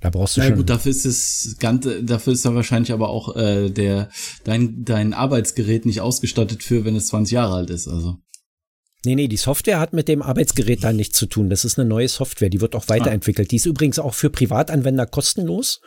Da 0.01 0.09
brauchst 0.11 0.37
du 0.37 0.41
Na 0.41 0.47
schon. 0.47 0.57
gut, 0.57 0.71
dafür 0.71 0.91
ist 0.93 1.05
das 1.05 1.57
Ganze, 1.59 2.03
dafür 2.03 2.33
ist 2.33 2.45
da 2.47 2.55
wahrscheinlich 2.55 2.93
aber 2.93 3.11
auch 3.11 3.37
äh, 3.37 3.69
der 3.69 4.09
dein 4.45 4.85
dein 4.85 5.13
Arbeitsgerät 5.13 5.85
nicht 5.85 6.01
ausgestattet 6.01 6.63
für, 6.63 6.85
wenn 6.87 6.97
es 6.97 7.09
20 7.09 7.33
Jahre 7.35 7.55
alt 7.57 7.71
ist. 7.71 7.87
Also 7.87 8.17
Nee, 9.05 9.15
nee, 9.15 9.29
die 9.29 9.37
Software 9.39 9.81
hat 9.81 9.95
mit 9.95 10.09
dem 10.09 10.21
Arbeitsgerät 10.21 10.85
da 10.85 10.93
nichts 10.93 11.17
zu 11.17 11.27
tun. 11.27 11.49
Das 11.49 11.65
ist 11.65 11.79
eine 11.79 11.89
neue 11.89 12.09
Software, 12.09 12.51
die 12.51 12.61
wird 12.61 12.75
auch 12.75 12.89
weiterentwickelt. 12.89 13.51
Die 13.51 13.57
ist 13.57 13.67
übrigens 13.67 13.99
auch 13.99 14.15
für 14.15 14.29
Privatanwender 14.29 15.07
kostenlos. 15.07 15.81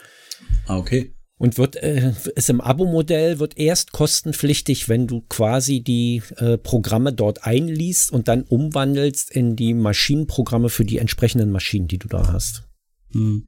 ah, 0.67 0.77
okay. 0.77 1.13
Und 1.37 1.57
wird, 1.57 1.75
äh, 1.75 2.13
ist 2.35 2.49
im 2.49 2.61
Abo-Modell, 2.61 3.39
wird 3.39 3.57
erst 3.57 3.91
kostenpflichtig, 3.91 4.87
wenn 4.87 5.07
du 5.07 5.21
quasi 5.21 5.81
die 5.81 6.21
äh, 6.37 6.57
Programme 6.57 7.11
dort 7.11 7.43
einliest 7.43 8.11
und 8.11 8.27
dann 8.27 8.43
umwandelst 8.43 9.31
in 9.31 9.55
die 9.55 9.73
Maschinenprogramme 9.73 10.69
für 10.69 10.85
die 10.85 10.99
entsprechenden 10.99 11.51
Maschinen, 11.51 11.87
die 11.87 11.97
du 11.97 12.07
da 12.07 12.31
hast. 12.31 12.63
Hm. 13.11 13.47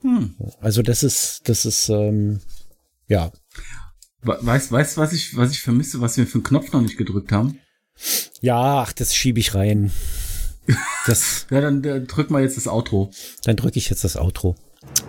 Hm. 0.00 0.34
Also 0.60 0.82
das 0.82 1.02
ist, 1.02 1.48
das 1.48 1.64
ist, 1.64 1.88
ähm, 1.88 2.40
ja. 3.06 3.32
Weißt 4.24 4.70
du, 4.70 4.74
weiß, 4.74 4.96
was, 4.96 5.12
ich, 5.12 5.36
was 5.36 5.50
ich 5.50 5.60
vermisse, 5.60 6.00
was 6.00 6.16
wir 6.16 6.26
für 6.26 6.34
einen 6.34 6.44
Knopf 6.44 6.72
noch 6.72 6.80
nicht 6.80 6.96
gedrückt 6.96 7.30
haben? 7.32 7.58
Ja, 8.40 8.82
ach, 8.82 8.92
das 8.92 9.14
schiebe 9.14 9.38
ich 9.38 9.54
rein. 9.54 9.92
Das, 11.06 11.46
ja, 11.50 11.60
dann, 11.60 11.82
dann 11.82 12.06
drück 12.06 12.30
mal 12.30 12.42
jetzt 12.42 12.56
das 12.56 12.66
Outro. 12.66 13.10
Dann 13.44 13.56
drücke 13.56 13.78
ich 13.78 13.90
jetzt 13.90 14.04
das 14.04 14.16
Outro. 14.16 14.56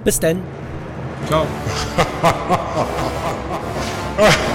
Bis 0.03 0.20
dann. 0.20 0.41
Ciao. 1.28 1.47